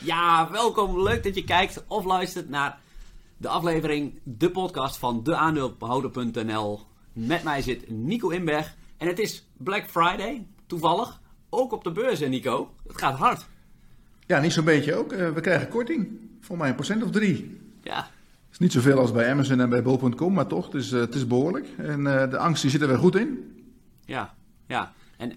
Ja, 0.00 0.50
welkom. 0.50 1.02
Leuk 1.02 1.22
dat 1.22 1.34
je 1.34 1.44
kijkt 1.44 1.84
of 1.86 2.04
luistert 2.04 2.48
naar 2.48 2.78
de 3.36 3.48
aflevering, 3.48 4.20
de 4.22 4.50
podcast 4.50 4.96
van 4.98 5.22
deaandeelbehouden.nl. 5.22 6.80
Met 7.12 7.42
mij 7.42 7.62
zit 7.62 7.90
Nico 7.90 8.28
Inberg. 8.28 8.74
En 8.96 9.06
het 9.06 9.18
is 9.18 9.48
Black 9.56 9.84
Friday, 9.90 10.46
toevallig. 10.66 11.20
Ook 11.50 11.72
op 11.72 11.84
de 11.84 11.92
beurs, 11.92 12.20
hè, 12.20 12.26
Nico. 12.26 12.74
Het 12.86 12.98
gaat 12.98 13.18
hard. 13.18 13.46
Ja, 14.26 14.40
niet 14.40 14.52
zo'n 14.52 14.64
beetje 14.64 14.94
ook. 14.94 15.12
Eh, 15.12 15.30
we 15.30 15.40
krijgen 15.40 15.68
korting. 15.68 16.08
Volgens 16.36 16.58
mij 16.58 16.68
een 16.68 16.74
procent 16.74 17.02
of 17.02 17.10
drie. 17.10 17.60
Ja, 17.82 17.96
Het 17.96 18.52
is 18.52 18.58
niet 18.58 18.72
zoveel 18.72 18.98
als 18.98 19.12
bij 19.12 19.30
Amazon 19.30 19.60
en 19.60 19.68
bij 19.68 19.82
Bol.com, 19.82 20.32
maar 20.32 20.46
toch, 20.46 20.64
het 20.64 20.74
is, 20.74 20.92
eh, 20.92 21.00
het 21.00 21.14
is 21.14 21.26
behoorlijk. 21.26 21.68
En 21.76 22.20
eh, 22.20 22.30
de 22.30 22.38
angst 22.38 22.62
die 22.62 22.70
zit 22.70 22.80
er 22.80 22.88
weer 22.88 22.98
goed 22.98 23.16
in. 23.16 23.56
ja, 24.04 24.34
ja. 24.66 24.92
En 25.16 25.32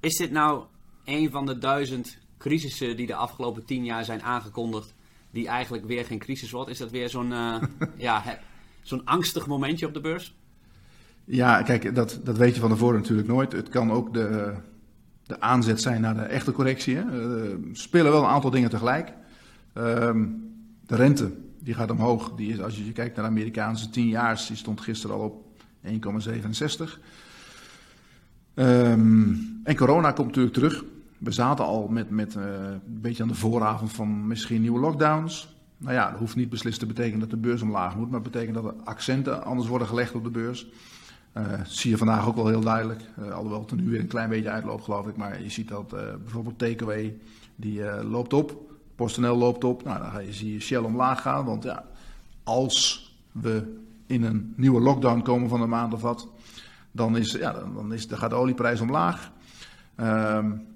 is 0.00 0.16
dit 0.16 0.30
nou 0.30 0.64
een 1.04 1.30
van 1.30 1.46
de 1.46 1.58
duizend 1.58 2.18
crisissen 2.38 2.96
die 2.96 3.06
de 3.06 3.14
afgelopen 3.14 3.64
tien 3.64 3.84
jaar 3.84 4.04
zijn 4.04 4.22
aangekondigd, 4.22 4.94
die 5.30 5.48
eigenlijk 5.48 5.86
weer 5.86 6.04
geen 6.04 6.18
crisis 6.18 6.50
wordt? 6.50 6.70
Is 6.70 6.78
dat 6.78 6.90
weer 6.90 7.08
zo'n 7.08 7.32
eh, 7.32 7.62
ja, 7.96 8.38
zo'n 8.82 9.04
angstig 9.04 9.46
momentje 9.46 9.86
op 9.86 9.94
de 9.94 10.00
beurs? 10.00 10.34
Ja, 11.24 11.62
kijk, 11.62 11.94
dat, 11.94 12.20
dat 12.24 12.36
weet 12.36 12.54
je 12.54 12.60
van 12.60 12.70
tevoren 12.70 13.00
natuurlijk 13.00 13.28
nooit. 13.28 13.52
Het 13.52 13.68
kan 13.68 13.90
ook 13.90 14.14
de, 14.14 14.54
de 15.22 15.40
aanzet 15.40 15.80
zijn 15.80 16.00
naar 16.00 16.14
de 16.14 16.22
echte 16.22 16.52
correctie. 16.52 16.96
Hè. 16.96 17.02
Eh, 17.02 17.50
Er 17.50 17.58
spelen 17.72 18.12
wel 18.12 18.22
een 18.22 18.28
aantal 18.28 18.50
dingen 18.50 18.70
tegelijk. 18.70 19.12
Ehm, 19.72 20.26
de 20.86 20.96
rente, 20.96 21.32
die 21.60 21.74
gaat 21.74 21.90
omhoog. 21.90 22.32
Die 22.32 22.52
is, 22.52 22.60
als 22.60 22.76
je 22.76 22.92
kijkt 22.92 23.16
naar 23.16 23.24
de 23.24 23.30
Amerikaanse 23.30 23.90
10 23.90 24.08
jaar, 24.08 24.44
die 24.48 24.56
stond 24.56 24.80
gisteren 24.80 25.16
al 25.16 25.22
op 25.22 25.44
1,67. 25.82 27.00
Ehm, 28.54 29.34
en 29.64 29.76
corona 29.76 30.12
komt 30.12 30.26
natuurlijk 30.26 30.54
terug. 30.54 30.84
We 31.18 31.32
zaten 31.32 31.64
al 31.64 31.88
met, 31.88 32.10
met 32.10 32.36
eh, 32.36 32.42
een 32.42 33.00
beetje 33.00 33.22
aan 33.22 33.28
de 33.28 33.34
vooravond 33.34 33.92
van 33.92 34.26
misschien 34.26 34.60
nieuwe 34.60 34.80
lockdowns. 34.80 35.54
Nou 35.78 35.94
ja, 35.94 36.10
dat 36.10 36.18
hoeft 36.18 36.36
niet 36.36 36.50
beslist 36.50 36.78
te 36.78 36.86
betekenen 36.86 37.20
dat 37.20 37.30
de 37.30 37.36
beurs 37.36 37.62
omlaag 37.62 37.96
moet, 37.96 38.10
maar 38.10 38.20
het 38.20 38.32
betekent 38.32 38.54
dat 38.54 38.64
er 38.64 38.74
accenten 38.84 39.44
anders 39.44 39.68
worden 39.68 39.88
gelegd 39.88 40.14
op 40.14 40.24
de 40.24 40.30
beurs. 40.30 40.66
Eh, 41.32 41.44
zie 41.64 41.90
je 41.90 41.96
vandaag 41.96 42.26
ook 42.26 42.36
wel 42.36 42.48
heel 42.48 42.60
duidelijk. 42.60 43.00
Eh, 43.16 43.30
alhoewel 43.30 43.60
het 43.60 43.70
er 43.70 43.76
nu 43.76 43.90
weer 43.90 44.00
een 44.00 44.06
klein 44.06 44.28
beetje 44.28 44.50
uitloopt, 44.50 44.84
geloof 44.84 45.06
ik. 45.06 45.16
Maar 45.16 45.42
je 45.42 45.50
ziet 45.50 45.68
dat 45.68 45.88
bijvoorbeeld 46.22 46.58
Takeaway, 46.58 47.18
die 47.56 48.04
loopt 48.04 48.32
op. 48.32 48.64
PostNL 48.94 49.36
loopt 49.36 49.64
op. 49.64 49.84
Nou, 49.84 49.98
dan 49.98 50.10
ga 50.10 50.18
je, 50.18 50.32
zie 50.32 50.60
Shell 50.60 50.78
omlaag 50.78 51.22
gaan. 51.22 51.44
Want 51.44 51.62
ja, 51.62 51.84
als 52.44 53.10
we 53.32 53.76
in 54.06 54.22
een 54.22 54.52
nieuwe 54.56 54.80
lockdown 54.80 55.22
komen 55.22 55.48
van 55.48 55.60
een 55.60 55.68
maand 55.68 55.94
of 55.94 56.02
wat, 56.02 56.28
dan, 56.92 57.16
is, 57.16 57.32
ja, 57.32 57.52
dan, 57.74 57.92
is, 57.92 58.08
dan 58.08 58.18
gaat 58.18 58.30
de 58.30 58.36
olieprijs 58.36 58.80
omlaag. 58.80 59.30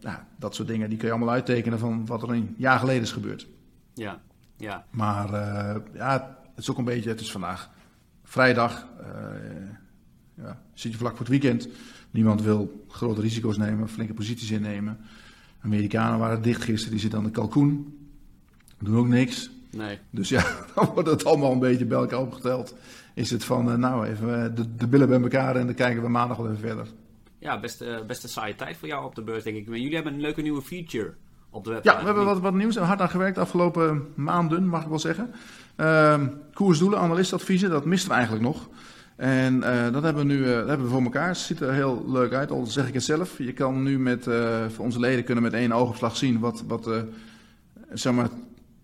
Ja, 0.01 0.27
dat 0.39 0.55
soort 0.55 0.69
dingen 0.69 0.89
die 0.89 0.99
kun 0.99 1.07
je 1.07 1.15
allemaal 1.15 1.35
uittekenen 1.35 1.79
van 1.79 2.07
wat 2.07 2.23
er 2.23 2.31
een 2.31 2.55
jaar 2.57 2.79
geleden 2.79 3.03
is 3.03 3.13
gebeurd. 3.13 3.49
Ja, 3.95 4.21
ja. 4.57 4.85
Maar 4.91 5.33
eh, 5.33 5.81
ja, 5.95 6.39
het 6.55 6.59
is 6.59 6.71
ook 6.71 6.79
een 6.79 6.85
beetje, 6.85 7.09
het 7.09 7.21
is 7.21 7.33
vandaag 7.33 7.71
vrijdag. 8.25 8.87
eh, 9.01 9.07
ja, 10.35 10.63
zit 10.75 10.93
je 10.93 10.99
vlak 10.99 11.11
voor 11.11 11.27
het 11.27 11.29
weekend. 11.29 11.69
Niemand 12.11 12.43
wil 12.43 12.85
grote 12.89 13.21
risico's 13.21 13.57
nemen, 13.57 13.89
flinke 13.89 14.15
posities 14.15 14.51
innemen. 14.51 14.99
Amerikanen 15.61 16.19
waren 16.19 16.43
dicht 16.43 16.63
gisteren, 16.63 16.91
die 16.91 17.01
zitten 17.01 17.19
aan 17.19 17.25
de 17.25 17.31
kalkoen. 17.31 17.99
Doen 18.79 18.97
ook 18.97 19.09
niks. 19.09 19.51
Nee. 19.71 19.99
Dus 20.11 20.29
ja, 20.29 20.45
dan 20.75 20.87
wordt 20.95 21.09
het 21.09 21.25
allemaal 21.25 21.53
een 21.53 21.59
beetje 21.59 21.85
bij 21.87 21.99
elkaar 21.99 22.21
opgeteld. 22.21 22.75
Is 23.15 23.31
het 23.31 23.45
van, 23.45 23.71
eh, 23.71 23.77
nou 23.77 24.07
even 24.07 24.55
de, 24.55 24.75
de 24.77 24.87
billen 24.87 25.09
bij 25.09 25.21
elkaar 25.21 25.57
en 25.57 25.67
dan 25.67 25.75
kijken 25.75 26.03
we 26.03 26.09
maandag 26.09 26.37
wel 26.37 26.47
even 26.47 26.59
verder. 26.59 26.87
Ja, 27.41 27.61
best, 27.61 27.85
best 28.07 28.23
een 28.23 28.29
saaie 28.29 28.55
tijd 28.55 28.77
voor 28.77 28.89
jou 28.89 29.05
op 29.05 29.15
de 29.15 29.23
beurs, 29.23 29.45
denk 29.45 29.57
ik. 29.57 29.69
Maar 29.69 29.79
jullie 29.79 29.95
hebben 29.95 30.13
een 30.13 30.21
leuke 30.21 30.43
nieuwe 30.43 30.63
feature 30.63 31.15
op 31.51 31.65
de 31.65 31.71
website. 31.71 31.95
Ja, 31.95 32.01
we 32.01 32.07
hebben 32.07 32.25
wat, 32.25 32.41
wat 32.41 32.55
nieuws 32.55 32.77
en 32.77 32.85
hard 32.85 33.01
aan 33.01 33.11
gewerkt 33.11 33.35
de 33.35 33.41
afgelopen 33.41 34.07
maanden, 34.15 34.67
mag 34.67 34.83
ik 34.83 34.89
wel 34.89 34.99
zeggen. 34.99 35.31
Ehm, 35.77 36.27
koersdoelen, 36.53 36.99
analistadviezen, 36.99 37.71
dat 37.71 37.85
misten 37.85 38.09
we 38.09 38.15
eigenlijk 38.15 38.45
nog. 38.45 38.69
En 39.17 39.63
eh, 39.63 39.93
dat 39.93 40.03
hebben 40.03 40.27
we 40.27 40.33
nu 40.33 40.45
eh, 40.45 40.57
dat 40.57 40.69
hebben 40.69 40.87
we 40.87 40.93
voor 40.93 41.03
elkaar. 41.03 41.29
Het 41.29 41.37
ziet 41.37 41.61
er 41.61 41.73
heel 41.73 42.05
leuk 42.09 42.33
uit, 42.33 42.51
al 42.51 42.67
zeg 42.67 42.89
ik 42.89 42.95
het 42.95 43.03
zelf. 43.03 43.39
Je 43.39 43.53
kan 43.53 43.83
nu 43.83 43.99
met, 43.99 44.27
eh, 44.27 44.67
voor 44.69 44.85
onze 44.85 45.01
leden 45.01 45.25
kunnen 45.25 45.43
met 45.43 45.53
één 45.53 45.73
oogopslag 45.73 46.17
zien 46.17 46.39
wat, 46.39 46.65
wat 46.67 46.91
zeg 47.93 48.13
maar, 48.13 48.29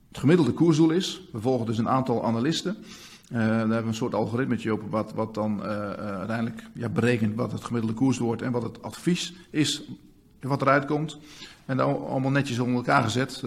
het 0.09 0.19
gemiddelde 0.19 0.53
koersdoel 0.53 0.91
is. 0.91 1.29
We 1.33 1.41
volgen 1.41 1.67
dus 1.67 1.79
een 1.79 1.89
aantal 1.89 2.25
analisten. 2.25 2.77
Daar 3.31 3.59
hebben 3.59 3.83
we 3.83 3.89
een 3.89 3.95
soort 3.95 4.15
algoritmetje 4.15 4.73
op 4.73 4.83
wat, 4.91 5.13
wat 5.13 5.35
dan 5.35 5.63
eh, 5.65 5.91
uiteindelijk 5.93 6.63
ja, 6.73 6.89
berekent 6.89 7.35
wat 7.35 7.53
het 7.53 7.65
gemiddelde 7.65 7.97
koersdoel 7.97 8.27
wordt 8.27 8.43
en 8.43 8.53
wat 8.53 8.63
het 8.63 8.83
advies 8.83 9.35
is 9.51 9.83
wat 10.41 10.63
eruit 10.63 10.85
komt. 10.85 11.19
En 11.65 11.77
dan 11.77 12.07
allemaal 12.07 12.31
netjes 12.31 12.59
onder 12.59 12.77
elkaar 12.77 13.03
gezet 13.03 13.43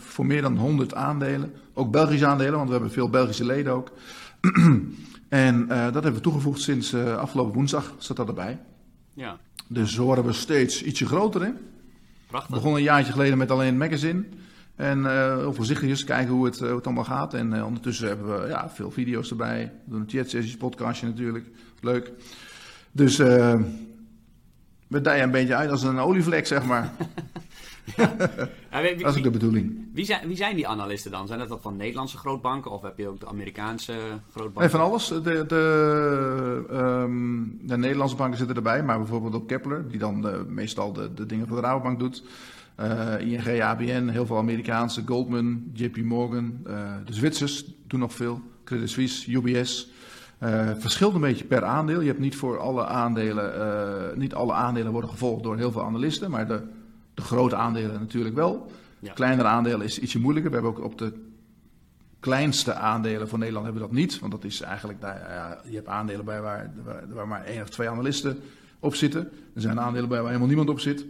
voor 0.00 0.26
meer 0.26 0.42
dan 0.42 0.56
100 0.56 0.94
aandelen. 0.94 1.52
Ook 1.74 1.90
Belgische 1.90 2.26
aandelen, 2.26 2.52
want 2.52 2.66
we 2.66 2.72
hebben 2.72 2.90
veel 2.92 3.10
Belgische 3.10 3.44
leden 3.44 3.72
ook. 3.72 3.92
en 5.28 5.66
dat 5.68 5.92
hebben 5.92 6.14
we 6.14 6.20
toegevoegd 6.20 6.60
sinds 6.60 6.94
afgelopen 6.94 7.54
woensdag, 7.54 7.94
staat 7.98 8.16
dat 8.16 8.28
erbij. 8.28 8.58
Ja, 9.14 9.36
Dus 9.68 9.94
zo 9.94 10.04
worden 10.04 10.24
we 10.24 10.32
steeds 10.32 10.82
ietsje 10.82 11.06
groter 11.06 11.44
in. 11.44 11.52
We 11.52 11.60
prachtig. 12.26 12.54
begonnen 12.54 12.78
een 12.78 12.84
jaartje 12.84 13.12
geleden 13.12 13.38
met 13.38 13.50
alleen 13.50 13.68
een 13.68 13.78
magazine. 13.78 14.24
En 14.76 15.06
eh 15.06 15.36
heel 15.36 15.54
voorzichtig 15.54 16.04
kijken 16.04 16.34
hoe 16.34 16.44
het, 16.44 16.60
eh, 16.60 16.66
hoe 16.66 16.76
het 16.76 16.86
allemaal 16.86 17.04
gaat. 17.04 17.34
En 17.34 17.52
eh, 17.52 17.64
ondertussen 17.66 18.08
hebben 18.08 18.40
we 18.42 18.48
ja, 18.48 18.70
veel 18.70 18.90
video's 18.90 19.30
erbij. 19.30 19.72
We 19.84 19.90
doen 19.90 20.00
een 20.00 20.08
chat-sessies, 20.08 20.56
podcastje 20.56 21.06
natuurlijk. 21.06 21.46
Leuk. 21.80 22.12
Dus 22.92 23.16
we 24.86 25.00
dijen 25.00 25.22
een 25.24 25.30
beetje 25.30 25.54
uit 25.54 25.70
als 25.70 25.82
een 25.82 25.98
olievlek, 25.98 26.46
zeg 26.46 26.64
maar. 26.64 26.92
Ja, 27.96 28.82
wie, 28.82 28.94
wie- 28.94 29.02
Dat 29.04 29.12
is 29.12 29.16
ook 29.18 29.22
de 29.24 29.30
bedoeling. 29.30 29.88
wie 29.92 30.04
zijn, 30.04 30.26
wie 30.28 30.36
zijn 30.36 30.56
die 30.56 30.68
analisten 30.68 31.10
dan? 31.10 31.26
Zijn 31.26 31.38
dat 31.38 31.48
dat 31.48 31.62
van 31.62 31.76
Nederlandse 31.76 32.16
grootbanken 32.16 32.70
of 32.70 32.82
heb 32.82 32.98
je 32.98 33.08
ook 33.08 33.20
de 33.20 33.26
Amerikaanse 33.26 33.92
grootbanken? 34.30 34.62
En 34.62 34.70
van 34.70 34.80
alles. 34.80 35.08
De, 35.08 35.44
de, 35.46 36.64
ehm, 36.70 37.42
de 37.60 37.76
Nederlandse 37.76 38.16
banken 38.16 38.38
zitten 38.38 38.56
erbij, 38.56 38.82
maar 38.82 38.98
bijvoorbeeld 38.98 39.34
ook 39.34 39.48
Kepler, 39.48 39.88
die 39.88 39.98
dan 39.98 40.22
de, 40.22 40.44
meestal 40.48 40.92
de, 40.92 41.14
de 41.14 41.26
dingen 41.26 41.46
voor 41.46 41.56
de 41.56 41.62
Rabobank 41.62 41.98
doet. 41.98 42.22
Eh, 42.76 43.20
ING, 43.20 43.62
ABN, 43.62 44.08
heel 44.08 44.26
veel 44.26 44.36
Amerikaanse, 44.36 45.02
Goldman, 45.06 45.70
JP 45.72 45.96
Morgan. 45.96 46.60
eh, 46.66 46.94
de 47.04 47.14
Zwitsers 47.14 47.64
doen 47.86 48.00
nog 48.00 48.12
veel. 48.12 48.40
Credit 48.64 48.90
Suisse, 48.90 49.32
UBS. 49.32 49.90
Eh 50.38 50.70
verschilt 50.78 51.14
een 51.14 51.20
beetje 51.20 51.44
per 51.44 51.64
aandeel. 51.64 52.00
Je 52.00 52.06
hebt 52.06 52.18
niet 52.18 52.36
voor 52.36 52.58
alle 52.58 52.86
aandelen, 52.86 54.18
niet 54.18 54.34
alle 54.34 54.52
aandelen 54.52 54.92
worden 54.92 55.10
gevolgd 55.10 55.42
door 55.42 55.56
heel 55.56 55.72
veel 55.72 55.84
analisten, 55.84 56.30
maar 56.30 56.46
de, 56.46 56.62
de 57.14 57.22
grote 57.22 57.56
aandelen 57.56 58.00
natuurlijk 58.00 58.34
wel. 58.34 58.70
Ja. 58.98 59.12
Kleinere 59.12 59.48
aandelen 59.48 59.86
is 59.86 59.98
ietsje 59.98 60.18
moeilijker. 60.18 60.50
We 60.50 60.56
hebben 60.56 60.76
ook 60.76 60.84
op 60.84 60.98
de 60.98 61.12
kleinste 62.20 62.74
aandelen 62.74 63.28
voor 63.28 63.38
Nederland 63.38 63.64
hebben 63.64 63.82
we 63.82 63.88
dat 63.88 63.98
niet. 63.98 64.18
Want 64.18 64.32
dat 64.32 64.44
is 64.44 64.60
eigenlijk, 64.60 65.00
nou 65.00 65.18
ja, 65.18 65.60
je 65.68 65.74
hebt 65.74 65.88
aandelen 65.88 66.24
bij 66.24 66.40
waar, 66.40 66.72
waar, 66.84 67.04
waar 67.08 67.28
maar 67.28 67.44
één 67.44 67.62
of 67.62 67.68
twee 67.68 67.88
analisten 67.88 68.38
op 68.80 68.94
zitten. 68.94 69.20
Er 69.54 69.60
zijn 69.60 69.80
aandelen 69.80 70.08
bij 70.08 70.18
waar 70.18 70.26
helemaal 70.26 70.46
niemand 70.46 70.68
op 70.68 70.80
zit. 70.80 71.04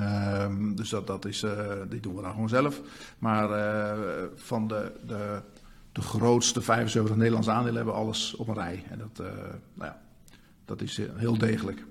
Ehm, 0.00 0.74
dus 0.74 0.88
dat, 0.88 1.06
dat 1.06 1.24
is, 1.24 1.42
eh, 1.42 1.66
die 1.88 2.00
doen 2.00 2.16
we 2.16 2.22
dan 2.22 2.30
gewoon 2.30 2.48
zelf. 2.48 2.80
Maar 3.18 3.50
eh, 3.50 3.98
van 4.34 4.68
de, 4.68 4.92
de, 5.06 5.40
de 5.92 6.00
grootste 6.00 6.62
75 6.62 7.16
Nederlandse 7.16 7.50
aandelen 7.50 7.76
hebben 7.76 7.94
we 7.94 8.00
alles 8.00 8.34
op 8.36 8.48
een 8.48 8.54
rij. 8.54 8.84
En 8.90 8.98
dat, 8.98 9.26
eh, 9.26 9.32
nou 9.74 9.90
ja, 9.90 10.00
dat 10.64 10.80
is 10.80 11.00
heel 11.16 11.38
degelijk. 11.38 11.84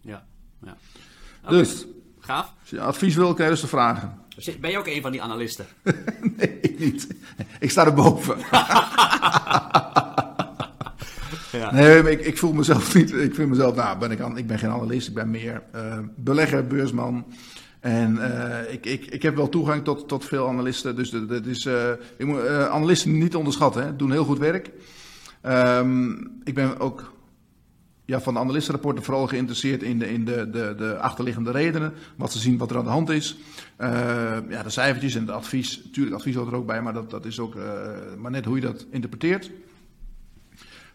Ja, 0.00 0.26
ja. 0.62 0.76
Dus, 1.48 1.86
Gaaf. 2.18 2.52
als 2.60 2.70
je 2.70 2.80
advies 2.80 3.14
wil, 3.14 3.34
kan 3.34 3.44
je 3.44 3.50
dus 3.50 3.60
de 3.60 3.66
vragen. 3.66 4.20
Ben 4.60 4.70
je 4.70 4.78
ook 4.78 4.86
een 4.86 5.02
van 5.02 5.12
die 5.12 5.22
analisten? 5.22 5.66
Nee, 6.36 6.60
ik 6.60 6.78
niet. 6.78 7.06
Ik 7.60 7.70
sta 7.70 7.84
erboven. 7.84 8.36
Ja. 11.52 11.72
Nee, 11.72 12.10
ik, 12.10 12.20
ik 12.20 12.38
voel 12.38 12.52
mezelf 12.52 12.94
niet. 12.94 13.12
Ik 13.12 13.34
vind 13.34 13.48
mezelf, 13.48 13.74
nou, 13.74 13.98
ben 13.98 14.10
ik, 14.10 14.20
aan, 14.20 14.38
ik 14.38 14.46
ben 14.46 14.58
geen 14.58 14.70
analist, 14.70 15.08
ik 15.08 15.14
ben 15.14 15.30
meer 15.30 15.62
belegger, 16.16 16.66
beursman. 16.66 17.24
En 17.86 18.18
eh, 18.18 18.72
ik, 18.72 18.86
ik, 18.86 19.04
ik 19.04 19.22
heb 19.22 19.36
wel 19.36 19.48
toegang 19.48 19.84
tot, 19.84 20.08
tot 20.08 20.24
veel 20.24 20.48
analisten. 20.48 20.96
Dus 20.96 21.10
dat, 21.10 21.46
is, 21.46 21.66
eh, 21.66 21.90
ik 22.16 22.26
moet 22.26 22.44
eh, 22.44 22.68
analisten 22.68 23.18
niet 23.18 23.36
onderschatten, 23.36 23.82
hè, 23.82 23.96
doen 23.96 24.10
heel 24.10 24.24
goed 24.24 24.38
werk. 24.38 24.70
Ehm, 25.40 26.10
ik 26.44 26.54
ben 26.54 26.80
ook 26.80 27.12
ja, 28.04 28.20
van 28.20 28.34
de 28.34 28.40
analistenrapporten 28.40 29.04
vooral 29.04 29.26
geïnteresseerd 29.26 29.82
in, 29.82 29.98
de, 29.98 30.12
in 30.12 30.24
de, 30.24 30.50
de, 30.50 30.74
de 30.78 30.98
achterliggende 30.98 31.50
redenen. 31.50 31.92
Wat 32.16 32.32
ze 32.32 32.38
zien 32.38 32.58
wat 32.58 32.70
er 32.70 32.76
aan 32.76 32.84
de 32.84 32.90
hand 32.90 33.10
is. 33.10 33.36
Ja, 34.48 34.62
de 34.62 34.70
cijfertjes 34.70 35.14
en 35.14 35.20
het 35.20 35.30
advies. 35.30 35.80
Natuurlijk, 35.84 36.16
advies 36.16 36.34
hoort 36.34 36.48
er 36.48 36.56
ook 36.56 36.66
bij, 36.66 36.82
maar 36.82 36.94
dat, 36.94 37.10
dat 37.10 37.24
is 37.24 37.38
ook 37.38 37.54
maar 38.18 38.30
net 38.30 38.44
hoe 38.44 38.56
je 38.56 38.62
dat 38.62 38.86
interpreteert. 38.90 39.50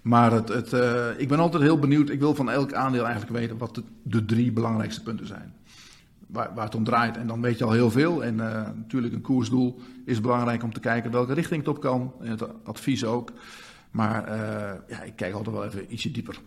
Maar 0.01 0.31
het, 0.31 0.49
het, 0.49 0.73
ik 1.17 1.27
ben 1.27 1.39
altijd 1.39 1.63
heel 1.63 1.79
benieuwd. 1.79 2.09
Ik 2.09 2.19
wil 2.19 2.35
van 2.35 2.49
elk 2.49 2.73
aandeel 2.73 3.05
eigenlijk 3.05 3.33
weten 3.33 3.57
wat 3.57 3.81
de 4.03 4.25
drie 4.25 4.51
belangrijkste 4.51 5.03
punten 5.03 5.27
zijn. 5.27 5.53
Waar, 6.31 6.53
waar 6.55 6.65
het 6.65 6.75
om 6.75 6.83
draait. 6.83 7.17
En 7.17 7.27
dan 7.27 7.41
weet 7.41 7.57
je 7.57 7.63
al 7.63 7.71
heel 7.71 7.91
veel. 7.91 8.23
En 8.23 8.39
eh, 8.39 8.69
natuurlijk, 8.75 9.13
een 9.13 9.21
koersdoel 9.21 9.79
is 10.05 10.21
belangrijk 10.21 10.63
om 10.63 10.73
te 10.73 10.79
kijken 10.79 11.11
welke 11.11 11.33
richting 11.33 11.59
het 11.59 11.75
op 11.75 11.81
kan. 11.81 12.13
En 12.19 12.29
het 12.29 12.45
advies 12.63 13.05
ook. 13.05 13.31
Maar 13.91 14.25
eh, 14.27 14.79
ja, 14.87 15.01
ik 15.01 15.15
kijk 15.15 15.33
altijd 15.33 15.55
wel 15.55 15.65
even 15.65 15.93
ietsje 15.93 16.11
dieper. 16.11 16.39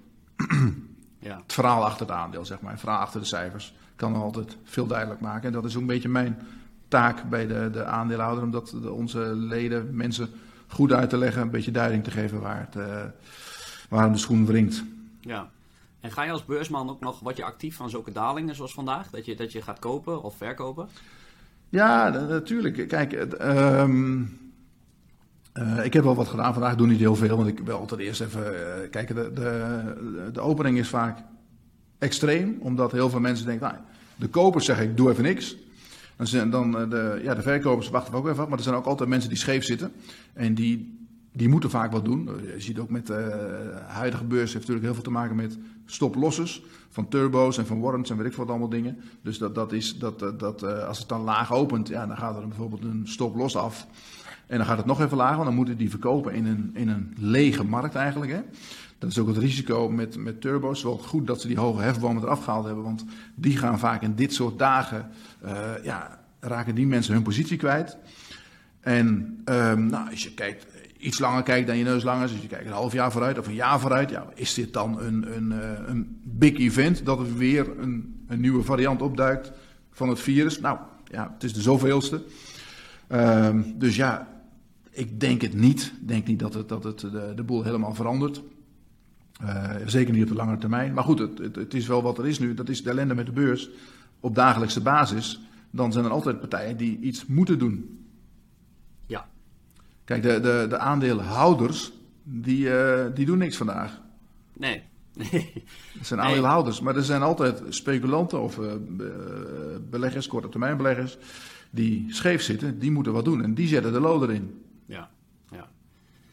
Ja. 1.19 1.37
Het 1.37 1.53
verhaal 1.53 1.85
achter 1.85 2.07
het 2.07 2.15
aandeel, 2.15 2.45
zeg 2.45 2.61
maar. 2.61 2.71
Het 2.71 2.81
verhaal 2.81 3.01
achter 3.01 3.21
de 3.21 3.27
cijfers 3.27 3.75
kan 3.97 4.15
altijd 4.15 4.57
veel 4.65 4.87
duidelijk 4.87 5.21
maken. 5.21 5.47
En 5.47 5.53
dat 5.53 5.65
is 5.65 5.75
ook 5.75 5.81
een 5.81 5.87
beetje 5.87 6.09
mijn 6.09 6.39
taak 6.89 7.29
bij 7.29 7.47
de, 7.47 7.69
de 7.73 7.85
aandeelhouder 7.85 8.45
om 8.45 8.51
dat 8.51 8.77
de, 8.83 8.91
onze 8.91 9.19
leden, 9.37 9.97
mensen 9.97 10.29
goed 10.67 10.93
uit 10.93 11.11
te 11.11 11.17
leggen, 11.17 11.43
een 11.43 11.51
beetje 11.51 11.71
duiding 11.71 12.05
te 12.05 12.11
geven 12.11 12.41
waar, 12.41 12.61
het, 12.61 12.77
uh, 12.77 13.03
waar 13.89 14.13
de 14.13 14.19
schoen 14.19 14.47
wringt. 14.47 14.85
Ja. 15.21 15.51
En 16.05 16.13
ga 16.13 16.23
je 16.23 16.31
als 16.31 16.45
beursman 16.45 16.91
ook 16.91 17.01
nog, 17.01 17.21
wat 17.21 17.37
je 17.37 17.45
actief 17.45 17.77
van 17.77 17.91
zulke 17.91 18.13
dalingen 18.13 18.55
zoals 18.55 18.75
vandaag? 18.75 19.11
Dat 19.11 19.25
je, 19.25 19.37
dat 19.37 19.53
je 19.53 19.63
gaat 19.63 19.79
kopen 19.79 20.23
of 20.23 20.37
verkopen? 20.37 20.89
Ja, 21.69 22.09
natuurlijk. 22.09 22.89
Kijk, 22.89 23.13
uh, 23.13 23.85
ik 25.85 25.93
heb 25.93 26.05
wel 26.05 26.15
wat 26.15 26.29
gedaan 26.29 26.53
vandaag. 26.53 26.73
Ik 26.73 26.79
doe 26.79 26.87
niet 26.87 26.99
heel 26.99 27.17
veel, 27.17 27.37
want 27.37 27.49
ik 27.49 27.59
wil 27.59 27.79
altijd 27.79 28.01
eerst 28.01 28.21
even 28.21 28.53
uh, 28.53 28.91
kijken. 28.91 29.15
De, 29.15 29.33
de, 29.33 30.31
de 30.33 30.41
opening 30.41 30.79
is 30.79 30.89
vaak 30.89 31.19
extreem, 31.99 32.57
omdat 32.61 32.93
heel 32.93 33.11
veel 33.11 33.21
mensen 33.21 33.47
denken, 33.47 33.67
nou, 33.69 33.79
de 34.17 34.29
kopers 34.29 34.65
zeggen 34.65 34.89
ik 34.89 34.97
doe 34.97 35.11
even 35.11 35.23
niks. 35.23 35.57
Dan 36.17 36.27
zijn 36.27 36.51
dan 36.51 36.79
eh, 36.79 36.91
de, 36.91 37.21
ja, 37.23 37.35
de 37.35 37.43
verkopers 37.43 37.89
wachten 37.89 38.15
ook 38.15 38.29
even 38.29 38.43
af, 38.43 38.49
maar 38.49 38.59
er 38.59 38.65
zijn 38.65 38.77
ook 38.77 38.87
altijd 38.87 39.09
mensen 39.09 39.29
die 39.29 39.39
scheef 39.39 39.65
zitten. 39.65 39.93
En 40.33 40.55
die, 40.55 41.04
die 41.37 41.49
moeten 41.49 41.71
vaak 41.71 41.93
wat 41.93 42.05
doen. 42.05 42.31
Je 42.55 42.61
ziet 42.61 42.79
ook 42.79 42.91
met 42.91 43.07
de 43.07 43.83
huidige 43.87 44.25
beurs 44.25 44.53
heeft 44.53 44.55
natuurlijk 44.55 44.85
heel 44.85 44.95
veel 44.95 45.03
te 45.03 45.11
maken 45.11 45.37
met 45.37 45.59
stop-losses 45.87 46.63
van 46.89 47.09
turbo's 47.09 47.59
en 47.59 47.67
van 47.67 47.81
warrants 47.81 48.11
en 48.11 48.17
weet 48.17 48.27
ik 48.27 48.35
wat 48.35 48.49
allemaal 48.49 48.69
dingen. 48.69 49.01
Dus 49.23 49.39
dat, 49.39 49.55
dat 49.55 49.73
is, 49.73 49.99
dat, 49.99 50.19
dat, 50.39 50.63
uh, 50.63 50.87
als 50.87 50.99
het 50.99 51.09
dan 51.09 51.21
laag 51.21 51.53
opent, 51.53 51.89
ja, 51.89 52.07
dan 52.07 52.17
gaat 52.17 52.37
er 52.37 52.49
bijvoorbeeld 52.49 52.85
een 52.85 53.03
stop-loss 53.05 53.57
af. 53.57 53.87
En 54.47 54.57
dan 54.57 54.67
gaat 54.67 54.77
het 54.77 54.87
nog 54.87 55.01
even 55.01 55.17
lager, 55.17 55.35
want 55.35 55.47
dan 55.47 55.57
moeten 55.57 55.77
die 55.77 55.91
verkopen 55.91 56.35
in 56.35 56.47
een, 56.47 56.71
in 56.75 56.89
een 56.89 57.15
lege 57.19 57.65
markt 57.65 57.95
eigenlijk. 57.95 58.33
Hè. 58.33 58.41
Dat 58.99 59.11
is 59.11 59.19
ook 59.19 59.27
het 59.27 59.37
risico 59.37 59.89
met, 59.89 60.17
met 60.17 60.41
turbo's. 60.41 60.83
Wel 60.83 60.99
goed 60.99 61.27
dat 61.27 61.41
ze 61.41 61.47
die 61.47 61.59
hoge 61.59 61.83
hefbomen 61.83 62.23
eraf 62.23 62.45
gehaald 62.45 62.65
hebben, 62.65 62.85
want 62.85 63.05
die 63.35 63.57
gaan 63.57 63.79
vaak 63.79 64.03
in 64.03 64.15
dit 64.15 64.35
soort 64.35 64.59
dagen, 64.59 65.11
ja, 65.83 66.19
raken 66.41 66.75
die 66.75 66.87
mensen 66.87 67.15
hun 67.15 67.23
positie 67.23 67.57
kwijt. 67.57 67.97
En 68.81 69.07
um, 69.45 69.87
nou, 69.87 70.11
als 70.11 70.23
je 70.23 70.35
kijkt, 70.35 70.67
iets 71.05 71.19
langer 71.19 71.43
kijkt 71.43 71.67
dan 71.67 71.77
je 71.77 71.85
neus 71.85 72.03
lang 72.03 72.23
is, 72.23 72.33
dus 72.33 72.43
je 72.43 72.47
kijkt 72.47 72.67
een 72.67 72.73
half 72.73 72.93
jaar 72.93 73.13
vooruit 73.13 73.39
of 73.39 73.47
een 73.47 73.55
jaar 73.55 73.81
vooruit, 73.81 74.11
ja, 74.11 74.27
is 74.35 74.55
dit 74.55 74.73
dan 74.73 75.01
een, 75.01 75.37
een, 75.37 75.51
een 75.91 76.21
big 76.25 76.59
event 76.59 77.05
dat 77.05 77.19
er 77.19 77.37
weer 77.37 77.79
een, 77.79 78.25
een 78.27 78.41
nieuwe 78.41 78.63
variant 78.63 79.03
opduikt 79.03 79.53
van 79.91 80.09
het 80.09 80.21
virus? 80.21 80.61
Nou, 80.61 80.79
ja, 81.11 81.31
het 81.35 81.45
is 81.45 81.53
de 81.53 81.61
zoveelste. 81.61 82.23
Um, 83.09 83.75
dus 83.79 83.97
ja, 83.97 84.29
ik 84.91 85.21
denk 85.21 85.41
het 85.41 85.55
niet. 85.55 85.93
Ik 86.01 86.09
denk 86.09 86.27
niet 86.27 86.39
dat 86.39 86.55
het, 86.55 86.69
dat 86.69 86.85
het 86.85 87.01
de, 87.01 87.33
de 87.37 87.43
boel 87.43 87.63
helemaal 87.63 87.95
verandert. 87.95 88.43
Uh, 89.43 89.71
zeker 89.87 90.13
niet 90.13 90.23
op 90.23 90.29
de 90.29 90.35
lange 90.35 90.59
termijn. 90.59 90.95
Maar 90.95 91.05
goed, 91.05 91.19
het, 91.19 91.39
het, 91.39 91.57
het, 91.57 91.75
is 91.75 91.87
wel 91.87 92.03
wat 92.03 92.19
er 92.19 92.27
is 92.27 92.39
nu. 92.39 92.55
Dat 92.55 92.69
is 92.69 92.83
de 92.83 92.91
ellende 92.91 93.15
met 93.15 93.27
de 93.27 93.33
beurs. 93.33 93.71
Op 94.21 94.35
dagelijkse 94.35 94.81
basis. 94.81 95.41
Dan 95.71 95.93
zijn 95.93 96.05
er 96.05 96.11
altijd 96.11 96.41
partijen 96.41 96.77
die 96.77 96.99
iets 97.01 97.27
moeten 97.27 97.59
doen. 97.59 98.04
Kijk, 100.05 100.23
de, 100.23 100.41
de, 100.41 100.67
de 100.69 100.79
aandeelhouders, 100.79 101.93
die, 102.23 102.67
uh, 102.67 103.05
die 103.15 103.27
doen 103.27 103.39
niks 103.39 103.57
vandaag. 103.57 104.01
Nee. 104.53 104.83
Het 105.99 106.07
zijn 106.07 106.21
aandeelhouders, 106.21 106.81
maar 106.81 106.97
er 106.97 107.05
zijn 107.05 107.23
altijd 107.23 107.63
speculanten 107.69 108.43
of 108.43 108.59
uh, 108.59 108.73
beleggers, 109.91 110.27
korte 110.27 110.49
termijn 110.49 110.77
beleggers, 110.77 111.19
die 111.71 112.07
scheef 112.09 112.43
zitten, 112.43 112.79
die 112.79 112.91
moeten 112.91 113.13
wat 113.13 113.25
doen 113.25 113.43
en 113.43 113.55
die 113.55 113.69
zetten 113.69 113.93
de 113.93 114.01
lood 114.01 114.23
erin. 114.23 114.65
Ja, 114.87 115.11
ja. 115.51 115.69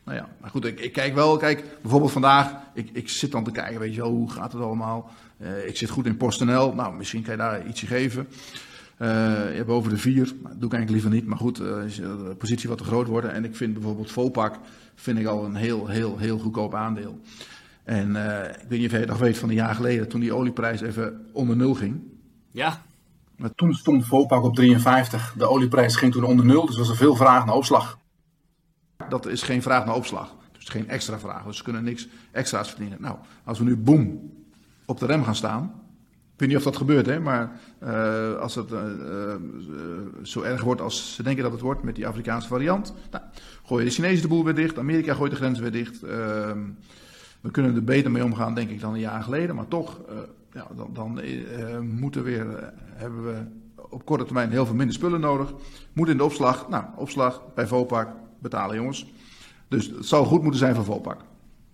Nou 0.03 0.17
ja, 0.17 0.29
maar 0.41 0.49
goed, 0.49 0.65
ik, 0.65 0.79
ik, 0.79 0.93
kijk 0.93 1.13
wel, 1.15 1.37
kijk, 1.37 1.63
bijvoorbeeld 1.81 2.11
vandaag, 2.11 2.53
ik, 2.73 2.89
ik 2.93 3.09
zit 3.09 3.31
dan 3.31 3.43
te 3.43 3.51
kijken, 3.51 3.79
weet 3.79 3.95
je 3.95 4.01
wel, 4.01 4.11
hoe 4.11 4.31
gaat 4.31 4.51
het 4.51 4.61
allemaal? 4.61 5.11
Uh, 5.37 5.67
ik 5.67 5.77
zit 5.77 5.89
goed 5.89 6.05
in 6.05 6.17
PostNL, 6.17 6.73
nou, 6.73 6.95
misschien 6.95 7.21
kan 7.21 7.31
je 7.31 7.39
daar 7.39 7.67
ietsje 7.67 7.87
geven. 7.87 8.27
Uh, 9.01 9.07
je 9.51 9.55
hebt 9.55 9.69
over 9.69 9.89
de 9.89 9.97
vier, 9.97 10.25
dat 10.25 10.35
doe 10.41 10.43
ik 10.43 10.73
eigenlijk 10.73 10.89
liever 10.89 11.09
niet, 11.09 11.25
maar 11.25 11.37
goed, 11.37 11.59
uh, 11.59 11.67
de 11.67 12.35
positie 12.37 12.69
wat 12.69 12.77
te 12.77 12.83
groot 12.83 13.07
worden. 13.07 13.33
En 13.33 13.45
ik 13.45 13.55
vind 13.55 13.73
bijvoorbeeld 13.73 14.11
Vopak, 14.11 14.55
vind 14.95 15.19
ik 15.19 15.25
al 15.25 15.45
een 15.45 15.55
heel, 15.55 15.87
heel, 15.87 16.17
heel 16.17 16.37
goedkoop 16.37 16.75
aandeel. 16.75 17.19
En 17.83 18.09
uh, 18.09 18.43
ik 18.43 18.65
weet 18.67 18.79
niet 18.79 18.85
of 18.85 18.91
je 18.91 18.97
het 18.97 19.07
nog 19.07 19.17
weet 19.17 19.37
van 19.37 19.49
een 19.49 19.55
jaar 19.55 19.75
geleden, 19.75 20.07
toen 20.07 20.19
die 20.19 20.33
olieprijs 20.33 20.81
even 20.81 21.25
onder 21.33 21.55
nul 21.55 21.73
ging. 21.73 22.01
Ja. 22.51 22.81
Maar 23.35 23.55
toen 23.55 23.73
stond 23.73 24.05
Vopak 24.05 24.43
op 24.43 24.55
53. 24.55 25.33
De 25.37 25.49
olieprijs 25.49 25.95
ging 25.95 26.11
toen 26.11 26.23
onder 26.23 26.45
nul, 26.45 26.65
dus 26.65 26.77
was 26.77 26.89
er 26.89 26.95
veel 26.95 27.15
vraag 27.15 27.45
naar 27.45 27.55
opslag. 27.55 27.97
Dat 29.09 29.25
is 29.25 29.41
geen 29.41 29.61
vraag 29.61 29.85
naar 29.85 29.95
opslag. 29.95 30.35
Dus 30.51 30.69
geen 30.69 30.89
extra 30.89 31.19
vraag. 31.19 31.43
Dus 31.43 31.57
ze 31.57 31.63
kunnen 31.63 31.83
niks 31.83 32.07
extra's 32.31 32.69
verdienen. 32.69 33.01
Nou, 33.01 33.17
als 33.43 33.57
we 33.57 33.63
nu 33.63 33.77
boem 33.77 34.31
op 34.85 34.99
de 34.99 35.05
rem 35.05 35.23
gaan 35.23 35.35
staan. 35.35 35.80
Ik 36.41 36.47
weet 36.47 36.55
niet 36.55 36.65
of 36.65 36.71
dat 36.71 36.81
gebeurt, 36.81 37.05
hè, 37.05 37.19
maar 37.19 37.59
uh, 37.83 38.35
als 38.35 38.55
het 38.55 38.71
uh, 38.71 38.79
uh, 38.79 39.35
zo 40.23 40.41
erg 40.41 40.63
wordt 40.63 40.81
als 40.81 41.15
ze 41.15 41.23
denken 41.23 41.43
dat 41.43 41.51
het 41.51 41.61
wordt 41.61 41.83
met 41.83 41.95
die 41.95 42.07
Afrikaanse 42.07 42.47
variant. 42.47 42.93
Nou, 43.11 43.23
gooien 43.65 43.85
de 43.85 43.91
Chinezen 43.91 44.21
de 44.21 44.27
boel 44.27 44.43
weer 44.43 44.55
dicht, 44.55 44.77
Amerika 44.77 45.13
gooit 45.13 45.31
de 45.31 45.37
grens 45.37 45.59
weer 45.59 45.71
dicht. 45.71 46.03
Ehm, 46.03 46.59
we 47.41 47.51
kunnen 47.51 47.75
er 47.75 47.83
beter 47.83 48.11
mee 48.11 48.23
omgaan, 48.23 48.55
denk 48.55 48.69
ik, 48.69 48.79
dan 48.79 48.93
een 48.93 48.99
jaar 48.99 49.23
geleden. 49.23 49.55
Maar 49.55 49.67
toch, 49.67 50.01
ja, 50.53 50.67
dan, 50.75 50.89
dan 50.93 51.21
moeten 51.99 52.23
weer, 52.23 52.73
hebben 52.93 53.23
we 53.23 53.43
op 53.89 54.05
korte 54.05 54.23
termijn 54.23 54.49
heel 54.51 54.65
veel 54.65 54.75
minder 54.75 54.95
spullen 54.95 55.19
nodig. 55.19 55.53
Moet 55.93 56.09
in 56.09 56.17
de 56.17 56.23
opslag. 56.23 56.69
Nou, 56.69 56.83
opslag 56.95 57.53
bij 57.55 57.67
Vopak 57.67 58.09
betalen, 58.39 58.75
jongens. 58.75 59.13
Dus 59.67 59.87
het 59.87 60.05
zou 60.05 60.25
goed 60.25 60.41
moeten 60.41 60.59
zijn 60.59 60.75
voor 60.75 60.85
Vopak. 60.85 61.21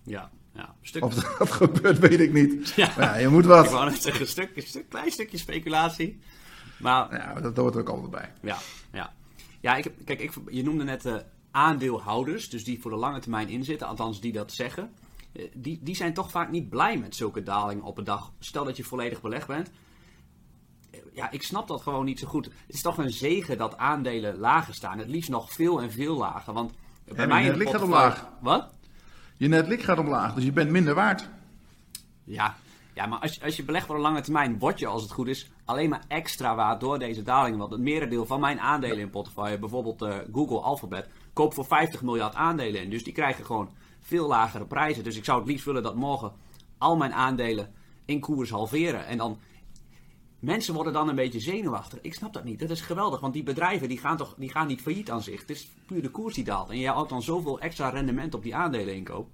Ja, 0.02 0.30
ja. 0.58 0.74
Stuk... 0.82 1.04
Of 1.04 1.14
dat 1.14 1.50
gebeurt, 1.50 1.98
weet 1.98 2.20
ik 2.20 2.32
niet. 2.32 2.68
Ja. 2.68 2.92
Maar 2.96 3.04
ja, 3.06 3.16
je 3.16 3.28
moet 3.28 3.44
wat. 3.44 3.64
Ik 3.64 3.70
wou 3.70 3.90
net 3.90 4.02
zeggen, 4.02 4.20
een 4.22 4.26
stuk, 4.28 4.56
een 4.56 4.62
stuk, 4.62 4.88
klein 4.88 5.10
stukje 5.10 5.38
speculatie. 5.38 6.20
Maar 6.78 7.14
Ja, 7.16 7.40
dat 7.40 7.56
hoort 7.56 7.74
er 7.74 7.80
ook 7.80 7.88
altijd 7.88 8.10
bij. 8.10 8.32
ja, 8.42 8.56
ja. 8.92 9.12
ja 9.60 9.76
ik, 9.76 9.84
heb- 9.84 10.04
kijk, 10.04 10.20
ik, 10.20 10.32
je 10.50 10.62
noemde 10.62 10.84
net 10.84 11.04
eh, 11.06 11.14
aandeelhouders, 11.50 12.50
dus 12.50 12.64
die 12.64 12.80
voor 12.80 12.90
de 12.90 12.96
lange 12.96 13.20
termijn 13.20 13.48
inzitten, 13.48 13.86
althans 13.86 14.20
die 14.20 14.32
dat 14.32 14.52
zeggen. 14.52 14.90
Eh, 15.32 15.44
Die, 15.54 15.78
die 15.82 15.94
zijn 15.96 16.14
toch 16.14 16.30
vaak 16.30 16.50
niet 16.50 16.68
blij 16.68 16.98
met 16.98 17.16
zulke 17.16 17.42
dalingen 17.42 17.84
op 17.84 17.98
een 17.98 18.04
dag. 18.04 18.32
Stel 18.38 18.64
dat 18.64 18.76
je 18.76 18.84
volledig 18.84 19.20
belegd 19.20 19.46
bent. 19.46 19.70
Eh, 20.90 21.00
Ja, 21.12 21.30
ik 21.30 21.42
snap 21.42 21.68
dat 21.68 21.82
gewoon 21.82 22.04
niet 22.04 22.18
zo 22.18 22.26
goed. 22.26 22.44
Het 22.44 22.74
is 22.74 22.82
toch 22.82 22.98
een 22.98 23.10
zegen 23.10 23.58
dat 23.58 23.76
aandelen 23.76 24.38
lager 24.38 24.74
staan. 24.74 24.98
Het 24.98 25.08
liefst 25.08 25.30
nog 25.30 25.52
veel 25.52 25.82
en 25.82 25.90
veel 25.92 26.16
lager. 26.16 26.52
Want 26.52 26.72
bij 27.14 27.26
mij 27.26 27.44
in 27.44 27.52
de 27.52 27.56
net 27.58 27.68
gaat 27.68 27.76
portefeuille- 27.80 28.06
omlaag. 28.14 28.28
Wat? 28.40 28.74
Je 29.38 29.48
netlik 29.48 29.82
gaat 29.82 29.98
omlaag, 29.98 30.34
dus 30.34 30.44
je 30.44 30.52
bent 30.52 30.70
minder 30.70 30.94
waard. 30.94 31.28
Ja, 32.24 32.56
ja 32.94 33.06
maar 33.06 33.18
als, 33.18 33.42
als 33.42 33.56
je 33.56 33.64
belegt 33.64 33.86
voor 33.86 33.94
een 33.94 34.00
lange 34.00 34.20
termijn, 34.20 34.58
word 34.58 34.78
je 34.78 34.86
als 34.86 35.02
het 35.02 35.12
goed 35.12 35.28
is 35.28 35.50
alleen 35.64 35.88
maar 35.88 36.04
extra 36.08 36.54
waard 36.54 36.80
door 36.80 36.98
deze 36.98 37.22
dalingen. 37.22 37.58
Want 37.58 37.70
het 37.70 37.80
merendeel 37.80 38.26
van 38.26 38.40
mijn 38.40 38.60
aandelen 38.60 38.98
in 38.98 39.10
portefeuille, 39.10 39.58
bijvoorbeeld 39.58 40.02
eh, 40.02 40.16
Google 40.32 40.60
Alphabet, 40.60 41.08
koopt 41.32 41.54
voor 41.54 41.64
50 41.64 42.02
miljard 42.02 42.34
aandelen 42.34 42.82
in. 42.82 42.90
Dus 42.90 43.04
die 43.04 43.12
krijgen 43.12 43.44
gewoon 43.44 43.70
veel 44.00 44.26
lagere 44.26 44.64
prijzen. 44.64 45.04
Dus 45.04 45.16
ik 45.16 45.24
zou 45.24 45.38
het 45.38 45.48
liefst 45.48 45.64
willen 45.64 45.82
dat 45.82 45.94
morgen 45.94 46.32
al 46.78 46.96
mijn 46.96 47.12
aandelen 47.12 47.72
in 48.04 48.20
koers 48.20 48.50
halveren. 48.50 49.06
En 49.06 49.18
dan. 49.18 49.38
Mensen 50.38 50.74
worden 50.74 50.92
dan 50.92 51.08
een 51.08 51.14
beetje 51.14 51.40
zenuwachtig. 51.40 52.00
Ik 52.00 52.14
snap 52.14 52.32
dat 52.32 52.44
niet. 52.44 52.58
Dat 52.58 52.70
is 52.70 52.80
geweldig, 52.80 53.20
want 53.20 53.32
die 53.32 53.42
bedrijven 53.42 53.88
die 53.88 53.98
gaan, 53.98 54.16
toch, 54.16 54.34
die 54.38 54.50
gaan 54.50 54.66
niet 54.66 54.80
failliet 54.80 55.10
aan 55.10 55.22
zich. 55.22 55.40
Het 55.40 55.50
is 55.50 55.70
puur 55.86 56.02
de 56.02 56.10
koers 56.10 56.34
die 56.34 56.44
daalt. 56.44 56.70
En 56.70 56.78
je 56.78 56.88
houdt 56.88 57.08
dan 57.08 57.22
zoveel 57.22 57.60
extra 57.60 57.88
rendement 57.88 58.34
op 58.34 58.42
die 58.42 58.56
aandelen 58.56 58.94
inkoop. 58.94 59.28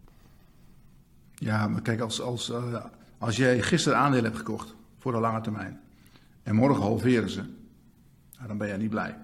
Ja, 1.35 1.69
maar 1.69 1.83
kijk, 1.83 2.01
als, 2.01 2.21
als, 2.21 2.51
uh, 2.51 2.85
als 3.19 3.37
jij 3.37 3.63
gisteren 3.63 3.99
aandelen 3.99 4.25
hebt 4.25 4.37
gekocht 4.37 4.75
voor 4.99 5.13
de 5.13 5.19
lange 5.19 5.41
termijn 5.41 5.81
en 6.43 6.55
morgen 6.55 6.83
halveren 6.83 7.31
ze, 7.31 7.43
nou, 8.37 8.49
dan 8.49 8.59
ben 8.59 8.69
jij 8.69 8.77
niet 8.77 8.91
blij. 8.91 9.17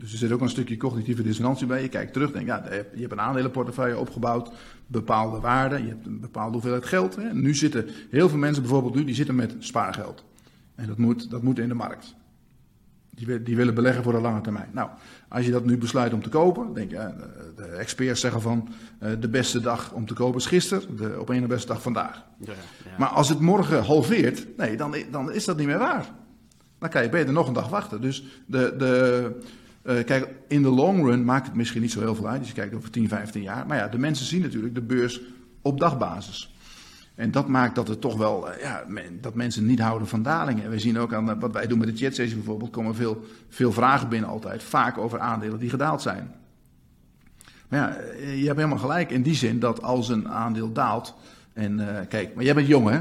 Dus 0.00 0.12
er 0.12 0.18
zit 0.18 0.32
ook 0.32 0.40
een 0.40 0.48
stukje 0.48 0.76
cognitieve 0.76 1.22
dissonantie 1.22 1.66
bij. 1.66 1.82
Je 1.82 1.88
kijkt 1.88 2.12
terug, 2.12 2.32
denk, 2.32 2.46
ja, 2.46 2.64
je 2.94 3.00
hebt 3.00 3.12
een 3.12 3.20
aandelenportefeuille 3.20 3.98
opgebouwd, 3.98 4.50
bepaalde 4.86 5.40
waarden, 5.40 5.82
je 5.82 5.88
hebt 5.88 6.06
een 6.06 6.20
bepaalde 6.20 6.52
hoeveelheid 6.52 6.84
geld. 6.84 7.16
Hè. 7.16 7.34
Nu 7.34 7.54
zitten 7.54 7.88
heel 8.10 8.28
veel 8.28 8.38
mensen 8.38 8.62
bijvoorbeeld 8.62 8.94
nu, 8.94 9.04
die 9.04 9.14
zitten 9.14 9.34
met 9.34 9.54
spaargeld. 9.58 10.24
En 10.74 10.86
dat 10.86 10.98
moet, 10.98 11.30
dat 11.30 11.42
moet 11.42 11.58
in 11.58 11.68
de 11.68 11.74
markt. 11.74 12.14
Die, 13.10 13.42
die, 13.42 13.56
willen 13.56 13.74
beleggen 13.74 14.02
voor 14.02 14.12
de 14.12 14.20
lange 14.20 14.40
termijn. 14.40 14.68
Nou, 14.72 14.90
als 15.28 15.44
je 15.44 15.50
dat 15.50 15.64
nu 15.64 15.78
besluit 15.78 16.12
om 16.12 16.22
te 16.22 16.28
kopen, 16.28 16.74
denk 16.74 16.90
je, 16.90 16.96
ja, 16.96 17.14
de 17.56 17.64
experts 17.64 18.20
zeggen 18.20 18.40
van 18.40 18.68
uh, 19.02 19.10
de 19.20 19.28
beste 19.28 19.60
dag 19.60 19.92
om 19.92 20.06
te 20.06 20.14
kopen 20.14 20.40
is 20.40 20.46
gisteren, 20.46 20.96
de 20.96 21.16
op 21.20 21.28
een 21.28 21.40
de 21.40 21.46
beste 21.46 21.66
dag 21.66 21.82
vandaag. 21.82 22.24
Ja, 22.38 22.52
ja. 22.84 22.90
Maar 22.98 23.08
als 23.08 23.28
het 23.28 23.40
morgen 23.40 23.84
halveert, 23.84 24.46
nee, 24.56 24.76
dan, 24.76 24.94
dan 25.10 25.32
is 25.32 25.44
dat 25.44 25.56
niet 25.56 25.66
meer 25.66 25.78
waar. 25.78 26.10
Dan 26.78 26.88
kan 26.88 27.02
je 27.02 27.08
beter 27.08 27.32
nog 27.32 27.46
een 27.46 27.54
dag 27.54 27.68
wachten. 27.68 28.00
Dus 28.00 28.24
de, 28.46 28.74
de, 28.78 29.32
uh, 29.84 30.04
kijk, 30.04 30.28
in 30.48 30.62
de 30.62 30.68
long 30.68 31.04
run 31.04 31.24
maakt 31.24 31.46
het 31.46 31.54
misschien 31.54 31.80
niet 31.80 31.92
zo 31.92 32.00
heel 32.00 32.14
veel 32.14 32.28
uit. 32.28 32.38
Dus 32.38 32.48
je 32.48 32.54
kijkt 32.54 32.74
over 32.74 32.90
10, 32.90 33.08
15 33.08 33.42
jaar. 33.42 33.66
Maar 33.66 33.76
ja, 33.76 33.88
de 33.88 33.98
mensen 33.98 34.26
zien 34.26 34.42
natuurlijk 34.42 34.74
de 34.74 34.82
beurs 34.82 35.20
op 35.62 35.80
dagbasis. 35.80 36.54
En 37.14 37.30
dat 37.30 37.48
maakt 37.48 37.74
dat 37.74 37.88
het 37.88 38.00
toch 38.00 38.16
wel, 38.16 38.48
ja, 38.60 38.84
dat 39.20 39.34
mensen 39.34 39.66
niet 39.66 39.80
houden 39.80 40.08
van 40.08 40.22
dalingen. 40.22 40.70
We 40.70 40.78
zien 40.78 40.98
ook 40.98 41.14
aan 41.14 41.40
wat 41.40 41.52
wij 41.52 41.66
doen 41.66 41.78
met 41.78 41.88
de 41.88 42.04
chat 42.04 42.14
sessie 42.14 42.36
bijvoorbeeld, 42.36 42.70
komen 42.70 42.94
veel, 42.94 43.24
veel 43.48 43.72
vragen 43.72 44.08
binnen 44.08 44.30
altijd. 44.30 44.62
Vaak 44.62 44.98
over 44.98 45.18
aandelen 45.18 45.58
die 45.58 45.70
gedaald 45.70 46.02
zijn. 46.02 46.34
Maar 47.68 47.78
ja, 47.78 47.96
je 48.20 48.44
hebt 48.44 48.56
helemaal 48.56 48.78
gelijk 48.78 49.10
in 49.10 49.22
die 49.22 49.34
zin 49.34 49.58
dat 49.58 49.82
als 49.82 50.08
een 50.08 50.28
aandeel 50.28 50.72
daalt. 50.72 51.14
En 51.52 52.06
kijk, 52.08 52.34
maar 52.34 52.44
jij 52.44 52.54
bent 52.54 52.66
jong 52.66 52.88
hè? 52.88 53.00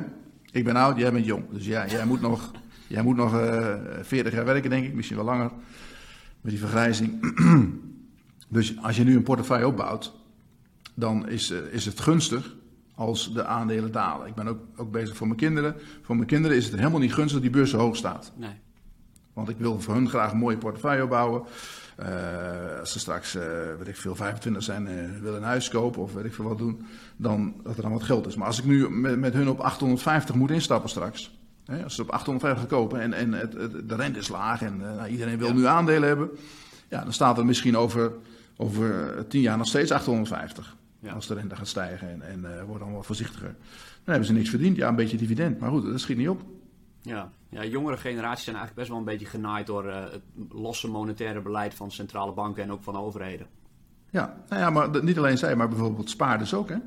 Ik 0.52 0.64
ben 0.64 0.76
oud, 0.76 0.98
jij 0.98 1.12
bent 1.12 1.26
jong. 1.26 1.44
Dus 1.52 1.66
ja, 1.66 1.88
jij 1.88 2.06
moet 2.06 2.22
nog, 2.22 2.52
Jij 2.90 3.04
moet 3.04 3.16
nog 3.16 3.34
uh, 3.34 3.74
40 4.02 4.34
jaar 4.34 4.46
werken, 4.46 4.70
denk 4.70 4.86
ik, 4.86 4.94
misschien 4.94 5.18
wel 5.18 5.26
langer. 5.26 5.52
Met 6.42 6.52
die 6.52 6.60
vergrijzing. 6.60 7.36
dus 8.48 8.82
als 8.82 8.96
je 8.96 9.04
nu 9.04 9.16
een 9.16 9.24
portefeuille 9.24 9.68
opbouwt, 9.68 10.14
dan 10.94 11.30
is, 11.30 11.50
is 11.52 11.86
het 11.86 12.00
gunstig 12.00 12.56
als 12.96 13.34
de 13.34 13.46
aandelen 13.46 13.92
dalen. 13.92 14.28
Ik 14.28 14.36
ben 14.36 14.48
ook, 14.48 14.60
ook 14.76 14.92
bezig 14.92 15.16
voor 15.16 15.28
mijn 15.28 15.40
kinderen. 15.40 15.76
Voor 16.02 16.16
mijn 16.16 16.28
kinderen 16.28 16.58
is 16.58 16.66
het 16.66 16.76
helemaal 16.76 17.00
niet 17.00 17.14
gunstig 17.14 17.34
dat 17.34 17.42
die 17.42 17.52
beurs 17.52 17.70
zo 17.70 17.78
hoog 17.78 17.96
staat. 17.96 18.32
Nee. 18.36 18.60
Want 19.34 19.50
ik 19.50 19.58
wil 19.58 19.82
voor 19.82 19.94
hun 19.94 20.10
graag 20.10 20.32
een 20.32 20.38
mooie 20.38 20.58
portefeuille 20.58 21.08
bouwen. 21.08 21.44
Uh, 22.00 22.80
als 22.80 22.92
ze 22.92 23.00
straks, 23.00 23.36
uh, 23.36 23.44
weet 23.78 23.88
ik 23.88 23.96
veel, 23.96 24.16
25 24.16 24.64
zijn, 24.64 24.88
uh, 24.88 25.22
willen 25.22 25.38
een 25.38 25.48
huis 25.48 25.70
kopen 25.70 26.02
of 26.02 26.14
weet 26.14 26.26
ik 26.26 26.34
veel 26.34 26.46
wat 26.46 26.58
doen, 26.58 26.86
dan 27.16 27.56
dat 27.64 27.76
er 27.76 27.82
dan 27.82 27.92
wat 27.92 28.04
geld 28.04 28.28
is. 28.28 28.36
Maar 28.36 28.48
als 28.48 28.60
ik 28.60 28.66
nu 28.66 28.90
met, 28.90 29.20
met 29.20 29.34
hun 29.34 29.50
op 29.50 29.60
850 29.60 30.36
moet 30.36 30.52
instappen 30.52 30.90
straks, 30.90 31.39
hè, 31.70 31.84
als 31.84 31.96
ze 31.96 32.02
op 32.02 32.10
850 32.10 32.68
kopen 32.68 33.02
en, 33.02 33.14
en 33.14 33.34
het, 33.34 33.54
het, 33.54 33.90
de 33.90 33.96
rente 33.96 34.20
is 34.20 34.28
laag 34.28 34.62
en 34.62 34.78
nou, 34.78 35.08
iedereen 35.08 35.38
wil 35.38 35.48
ja. 35.48 35.54
nu 35.54 35.66
aandelen 35.66 36.08
hebben, 36.08 36.30
ja, 36.90 37.04
dan 37.04 37.14
staat 37.14 37.38
er 37.38 37.46
misschien 37.46 37.78
over, 37.78 38.14
over 38.58 39.16
10 39.28 39.42
jaar 39.42 39.58
nog 39.58 39.68
steeds 39.68 39.92
850. 39.92 40.78
Ja. 41.00 41.14
Als 41.14 41.28
de 41.28 41.34
rente 41.34 41.56
gaat 41.56 41.68
stijgen 41.68 42.10
en, 42.10 42.22
en 42.22 42.40
uh, 42.40 42.64
wordt 42.64 42.84
dan 42.84 42.94
wat 42.94 43.06
voorzichtiger. 43.06 43.56
Dan 44.04 44.14
hebben 44.14 44.26
ze 44.26 44.34
niks 44.34 44.50
verdiend. 44.50 44.76
Ja, 44.76 44.88
een 44.88 44.96
beetje 44.96 45.18
dividend. 45.18 45.60
Maar 45.60 45.70
goed, 45.70 45.86
dat 45.86 46.00
schiet 46.00 46.18
niet 46.18 46.30
op. 46.30 46.42
Ja, 47.02 47.32
ja 47.50 47.66
jongere 47.66 47.98
generaties 47.98 48.44
zijn 48.44 48.56
eigenlijk 48.56 48.76
best 48.76 48.90
wel 48.90 48.98
een 48.98 49.18
beetje 49.18 49.26
genaaid 49.26 49.68
door 49.68 49.86
uh, 49.86 49.96
het 50.12 50.22
losse 50.50 50.88
monetaire 50.88 51.42
beleid 51.42 51.74
van 51.74 51.92
centrale 51.92 52.34
banken 52.34 52.64
en 52.64 52.72
ook 52.72 52.84
van 52.84 52.98
overheden. 52.98 53.48
Ja, 54.10 54.44
nou 54.50 54.62
ja, 54.62 54.70
maar 54.70 55.04
niet 55.04 55.18
alleen 55.18 55.38
zij, 55.38 55.56
maar 55.56 55.70
bijvoorbeeld 55.70 56.10
spaarders 56.10 56.54
ook. 56.54 56.70
Hè? 56.70 56.78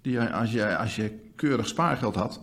Die, 0.00 0.20
als, 0.20 0.52
je, 0.52 0.76
als 0.76 0.96
je 0.96 1.18
keurig 1.36 1.68
spaargeld 1.68 2.14
had. 2.14 2.40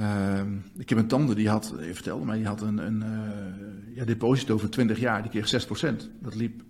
Uh, 0.00 0.40
ik 0.76 0.88
heb 0.88 0.98
een 0.98 1.06
tante 1.06 1.34
die 1.34 1.48
had, 1.48 1.74
je 1.80 1.94
vertelde 1.94 2.24
mij, 2.24 2.36
die 2.36 2.46
had 2.46 2.60
een, 2.60 2.78
een 2.78 3.02
uh, 3.02 3.96
ja, 3.96 4.04
deposito 4.04 4.58
voor 4.58 4.68
20 4.68 4.98
jaar, 4.98 5.22
die 5.22 5.30
kreeg 5.30 5.66
6%. 5.66 5.96
Dat 6.20 6.34
liep 6.34 6.62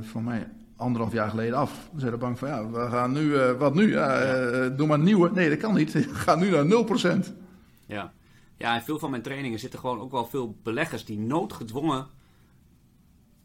van 0.00 0.24
mij 0.24 0.48
anderhalf 0.80 1.12
jaar 1.12 1.30
geleden 1.30 1.54
af. 1.54 1.88
We 1.92 2.00
zijn 2.00 2.12
de 2.12 2.18
bank 2.18 2.38
van, 2.38 2.48
ja, 2.48 2.70
we 2.70 2.88
gaan 2.90 3.12
nu, 3.12 3.20
uh, 3.20 3.52
wat 3.52 3.74
nu? 3.74 3.90
Ja, 3.90 4.68
doe 4.68 4.86
maar 4.86 4.98
een 4.98 5.04
nieuwe. 5.04 5.30
Nee, 5.32 5.48
dat 5.48 5.58
kan 5.58 5.74
niet. 5.74 5.94
Ga 6.12 6.34
nu 6.34 6.50
naar 6.50 6.64
0%. 7.24 7.34
Ja. 7.86 8.12
ja, 8.56 8.74
en 8.74 8.82
veel 8.82 8.98
van 8.98 9.10
mijn 9.10 9.22
trainingen 9.22 9.58
zitten 9.58 9.78
gewoon 9.78 10.00
ook 10.00 10.10
wel 10.10 10.26
veel 10.26 10.56
beleggers 10.62 11.04
die 11.04 11.18
noodgedwongen 11.18 12.06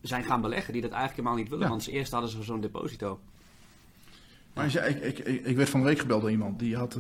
zijn 0.02 0.24
gaan 0.24 0.42
beleggen. 0.42 0.74
Die 0.74 0.82
dat 0.82 0.92
eigenlijk 0.92 1.20
helemaal 1.20 1.44
niet 1.44 1.50
willen, 1.50 1.66
ja. 1.66 1.72
want 1.72 1.88
eerst 1.88 2.12
hadden 2.12 2.30
ze 2.30 2.44
zo'n 2.44 2.62
deposito. 2.62 3.20
Maar 4.54 4.72
ja, 4.72 4.82
ik, 4.82 5.20
ik, 5.20 5.46
ik, 5.46 5.56
werd 5.56 5.70
van 5.70 5.80
de 5.80 5.86
week 5.86 6.00
gebeld 6.00 6.22
door 6.22 6.32
iemand, 6.32 6.60
die, 6.60 6.76
had, 6.76 6.98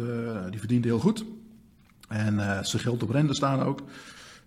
die 0.49 0.59
verdiende 0.59 0.87
heel 0.87 0.99
goed. 0.99 1.25
En 2.15 2.65
zijn 2.65 2.81
geld 2.81 3.03
op 3.03 3.09
rente 3.09 3.33
staan 3.33 3.61
ook. 3.61 3.79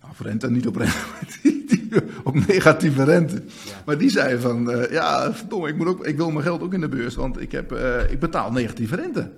Nou, 0.01 0.13
of 0.13 0.21
rente, 0.21 0.51
niet 0.51 0.67
op 0.67 0.77
rente, 0.77 0.97
op 2.25 2.47
negatieve 2.47 3.05
rente. 3.05 3.35
Ja. 3.35 3.83
Maar 3.87 3.99
die 3.99 4.11
zei 4.11 4.41
van, 4.41 4.71
uh, 4.71 4.91
ja, 4.91 5.33
verdomme, 5.33 5.69
ik, 5.69 5.77
moet 5.77 5.87
ook, 5.87 6.07
ik 6.07 6.17
wil 6.17 6.31
mijn 6.31 6.45
geld 6.45 6.63
ook 6.63 6.75
in 6.75 6.81
de 6.81 6.89
beurs, 6.89 7.15
want 7.15 7.41
ik, 7.41 7.53
heb, 7.53 7.73
uh, 7.73 8.11
ik 8.11 8.21
betaal 8.21 8.53
negatieve 8.53 8.97
rente 8.97 9.33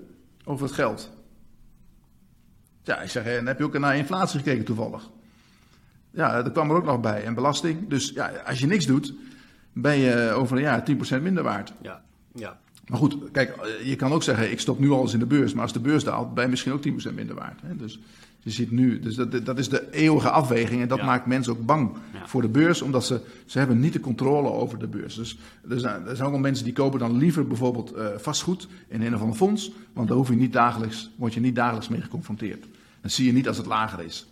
over 0.45 0.67
het 0.67 0.75
geld. 0.75 1.11
Ja, 2.83 3.01
ik 3.01 3.11
zeg, 3.11 3.25
en 3.25 3.47
heb 3.47 3.59
je 3.59 3.65
ook 3.65 3.79
naar 3.79 3.97
inflatie 3.97 4.39
gekeken 4.39 4.65
toevallig? 4.65 5.11
Ja, 6.11 6.43
dat 6.43 6.53
kwam 6.53 6.71
er 6.71 6.77
ook 6.77 6.85
nog 6.85 7.01
bij. 7.01 7.25
En 7.25 7.35
belasting. 7.35 7.89
Dus 7.89 8.11
ja, 8.15 8.31
als 8.47 8.59
je 8.59 8.67
niks 8.67 8.87
doet, 8.87 9.15
ben 9.73 9.97
je 9.97 10.31
over 10.31 10.57
een 10.57 10.63
jaar 10.63 10.85
10% 11.19 11.23
minder 11.23 11.43
waard. 11.43 11.73
Ja, 11.83 12.03
ja. 12.35 12.59
Maar 12.91 12.99
goed, 12.99 13.17
kijk, 13.33 13.55
je 13.85 13.97
kan 13.97 14.13
ook 14.13 14.23
zeggen, 14.23 14.51
ik 14.51 14.61
stop 14.61 14.79
nu 14.79 14.91
alles 14.91 15.13
in 15.13 15.19
de 15.19 15.27
beurs. 15.27 15.53
Maar 15.53 15.63
als 15.63 15.73
de 15.73 15.81
beurs 15.81 16.05
daalt, 16.05 16.35
ben 16.35 16.45
je 16.45 16.51
misschien 16.51 16.73
ook 16.73 16.87
10% 16.87 17.15
minder 17.15 17.35
waard. 17.35 17.61
Hè? 17.63 17.77
Dus 17.77 17.99
je 18.43 18.51
ziet 18.51 18.71
nu, 18.71 19.01
dus 19.01 19.15
dat, 19.15 19.45
dat 19.45 19.59
is 19.59 19.69
de 19.69 19.91
eeuwige 19.91 20.31
afweging. 20.31 20.83
En 20.83 20.89
dat 20.89 20.99
ja. 20.99 21.05
maakt 21.05 21.27
mensen 21.27 21.53
ook 21.53 21.67
bang 21.67 21.91
ja. 22.13 22.27
voor 22.27 22.43
de 22.43 22.49
beurs, 22.49 22.83
omdat 22.83 23.05
ze, 23.05 23.21
ze 23.47 23.59
hebben 23.59 23.81
niet 23.81 23.93
de 23.93 24.01
controle 24.01 24.51
over 24.51 24.79
de 24.79 24.87
beurs. 24.87 25.15
Dus 25.15 25.39
er 25.69 25.81
zijn, 25.81 26.07
er 26.07 26.17
zijn 26.17 26.27
ook 26.27 26.33
wel 26.33 26.43
mensen 26.43 26.65
die 26.65 26.73
kopen 26.73 26.99
dan 26.99 27.17
liever 27.17 27.47
bijvoorbeeld 27.47 27.97
uh, 27.97 28.07
vastgoed 28.17 28.69
in 28.89 29.03
een 29.03 29.15
of 29.15 29.21
ander 29.21 29.37
fonds. 29.37 29.73
Want 29.93 30.09
daar 30.09 30.17
hoef 30.17 30.29
je 30.29 30.35
niet 30.35 30.53
dagelijks, 30.53 31.11
word 31.17 31.35
je 31.35 31.41
niet 31.41 31.55
dagelijks 31.55 31.89
mee 31.89 32.01
geconfronteerd. 32.01 32.67
Dat 33.01 33.13
zie 33.13 33.27
je 33.27 33.33
niet 33.33 33.49
als 33.49 33.57
het 33.57 33.67
lager 33.67 34.05
is. 34.05 34.27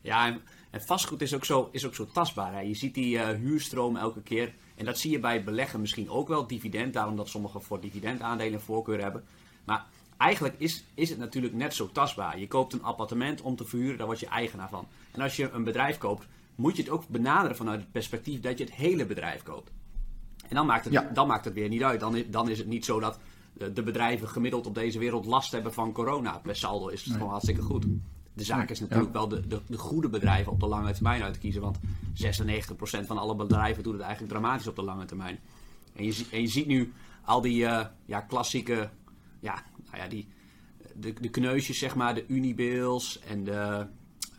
Ja, 0.00 0.26
en, 0.26 0.40
en 0.74 0.82
vastgoed 0.82 1.22
is 1.22 1.34
ook 1.34 1.44
zo, 1.44 1.68
is 1.72 1.86
ook 1.86 1.94
zo 1.94 2.06
tastbaar. 2.12 2.52
Hè? 2.52 2.60
Je 2.60 2.74
ziet 2.74 2.94
die 2.94 3.16
uh, 3.16 3.28
huurstroom 3.28 3.96
elke 3.96 4.22
keer. 4.22 4.54
En 4.74 4.84
dat 4.84 4.98
zie 4.98 5.10
je 5.10 5.18
bij 5.18 5.44
beleggen 5.44 5.80
misschien 5.80 6.10
ook 6.10 6.28
wel. 6.28 6.46
Dividend, 6.46 6.92
daarom 6.92 7.16
dat 7.16 7.28
sommigen 7.28 7.62
voor 7.62 7.80
dividendaandelen 7.80 8.60
voorkeur 8.60 9.00
hebben. 9.00 9.24
Maar 9.64 9.86
eigenlijk 10.16 10.54
is, 10.58 10.84
is 10.94 11.10
het 11.10 11.18
natuurlijk 11.18 11.54
net 11.54 11.74
zo 11.74 11.90
tastbaar. 11.92 12.38
Je 12.38 12.46
koopt 12.46 12.72
een 12.72 12.82
appartement 12.82 13.40
om 13.40 13.56
te 13.56 13.64
verhuren, 13.64 13.98
daar 13.98 14.06
word 14.06 14.20
je 14.20 14.26
eigenaar 14.26 14.68
van. 14.68 14.86
En 15.12 15.20
als 15.20 15.36
je 15.36 15.50
een 15.50 15.64
bedrijf 15.64 15.98
koopt, 15.98 16.26
moet 16.54 16.76
je 16.76 16.82
het 16.82 16.90
ook 16.90 17.08
benaderen 17.08 17.56
vanuit 17.56 17.80
het 17.80 17.92
perspectief 17.92 18.40
dat 18.40 18.58
je 18.58 18.64
het 18.64 18.74
hele 18.74 19.06
bedrijf 19.06 19.42
koopt. 19.42 19.70
En 20.48 20.56
dan 20.56 20.66
maakt 20.66 20.84
het, 20.84 20.92
ja. 20.92 21.10
dan 21.12 21.26
maakt 21.26 21.44
het 21.44 21.54
weer 21.54 21.68
niet 21.68 21.82
uit. 21.82 22.00
Dan 22.00 22.16
is, 22.16 22.24
dan 22.28 22.48
is 22.48 22.58
het 22.58 22.66
niet 22.66 22.84
zo 22.84 23.00
dat 23.00 23.18
de 23.72 23.82
bedrijven 23.82 24.28
gemiddeld 24.28 24.66
op 24.66 24.74
deze 24.74 24.98
wereld 24.98 25.24
last 25.24 25.52
hebben 25.52 25.72
van 25.72 25.92
corona. 25.92 26.40
Saldo 26.50 26.88
is 26.88 26.98
het 26.98 27.08
nee. 27.08 27.16
gewoon 27.16 27.30
hartstikke 27.30 27.62
goed. 27.62 27.86
De 28.34 28.44
zaak 28.44 28.70
is 28.70 28.80
natuurlijk 28.80 29.12
ja. 29.12 29.18
wel 29.18 29.28
de, 29.28 29.46
de, 29.46 29.60
de, 29.66 29.78
goede 29.78 30.08
bedrijven 30.08 30.52
op 30.52 30.60
de 30.60 30.66
lange 30.66 30.92
termijn 30.92 31.22
uit 31.22 31.32
te 31.32 31.38
kiezen. 31.38 31.62
Want 31.62 31.78
96% 31.78 31.80
van 33.06 33.18
alle 33.18 33.34
bedrijven 33.34 33.82
doet 33.82 33.92
het 33.92 34.02
eigenlijk 34.02 34.32
dramatisch 34.32 34.66
op 34.66 34.76
de 34.76 34.82
lange 34.82 35.04
termijn. 35.04 35.38
En 35.96 36.04
je, 36.04 36.26
en 36.30 36.40
je 36.40 36.46
ziet 36.46 36.66
nu 36.66 36.92
al 37.24 37.40
die 37.40 37.62
uh, 37.62 37.84
ja, 38.04 38.20
klassieke 38.20 38.90
ja, 39.40 39.62
nou 39.90 39.96
ja, 40.02 40.08
die, 40.08 40.28
de, 40.94 41.12
de 41.12 41.28
kneusjes, 41.28 41.78
zeg 41.78 41.94
maar, 41.94 42.14
de 42.14 42.24
Unibills 42.26 43.20
en 43.20 43.44
de 43.44 43.86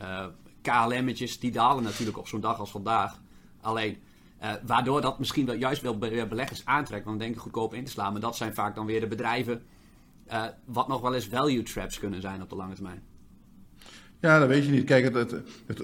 uh, 0.01 0.25
KLM'tjes, 0.61 1.39
die 1.39 1.51
dalen 1.51 1.83
natuurlijk 1.83 2.17
op 2.17 2.27
zo'n 2.27 2.41
dag 2.41 2.59
als 2.59 2.71
vandaag. 2.71 3.19
Alleen, 3.61 3.97
uh, 4.41 4.53
waardoor 4.65 5.01
dat 5.01 5.19
misschien 5.19 5.45
wel 5.45 5.55
juist 5.55 5.81
wel 5.81 5.97
beleggers 5.97 6.65
aantrekt, 6.65 7.05
want 7.05 7.19
denken 7.19 7.41
goedkoop 7.41 7.73
in 7.73 7.85
te 7.85 7.91
slaan. 7.91 8.11
Maar 8.11 8.21
dat 8.21 8.35
zijn 8.35 8.53
vaak 8.53 8.75
dan 8.75 8.85
weer 8.85 8.99
de 8.99 9.07
bedrijven 9.07 9.63
wat 10.65 10.87
nog 10.87 11.01
wel 11.01 11.13
eens 11.13 11.27
value 11.27 11.63
traps 11.63 11.99
kunnen 11.99 12.21
zijn 12.21 12.41
op 12.41 12.49
de 12.49 12.55
lange 12.55 12.73
termijn. 12.73 13.03
Ja, 14.25 14.39
dat 14.39 14.47
weet 14.47 14.65
je 14.65 14.71
niet. 14.71 14.85
Kijk, 14.85 15.03
het, 15.03 15.13
het, 15.13 15.31
het 15.65 15.81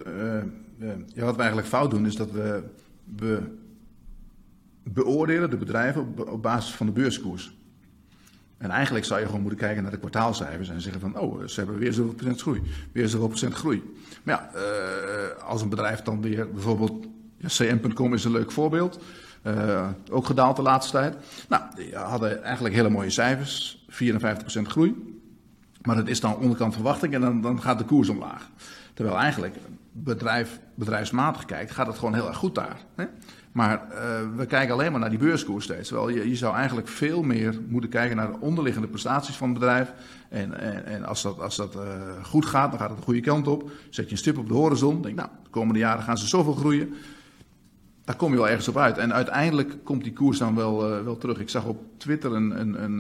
ja, 1.14 1.24
wat 1.24 1.36
we 1.36 1.40
eigenlijk 1.42 1.68
fout 1.68 1.92
doen 1.92 2.06
is 2.06 2.16
dat 2.16 2.32
we, 2.32 2.64
we 3.18 3.42
beoordelen 4.84 5.50
de 5.50 5.58
bedrijven 5.58 6.14
op, 6.28 6.42
basis 6.42 6.74
van 6.74 6.86
de 6.86 6.92
beurskoers. 6.92 7.58
En 8.58 8.70
eigenlijk 8.70 9.06
zou 9.06 9.20
je 9.20 9.26
gewoon 9.26 9.42
moeten 9.42 9.60
kijken 9.60 9.82
naar 9.84 9.92
de 9.92 9.98
kwartaalcijfers 9.98 10.70
en 10.70 10.82
zeggen 10.82 11.02
van, 11.02 11.20
oh, 11.20 11.48
ze 11.48 11.60
hebben 11.60 11.78
weer 11.78 11.94
zoveel 11.94 12.14
procent 12.14 12.42
groei, 12.42 12.62
weer 12.92 13.08
zoveel 13.08 13.28
procent 13.28 13.54
groei. 13.54 13.84
Maar 14.24 14.36
ja, 14.36 14.60
uh, 14.60 15.44
als 15.44 15.62
een 15.62 15.70
bedrijf 15.70 16.02
dan 16.02 16.22
weer, 16.22 16.52
bijvoorbeeld, 16.52 17.06
ja, 17.38 17.48
cm.com 17.48 18.14
is 18.14 18.24
een 18.24 18.32
leuk 18.32 18.52
voorbeeld, 18.52 19.00
ook 20.10 20.26
gedaald 20.26 20.56
de 20.56 20.62
laatste 20.62 20.92
tijd. 20.92 21.16
Nou, 21.50 21.64
die 21.76 21.96
hadden 21.96 22.44
eigenlijk 22.44 22.76
hele 22.76 22.90
mooie 22.90 23.10
cijfers, 23.10 23.86
54% 23.90 24.62
groei. 24.62 25.21
Maar 25.84 25.96
dat 25.96 26.08
is 26.08 26.20
dan 26.20 26.36
onderkant 26.36 26.74
verwachting 26.74 27.14
en 27.14 27.22
dan, 27.22 27.42
dan 27.42 27.62
gaat 27.62 27.78
de 27.78 27.86
koers 27.86 28.10
omlaag. 28.10 28.50
Terwijl 28.94 29.18
eigenlijk, 29.18 29.56
bedrijf, 29.92 30.60
bedrijfsmatig 30.76 31.46
kijkt, 31.46 31.72
gaat 31.72 31.88
het 31.88 31.98
gewoon 31.98 32.14
heel 32.14 32.28
erg 32.28 32.38
goed 32.38 32.56
daar. 32.56 32.78
Hè? 32.96 33.06
Maar 33.52 33.88
uh, 33.90 33.98
we 34.36 34.46
kijken 34.46 34.74
alleen 34.74 34.92
maar 34.92 35.00
naar 35.00 35.10
die 35.10 35.20
beurskoers 35.20 35.64
steeds. 35.64 35.88
Terwijl 35.88 36.10
je, 36.10 36.30
je 36.30 36.36
zou 36.36 36.56
eigenlijk 36.56 36.88
veel 36.88 37.24
meer 37.24 37.60
moeten 37.68 37.90
kijken 37.90 38.18
naar 38.18 38.32
de 38.32 38.40
onderliggende 38.40 38.88
prestaties 38.88 39.36
van 39.36 39.50
het 39.50 39.60
bedrijf. 39.60 39.94
En, 40.30 40.60
en, 40.60 40.86
en 40.86 41.06
als 41.06 41.22
dat, 41.22 41.40
als 41.40 41.56
dat 41.56 41.76
uh, 41.76 41.82
goed 42.24 42.46
gaat, 42.46 42.70
dan 42.70 42.80
gaat 42.80 42.90
het 42.90 42.98
de 42.98 43.04
goede 43.04 43.20
kant 43.20 43.48
op. 43.48 43.72
Zet 43.90 44.06
je 44.06 44.12
een 44.12 44.18
stip 44.18 44.38
op 44.38 44.48
de 44.48 44.54
horizon. 44.54 45.02
Denk, 45.02 45.16
nou, 45.16 45.30
de 45.44 45.50
komende 45.50 45.80
jaren 45.80 46.04
gaan 46.04 46.18
ze 46.18 46.28
zoveel 46.28 46.54
groeien. 46.54 46.94
Daar 48.12 48.20
kom 48.20 48.32
je 48.32 48.38
wel 48.38 48.50
ergens 48.50 48.68
op 48.68 48.78
uit. 48.78 48.98
En 48.98 49.14
uiteindelijk 49.14 49.78
komt 49.84 50.04
die 50.04 50.14
koers 50.14 50.38
dan 50.38 50.56
wel, 50.56 50.98
uh, 50.98 51.04
wel 51.04 51.18
terug. 51.18 51.40
Ik 51.40 51.50
zag 51.50 51.66
op 51.66 51.84
Twitter 51.98 52.34
een, 52.34 52.60
een, 52.60 52.84
een, 52.84 53.00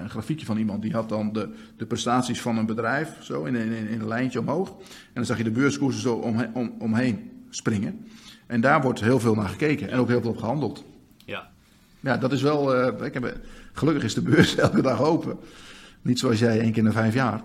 een, 0.00 0.10
grafiekje 0.10 0.46
van 0.46 0.56
iemand. 0.56 0.82
Die 0.82 0.92
had 0.92 1.08
dan 1.08 1.32
de, 1.32 1.48
de 1.76 1.86
prestaties 1.86 2.40
van 2.40 2.58
een 2.58 2.66
bedrijf 2.66 3.16
zo 3.20 3.44
in, 3.44 3.54
in, 3.54 3.72
in 3.72 4.00
een 4.00 4.08
lijntje 4.08 4.40
omhoog. 4.40 4.68
En 4.68 5.14
dan 5.14 5.24
zag 5.24 5.38
je 5.38 5.44
de 5.44 5.50
beurskoersen 5.50 6.02
zo 6.02 6.14
om, 6.14 6.46
om, 6.52 6.74
omheen 6.78 7.30
springen. 7.50 8.06
En 8.46 8.60
daar 8.60 8.82
wordt 8.82 9.00
heel 9.00 9.20
veel 9.20 9.34
naar 9.34 9.48
gekeken 9.48 9.90
en 9.90 9.98
ook 9.98 10.08
heel 10.08 10.20
veel 10.20 10.30
op 10.30 10.38
gehandeld. 10.38 10.84
Ja. 11.24 11.48
Ja, 12.00 12.16
dat 12.16 12.32
is 12.32 12.42
wel. 12.42 12.76
Uh, 12.76 13.06
ik 13.06 13.14
heb, 13.14 13.36
gelukkig 13.72 14.04
is 14.04 14.14
de 14.14 14.22
beurs 14.22 14.56
elke 14.66 14.82
dag 14.82 15.02
open. 15.02 15.38
Niet 16.02 16.18
zoals 16.18 16.38
jij 16.38 16.60
één 16.60 16.72
keer 16.72 16.82
in 16.82 16.88
de 16.88 16.92
vijf 16.92 17.14
jaar. 17.14 17.42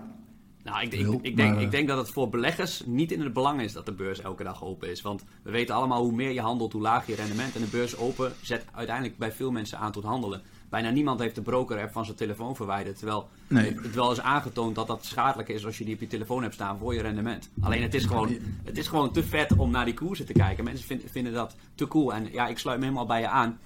Nou, 0.68 0.82
ik, 0.82 0.92
ik, 0.92 1.18
ik, 1.22 1.36
denk, 1.36 1.58
ik 1.58 1.70
denk 1.70 1.88
dat 1.88 1.98
het 1.98 2.10
voor 2.10 2.28
beleggers 2.28 2.82
niet 2.86 3.12
in 3.12 3.20
het 3.20 3.32
belang 3.32 3.60
is 3.60 3.72
dat 3.72 3.86
de 3.86 3.92
beurs 3.92 4.20
elke 4.20 4.42
dag 4.44 4.64
open 4.64 4.90
is. 4.90 5.02
Want 5.02 5.24
we 5.42 5.50
weten 5.50 5.74
allemaal 5.74 6.02
hoe 6.02 6.12
meer 6.12 6.30
je 6.30 6.40
handelt, 6.40 6.72
hoe 6.72 6.82
lager 6.82 7.10
je 7.10 7.16
rendement. 7.16 7.54
En 7.54 7.60
de 7.60 7.66
beurs 7.66 7.96
open 7.96 8.32
zet 8.42 8.64
uiteindelijk 8.74 9.18
bij 9.18 9.32
veel 9.32 9.50
mensen 9.50 9.78
aan 9.78 9.92
tot 9.92 10.04
handelen. 10.04 10.42
Bijna 10.68 10.90
niemand 10.90 11.20
heeft 11.20 11.34
de 11.34 11.42
broker-app 11.42 11.92
van 11.92 12.04
zijn 12.04 12.16
telefoon 12.16 12.56
verwijderd. 12.56 12.98
Terwijl 12.98 13.28
nee. 13.46 13.74
het 13.74 13.94
wel 13.94 14.12
is 14.12 14.20
aangetoond 14.20 14.74
dat 14.74 14.86
dat 14.86 15.04
schadelijk 15.04 15.48
is 15.48 15.66
als 15.66 15.78
je 15.78 15.84
die 15.84 15.94
op 15.94 16.00
je 16.00 16.06
telefoon 16.06 16.42
hebt 16.42 16.54
staan 16.54 16.78
voor 16.78 16.94
je 16.94 17.00
rendement. 17.00 17.50
Alleen 17.60 17.82
het 17.82 17.94
is 17.94 18.04
gewoon, 18.04 18.36
het 18.64 18.78
is 18.78 18.88
gewoon 18.88 19.12
te 19.12 19.22
vet 19.24 19.56
om 19.56 19.70
naar 19.70 19.84
die 19.84 19.94
koersen 19.94 20.26
te 20.26 20.32
kijken. 20.32 20.64
Mensen 20.64 20.86
vinden, 20.86 21.08
vinden 21.10 21.32
dat 21.32 21.56
te 21.74 21.88
cool. 21.88 22.14
En 22.14 22.32
ja, 22.32 22.48
ik 22.48 22.58
sluit 22.58 22.78
me 22.78 22.84
helemaal 22.84 23.06
bij 23.06 23.20
je 23.20 23.28
aan. 23.28 23.58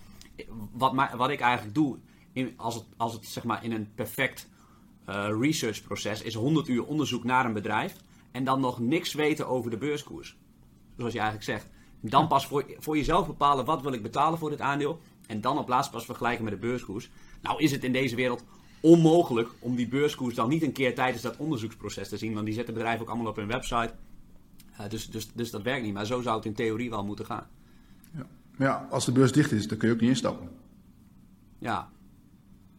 Wat, 0.72 0.94
wat 1.16 1.30
ik 1.30 1.40
eigenlijk 1.40 1.74
doe, 1.74 1.98
in, 2.32 2.52
als 2.56 2.74
het, 2.74 2.84
als 2.96 3.12
het 3.12 3.26
zeg 3.26 3.44
maar 3.44 3.64
in 3.64 3.72
een 3.72 3.88
perfect 3.94 4.48
researchproces, 5.40 6.22
is 6.22 6.34
100 6.34 6.68
uur 6.68 6.84
onderzoek 6.84 7.24
naar 7.24 7.44
een 7.44 7.52
bedrijf. 7.52 7.96
En 8.30 8.44
dan 8.44 8.60
nog 8.60 8.80
niks 8.80 9.14
weten 9.14 9.48
over 9.48 9.70
de 9.70 9.76
beurskoers. 9.76 10.36
zoals 10.96 11.12
je 11.12 11.18
eigenlijk 11.18 11.48
zegt. 11.48 11.68
Dan 12.00 12.28
pas 12.28 12.46
voor, 12.46 12.64
voor 12.78 12.96
jezelf 12.96 13.26
bepalen 13.26 13.64
wat 13.64 13.82
wil 13.82 13.92
ik 13.92 14.02
betalen 14.02 14.38
voor 14.38 14.50
dit 14.50 14.60
aandeel. 14.60 15.00
En 15.26 15.40
dan 15.40 15.58
op 15.58 15.68
laatst 15.68 15.90
pas 15.90 16.04
vergelijken 16.04 16.44
met 16.44 16.52
de 16.52 16.58
beurskoers. 16.58 17.10
Nou 17.42 17.62
is 17.62 17.70
het 17.70 17.84
in 17.84 17.92
deze 17.92 18.16
wereld 18.16 18.44
onmogelijk 18.80 19.48
om 19.58 19.76
die 19.76 19.88
beurskoers 19.88 20.34
dan 20.34 20.48
niet 20.48 20.62
een 20.62 20.72
keer 20.72 20.94
tijdens 20.94 21.22
dat 21.22 21.36
onderzoeksproces 21.36 22.08
te 22.08 22.16
zien. 22.16 22.34
Want 22.34 22.46
die 22.46 22.54
zetten 22.54 22.74
bedrijven 22.74 23.02
ook 23.02 23.08
allemaal 23.08 23.30
op 23.30 23.36
hun 23.36 23.46
website. 23.46 23.92
Uh, 24.80 24.88
dus, 24.88 25.10
dus, 25.10 25.32
dus 25.32 25.50
dat 25.50 25.62
werkt 25.62 25.84
niet. 25.84 25.94
Maar 25.94 26.06
zo 26.06 26.20
zou 26.20 26.36
het 26.36 26.44
in 26.44 26.54
theorie 26.54 26.90
wel 26.90 27.04
moeten 27.04 27.26
gaan. 27.26 27.46
Ja. 28.14 28.26
Maar 28.56 28.68
ja, 28.68 28.88
als 28.90 29.04
de 29.04 29.12
beurs 29.12 29.32
dicht 29.32 29.52
is, 29.52 29.68
dan 29.68 29.78
kun 29.78 29.88
je 29.88 29.94
ook 29.94 30.00
niet 30.00 30.10
instappen. 30.10 30.48
Ja. 31.58 31.90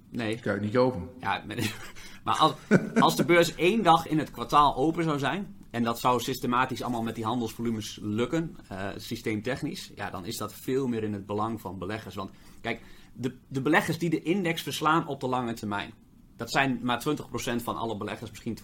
Nee. 0.10 0.34
Dat 0.34 0.44
kan 0.44 0.56
je 0.56 0.62
niet 0.62 0.74
kopen. 0.74 1.10
Ja, 1.20 1.44
maar 2.24 2.38
als, 2.38 2.54
als 3.00 3.16
de 3.16 3.26
beurs 3.26 3.56
één 3.56 3.84
dag 3.84 4.08
in 4.08 4.18
het 4.18 4.32
kwartaal 4.32 4.76
open 4.76 5.04
zou 5.04 5.20
zijn, 5.20 5.56
en 5.74 5.84
dat 5.84 6.00
zou 6.00 6.22
systematisch 6.22 6.82
allemaal 6.82 7.04
met 7.04 7.16
die 7.16 7.26
handelsvolumes 7.26 8.00
lukken, 8.02 8.58
uh, 8.72 8.88
systeemtechnisch, 8.96 9.92
ja, 9.96 10.10
dan 10.10 10.26
is 10.26 10.38
dat 10.38 10.54
veel 10.54 10.88
meer 10.88 11.04
in 11.04 11.14
het 11.14 11.26
belang 11.26 11.62
van 11.62 11.78
beleggers. 11.78 12.16
Want 12.16 12.32
kijk, 12.62 12.82
de, 13.14 13.36
de 13.48 13.62
beleggers 13.62 13.98
die 13.98 14.10
de 14.10 14.22
index 14.22 14.62
verslaan 14.62 15.08
op 15.08 15.20
de 15.20 15.28
lange 15.28 15.54
termijn, 15.54 15.94
dat 16.36 16.52
zijn 16.52 16.80
maar 16.82 17.04
20% 17.10 17.64
van 17.64 17.78
alle 17.78 17.98
beleggers, 17.98 18.30
misschien 18.30 18.58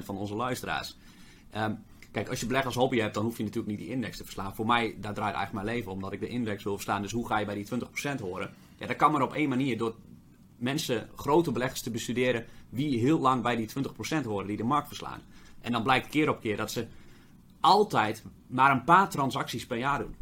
20% 0.00 0.04
van 0.04 0.16
onze 0.16 0.34
luisteraars. 0.34 0.96
Um, 1.56 1.82
kijk, 2.10 2.28
als 2.28 2.40
je 2.40 2.46
beleggers 2.46 2.74
hobby 2.74 2.98
hebt, 2.98 3.14
dan 3.14 3.24
hoef 3.24 3.36
je 3.36 3.42
natuurlijk 3.42 3.70
niet 3.70 3.80
die 3.80 3.94
index 3.94 4.16
te 4.16 4.24
verslaan. 4.24 4.54
Voor 4.54 4.66
mij, 4.66 4.96
daar 5.00 5.14
draait 5.14 5.34
eigenlijk 5.34 5.64
mijn 5.64 5.76
leven, 5.76 5.92
omdat 5.92 6.12
ik 6.12 6.20
de 6.20 6.28
index 6.28 6.64
wil 6.64 6.74
verslaan. 6.74 7.02
Dus 7.02 7.12
hoe 7.12 7.26
ga 7.26 7.38
je 7.38 7.46
bij 7.46 7.54
die 7.54 7.66
20% 8.16 8.20
horen? 8.20 8.50
Ja, 8.78 8.86
dat 8.86 8.96
kan 8.96 9.12
maar 9.12 9.22
op 9.22 9.34
één 9.34 9.48
manier, 9.48 9.78
door 9.78 9.94
mensen, 10.62 11.08
grote 11.16 11.52
beleggers 11.52 11.80
te 11.80 11.90
bestuderen, 11.90 12.44
wie 12.68 12.98
heel 12.98 13.18
lang 13.18 13.42
bij 13.42 13.56
die 13.56 13.68
20% 14.22 14.24
horen, 14.24 14.46
die 14.46 14.56
de 14.56 14.64
markt 14.64 14.88
verslaan. 14.88 15.20
En 15.60 15.72
dan 15.72 15.82
blijkt 15.82 16.08
keer 16.08 16.28
op 16.28 16.40
keer 16.40 16.56
dat 16.56 16.70
ze 16.70 16.86
altijd 17.60 18.24
maar 18.46 18.70
een 18.70 18.84
paar 18.84 19.08
transacties 19.08 19.66
per 19.66 19.78
jaar 19.78 19.98
doen. 19.98 20.14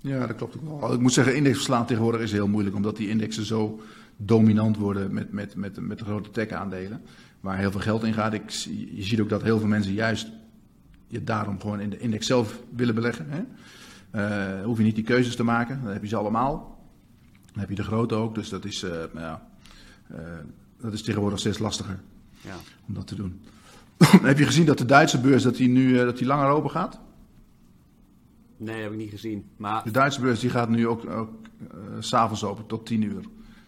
Ja, 0.00 0.26
dat 0.26 0.36
klopt 0.36 0.56
ook 0.56 0.80
wel. 0.80 0.92
Ik 0.92 1.00
moet 1.00 1.12
zeggen, 1.12 1.36
index 1.36 1.56
verslaan 1.56 1.86
tegenwoordig 1.86 2.20
is 2.20 2.32
heel 2.32 2.48
moeilijk, 2.48 2.76
omdat 2.76 2.96
die 2.96 3.08
indexen 3.08 3.44
zo 3.44 3.80
dominant 4.16 4.76
worden 4.76 5.14
met, 5.14 5.32
met, 5.32 5.54
met, 5.54 5.80
met 5.80 5.98
de 5.98 6.04
grote 6.04 6.30
tech-aandelen, 6.30 7.02
waar 7.40 7.58
heel 7.58 7.70
veel 7.70 7.80
geld 7.80 8.04
in 8.04 8.12
gaat. 8.12 8.32
Ik, 8.32 8.50
je 8.50 9.02
ziet 9.02 9.20
ook 9.20 9.28
dat 9.28 9.42
heel 9.42 9.58
veel 9.58 9.68
mensen 9.68 9.92
juist 9.92 10.30
je 11.06 11.24
daarom 11.24 11.60
gewoon 11.60 11.80
in 11.80 11.90
de 11.90 11.98
index 11.98 12.26
zelf 12.26 12.62
willen 12.74 12.94
beleggen. 12.94 13.26
Hè? 13.28 13.42
Uh, 14.12 14.64
hoef 14.64 14.78
je 14.78 14.84
niet 14.84 14.94
die 14.94 15.04
keuzes 15.04 15.36
te 15.36 15.44
maken, 15.44 15.80
dan 15.82 15.92
heb 15.92 16.02
je 16.02 16.08
ze 16.08 16.16
allemaal. 16.16 16.78
Dan 17.52 17.60
heb 17.60 17.68
je 17.68 17.74
de 17.74 17.82
grote 17.82 18.14
ook, 18.14 18.34
dus 18.34 18.48
dat 18.48 18.64
is, 18.64 18.84
uh, 18.84 18.90
ja, 19.14 19.46
uh, 20.12 20.18
dat 20.80 20.92
is 20.92 21.02
tegenwoordig 21.02 21.38
steeds 21.38 21.58
lastiger 21.58 22.00
ja. 22.40 22.56
om 22.88 22.94
dat 22.94 23.06
te 23.06 23.14
doen. 23.14 23.40
heb 24.22 24.38
je 24.38 24.44
gezien 24.44 24.66
dat 24.66 24.78
de 24.78 24.84
Duitse 24.84 25.20
beurs 25.20 25.42
dat 25.42 25.56
die 25.56 25.68
nu 25.68 25.96
dat 25.96 26.18
die 26.18 26.26
langer 26.26 26.48
open 26.48 26.70
gaat? 26.70 27.00
Nee, 28.56 28.82
heb 28.82 28.92
ik 28.92 28.98
niet 28.98 29.10
gezien. 29.10 29.44
Maar... 29.56 29.84
De 29.84 29.90
Duitse 29.90 30.20
beurs 30.20 30.40
die 30.40 30.50
gaat 30.50 30.68
nu 30.68 30.88
ook, 30.88 31.10
ook 31.10 31.30
uh, 31.60 31.80
s'avonds 31.98 32.44
open 32.44 32.66
tot 32.66 32.86
10 32.86 33.02
uur. 33.02 33.22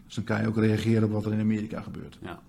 Dus 0.05 0.15
dan 0.15 0.25
kan 0.25 0.41
je 0.41 0.49
ook 0.49 0.57
reageren 0.57 1.05
op 1.05 1.11
wat 1.11 1.27
er 1.27 1.33
in 1.33 1.41
Amerika 1.41 1.81
gebeurt. 1.81 2.19
Ja. 2.21 2.41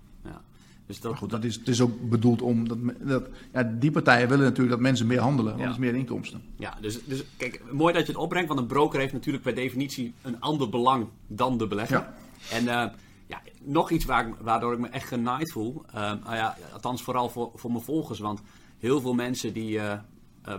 Dus 0.86 1.00
dat... 1.00 1.10
Maar 1.10 1.20
goed, 1.20 1.30
dat 1.30 1.44
is, 1.44 1.54
het 1.54 1.68
is 1.68 1.80
ook 1.80 2.08
bedoeld 2.08 2.42
om... 2.42 2.68
Dat, 2.68 2.78
dat, 3.00 3.28
ja, 3.52 3.62
die 3.62 3.90
partijen 3.90 4.28
willen 4.28 4.44
natuurlijk 4.44 4.70
dat 4.70 4.80
mensen 4.80 5.06
meer 5.06 5.20
handelen, 5.20 5.52
want 5.52 5.64
ja. 5.64 5.70
is 5.70 5.78
meer 5.78 5.94
inkomsten. 5.94 6.42
Ja, 6.56 6.76
dus, 6.80 7.04
dus 7.04 7.24
kijk, 7.36 7.62
mooi 7.72 7.92
dat 7.94 8.06
je 8.06 8.12
het 8.12 8.20
opbrengt, 8.20 8.48
want 8.48 8.60
een 8.60 8.66
broker 8.66 9.00
heeft 9.00 9.12
natuurlijk 9.12 9.44
per 9.44 9.54
definitie 9.54 10.14
een 10.22 10.40
ander 10.40 10.68
belang 10.68 11.08
dan 11.26 11.58
de 11.58 11.66
belegger. 11.66 11.98
Ja. 11.98 12.14
En 12.50 12.62
uh, 12.64 12.96
ja, 13.26 13.42
nog 13.62 13.90
iets 13.90 14.04
waar 14.04 14.34
waardoor 14.40 14.72
ik 14.72 14.78
me 14.78 14.88
echt 14.88 15.08
genaaid 15.08 15.52
voel, 15.52 15.82
uh, 15.86 15.94
nou 15.94 16.34
ja, 16.36 16.56
althans 16.72 17.02
vooral 17.02 17.28
voor, 17.28 17.50
voor 17.54 17.70
mijn 17.72 17.84
volgers, 17.84 18.18
want 18.18 18.40
heel 18.78 19.00
veel 19.00 19.14
mensen 19.14 19.52
die 19.52 19.76
uh, 19.76 19.92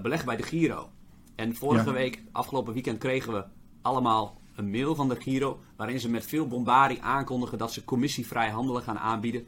beleggen 0.01 0.27
bij 0.27 0.37
de 0.37 0.43
Giro. 0.43 0.89
En 1.35 1.55
vorige 1.55 1.85
ja. 1.85 1.93
week, 1.93 2.23
afgelopen 2.31 2.73
weekend, 2.73 2.97
kregen 2.97 3.33
we 3.33 3.43
allemaal 3.81 4.41
een 4.55 4.69
mail 4.69 4.95
van 4.95 5.09
de 5.09 5.15
Giro. 5.15 5.59
waarin 5.75 5.99
ze 5.99 6.09
met 6.09 6.25
veel 6.25 6.47
bombardie 6.47 7.01
aankondigen 7.01 7.57
dat 7.57 7.73
ze 7.73 7.83
commissievrij 7.83 8.49
handelen 8.49 8.81
gaan 8.81 8.99
aanbieden. 8.99 9.45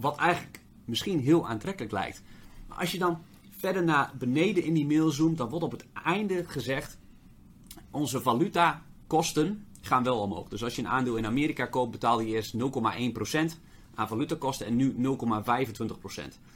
Wat 0.00 0.16
eigenlijk 0.16 0.60
misschien 0.84 1.20
heel 1.20 1.48
aantrekkelijk 1.48 1.92
lijkt. 1.92 2.22
Maar 2.66 2.78
als 2.78 2.92
je 2.92 2.98
dan 2.98 3.22
verder 3.50 3.84
naar 3.84 4.12
beneden 4.18 4.64
in 4.64 4.74
die 4.74 4.86
mail 4.86 5.10
zoomt, 5.10 5.38
dan 5.38 5.48
wordt 5.48 5.64
op 5.64 5.70
het 5.70 5.86
einde 6.04 6.44
gezegd: 6.44 6.98
onze 7.90 8.20
valutakosten 8.20 9.66
gaan 9.80 10.02
wel 10.02 10.20
omhoog. 10.20 10.48
Dus 10.48 10.64
als 10.64 10.76
je 10.76 10.82
een 10.82 10.88
aandeel 10.88 11.16
in 11.16 11.26
Amerika 11.26 11.66
koopt, 11.66 11.90
betaal 11.90 12.20
je 12.20 12.26
eerst 12.26 12.54
0,1% 12.54 12.58
aan 13.94 14.08
valutakosten 14.08 14.66
en 14.66 14.76
nu 14.76 14.92
0,25%. 14.92 14.98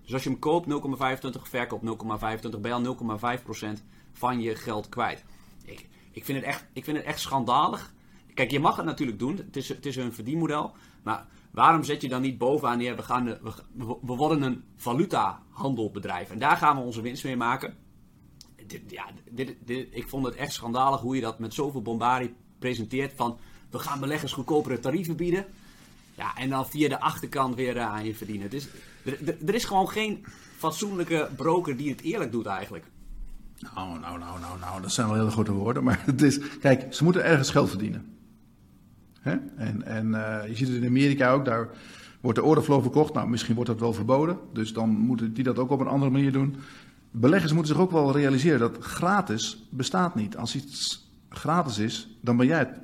Dus 0.03 0.13
als 0.13 0.23
je 0.23 0.31
hem 0.31 0.39
koopt 0.39 0.69
0,25, 0.69 1.43
verkoopt 1.43 1.85
0,25, 1.85 2.61
ben 2.61 2.83
je 2.83 2.89
al 2.89 3.19
0,5% 3.77 3.83
van 4.13 4.41
je 4.41 4.55
geld 4.55 4.89
kwijt. 4.89 5.25
Ik, 5.65 5.89
ik, 6.11 6.25
vind 6.25 6.39
het 6.39 6.47
echt, 6.47 6.67
ik 6.73 6.85
vind 6.85 6.97
het 6.97 7.07
echt 7.07 7.21
schandalig. 7.21 7.93
Kijk, 8.35 8.51
je 8.51 8.61
mag 8.61 8.77
het 8.77 8.85
natuurlijk 8.85 9.19
doen. 9.19 9.37
Het 9.37 9.57
is, 9.57 9.69
het 9.69 9.87
is 9.87 9.97
een 9.97 10.13
verdienmodel. 10.13 10.73
Maar 11.03 11.27
waarom 11.53 11.85
zet 11.85 12.03
je 12.03 12.09
dan 12.09 12.23
niet 12.23 12.39
bovenaan 12.39 12.79
neer, 12.79 12.97
we, 12.97 13.03
gaan, 13.03 13.25
we, 13.25 13.97
we 14.03 14.15
worden 14.15 14.43
een 14.43 14.65
valutahandelbedrijf. 14.77 16.31
En 16.31 16.39
daar 16.39 16.57
gaan 16.57 16.77
we 16.77 16.83
onze 16.83 17.01
winst 17.01 17.25
mee 17.25 17.37
maken. 17.37 17.75
Dit, 18.67 18.83
ja, 18.91 19.05
dit, 19.31 19.57
ik 19.91 20.09
vond 20.09 20.27
het 20.27 20.35
echt 20.35 20.53
schandalig 20.53 21.01
hoe 21.01 21.15
je 21.15 21.21
dat 21.21 21.39
met 21.39 21.55
zoveel 21.55 21.83
bombardie 21.83 22.35
presenteert. 22.59 23.13
Van, 23.17 23.39
we 23.71 23.79
gaan 23.79 24.01
beleggers 24.01 24.33
goedkopere 24.33 24.81
tarieven 24.81 25.17
bieden. 25.17 25.47
Ja, 26.15 26.37
en 26.37 26.51
dan 26.51 26.67
via 26.67 26.89
de 26.89 27.01
achterkant 27.01 27.55
weer 27.55 27.77
uh, 27.77 27.87
aan 27.87 28.05
je 28.05 28.15
verdienen. 28.15 28.51
Dus, 28.51 28.69
er, 29.05 29.37
er 29.47 29.55
is 29.55 29.65
gewoon 29.65 29.89
geen 29.89 30.25
fatsoenlijke 30.57 31.31
broker 31.37 31.77
die 31.77 31.91
het 31.91 32.01
eerlijk 32.01 32.33
doet 32.33 32.47
eigenlijk. 32.47 32.85
Nou, 33.75 33.99
nou, 33.99 34.19
nou, 34.19 34.41
nou, 34.41 34.59
nou, 34.59 34.83
dat 34.83 34.93
zijn 34.93 35.07
wel 35.07 35.17
hele 35.17 35.31
grote 35.31 35.53
woorden. 35.53 35.85
Maar 35.85 36.03
het 36.05 36.23
is, 36.23 36.59
kijk, 36.59 36.95
ze 36.95 37.05
moeten 37.05 37.25
ergens 37.25 37.51
geld 37.51 37.69
verdienen. 37.69 38.13
Hè? 39.23 39.37
En, 39.57 39.83
en 39.83 40.07
uh, 40.07 40.39
je 40.49 40.57
ziet 40.57 40.69
het 40.69 40.77
in 40.77 40.89
Amerika 40.89 41.33
ook, 41.33 41.45
daar 41.45 41.69
wordt 42.21 42.39
de 42.39 42.45
orderflow 42.45 42.83
verkocht. 42.83 43.15
Nou, 43.15 43.29
misschien 43.29 43.55
wordt 43.55 43.71
dat 43.71 43.81
wel 43.81 43.93
verboden. 43.93 44.39
Dus 44.53 44.73
dan 44.73 44.89
moeten 44.89 45.35
die 45.35 45.45
dat 45.45 45.59
ook 45.59 45.71
op 45.71 45.81
een 45.81 45.87
andere 45.87 46.11
manier 46.11 46.33
doen. 46.33 46.57
Beleggers 47.11 47.53
moeten 47.53 47.75
zich 47.75 47.83
ook 47.83 47.91
wel 47.91 48.13
realiseren 48.13 48.59
dat 48.59 48.77
gratis 48.81 49.67
bestaat 49.71 50.15
niet. 50.15 50.37
Als 50.37 50.55
iets 50.55 51.09
gratis 51.29 51.79
is, 51.79 52.17
dan 52.21 52.37
ben 52.37 52.47
jij 52.47 52.59
het 52.59 52.81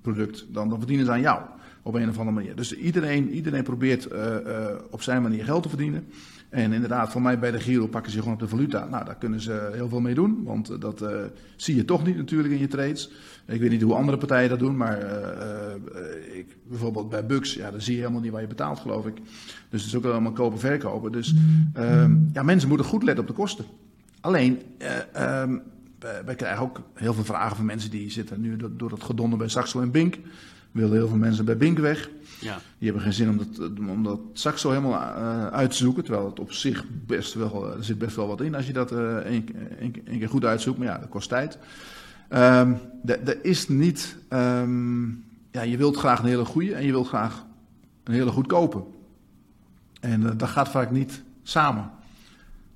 product. 0.00 0.46
Dan, 0.48 0.78
verdienen 0.78 1.06
ze 1.06 1.12
aan 1.12 1.20
jou 1.20 1.40
op 1.82 1.94
een 1.94 2.08
of 2.08 2.18
andere 2.18 2.36
manier. 2.36 2.56
Dus 2.56 2.76
iedereen, 2.76 3.30
iedereen 3.30 3.62
probeert 3.62 4.12
uh, 4.12 4.18
uh, 4.46 4.66
op 4.90 5.02
zijn 5.02 5.22
manier 5.22 5.44
geld 5.44 5.62
te 5.62 5.68
verdienen. 5.68 6.06
En 6.52 6.72
inderdaad, 6.72 7.12
voor 7.12 7.22
mij 7.22 7.38
bij 7.38 7.50
de 7.50 7.60
Giro 7.60 7.86
pakken 7.86 8.12
ze 8.12 8.18
gewoon 8.18 8.34
op 8.34 8.40
de 8.40 8.48
valuta. 8.48 8.84
Nou, 8.84 9.04
daar 9.04 9.16
kunnen 9.16 9.40
ze 9.40 9.70
heel 9.72 9.88
veel 9.88 10.00
mee 10.00 10.14
doen, 10.14 10.42
want 10.44 10.70
uh, 10.70 10.80
dat 10.80 11.04
zie 11.56 11.76
je 11.76 11.84
toch 11.84 12.04
niet 12.04 12.16
natuurlijk 12.16 12.52
in 12.52 12.58
je 12.58 12.68
trades. 12.68 13.10
Ik 13.46 13.60
weet 13.60 13.70
niet 13.70 13.82
hoe 13.82 13.94
andere 13.94 14.18
partijen 14.18 14.48
dat 14.48 14.58
doen, 14.58 14.76
maar 14.76 14.98
ik, 16.32 16.56
bijvoorbeeld 16.68 17.08
bij 17.08 17.26
Bux, 17.26 17.54
ja, 17.54 17.70
dan 17.70 17.80
zie 17.80 17.94
je 17.94 18.00
helemaal 18.00 18.20
niet 18.20 18.32
waar 18.32 18.40
je 18.40 18.46
betaalt, 18.46 18.78
geloof 18.78 19.06
ik. 19.06 19.16
Dus 19.68 19.80
het 19.82 19.90
is 19.90 19.96
ook 19.96 20.04
allemaal 20.04 20.32
kopen, 20.32 20.58
verkopen. 20.58 21.12
Dus 21.12 21.34
ehm, 21.74 22.16
ja, 22.32 22.42
mensen 22.42 22.68
moeten 22.68 22.86
goed 22.86 23.02
letten 23.02 23.24
op 23.24 23.30
de 23.30 23.36
kosten. 23.36 23.64
Alleen, 24.20 24.62
um, 25.18 25.62
wij 26.24 26.34
krijgen 26.34 26.62
ook 26.62 26.80
heel 26.94 27.14
veel 27.14 27.24
vragen 27.24 27.56
van 27.56 27.64
mensen 27.64 27.90
die 27.90 28.10
zitten 28.10 28.40
nu 28.40 28.56
door, 28.56 28.70
door 28.76 28.88
dat 28.88 29.02
gedonder 29.02 29.38
bij 29.38 29.48
Saxo 29.48 29.80
en 29.80 29.90
Bink 29.90 30.18
willen 30.70 30.92
heel 30.92 31.08
veel 31.08 31.16
mensen 31.16 31.44
bij 31.44 31.56
Bink 31.56 31.78
weg. 31.78 32.10
Ja. 32.42 32.58
Die 32.78 32.88
hebben 32.88 33.02
geen 33.02 33.12
zin 33.12 33.28
om 33.28 33.36
dat, 33.36 33.70
om 33.78 34.02
dat 34.02 34.20
Saxo 34.32 34.70
helemaal 34.70 35.18
uh, 35.18 35.46
uit 35.46 35.70
te 35.70 35.76
zoeken. 35.76 36.04
Terwijl 36.04 36.26
het 36.26 36.40
op 36.40 36.52
zich 36.52 36.84
best 37.06 37.34
wel, 37.34 37.76
er 37.76 37.84
zit 37.84 37.98
best 37.98 38.16
wel 38.16 38.26
wat 38.26 38.40
in 38.40 38.54
als 38.54 38.66
je 38.66 38.72
dat 38.72 38.92
uh, 38.92 39.16
één, 39.16 39.44
keer 40.02 40.28
goed 40.28 40.44
uitzoekt. 40.44 40.78
Maar 40.78 40.86
ja, 40.86 40.98
dat 40.98 41.08
kost 41.08 41.28
tijd. 41.28 41.58
Um, 42.30 42.78
er 43.06 43.44
is 43.44 43.68
niet. 43.68 44.16
Um, 44.28 45.24
ja, 45.50 45.62
je 45.62 45.76
wilt 45.76 45.96
graag 45.96 46.18
een 46.18 46.28
hele 46.28 46.44
goede 46.44 46.74
en 46.74 46.84
je 46.84 46.92
wilt 46.92 47.08
graag 47.08 47.44
een 48.04 48.14
hele 48.14 48.30
goedkope. 48.30 48.84
En 50.00 50.36
dat 50.36 50.48
gaat 50.48 50.68
vaak 50.68 50.90
niet 50.90 51.22
samen. 51.42 51.90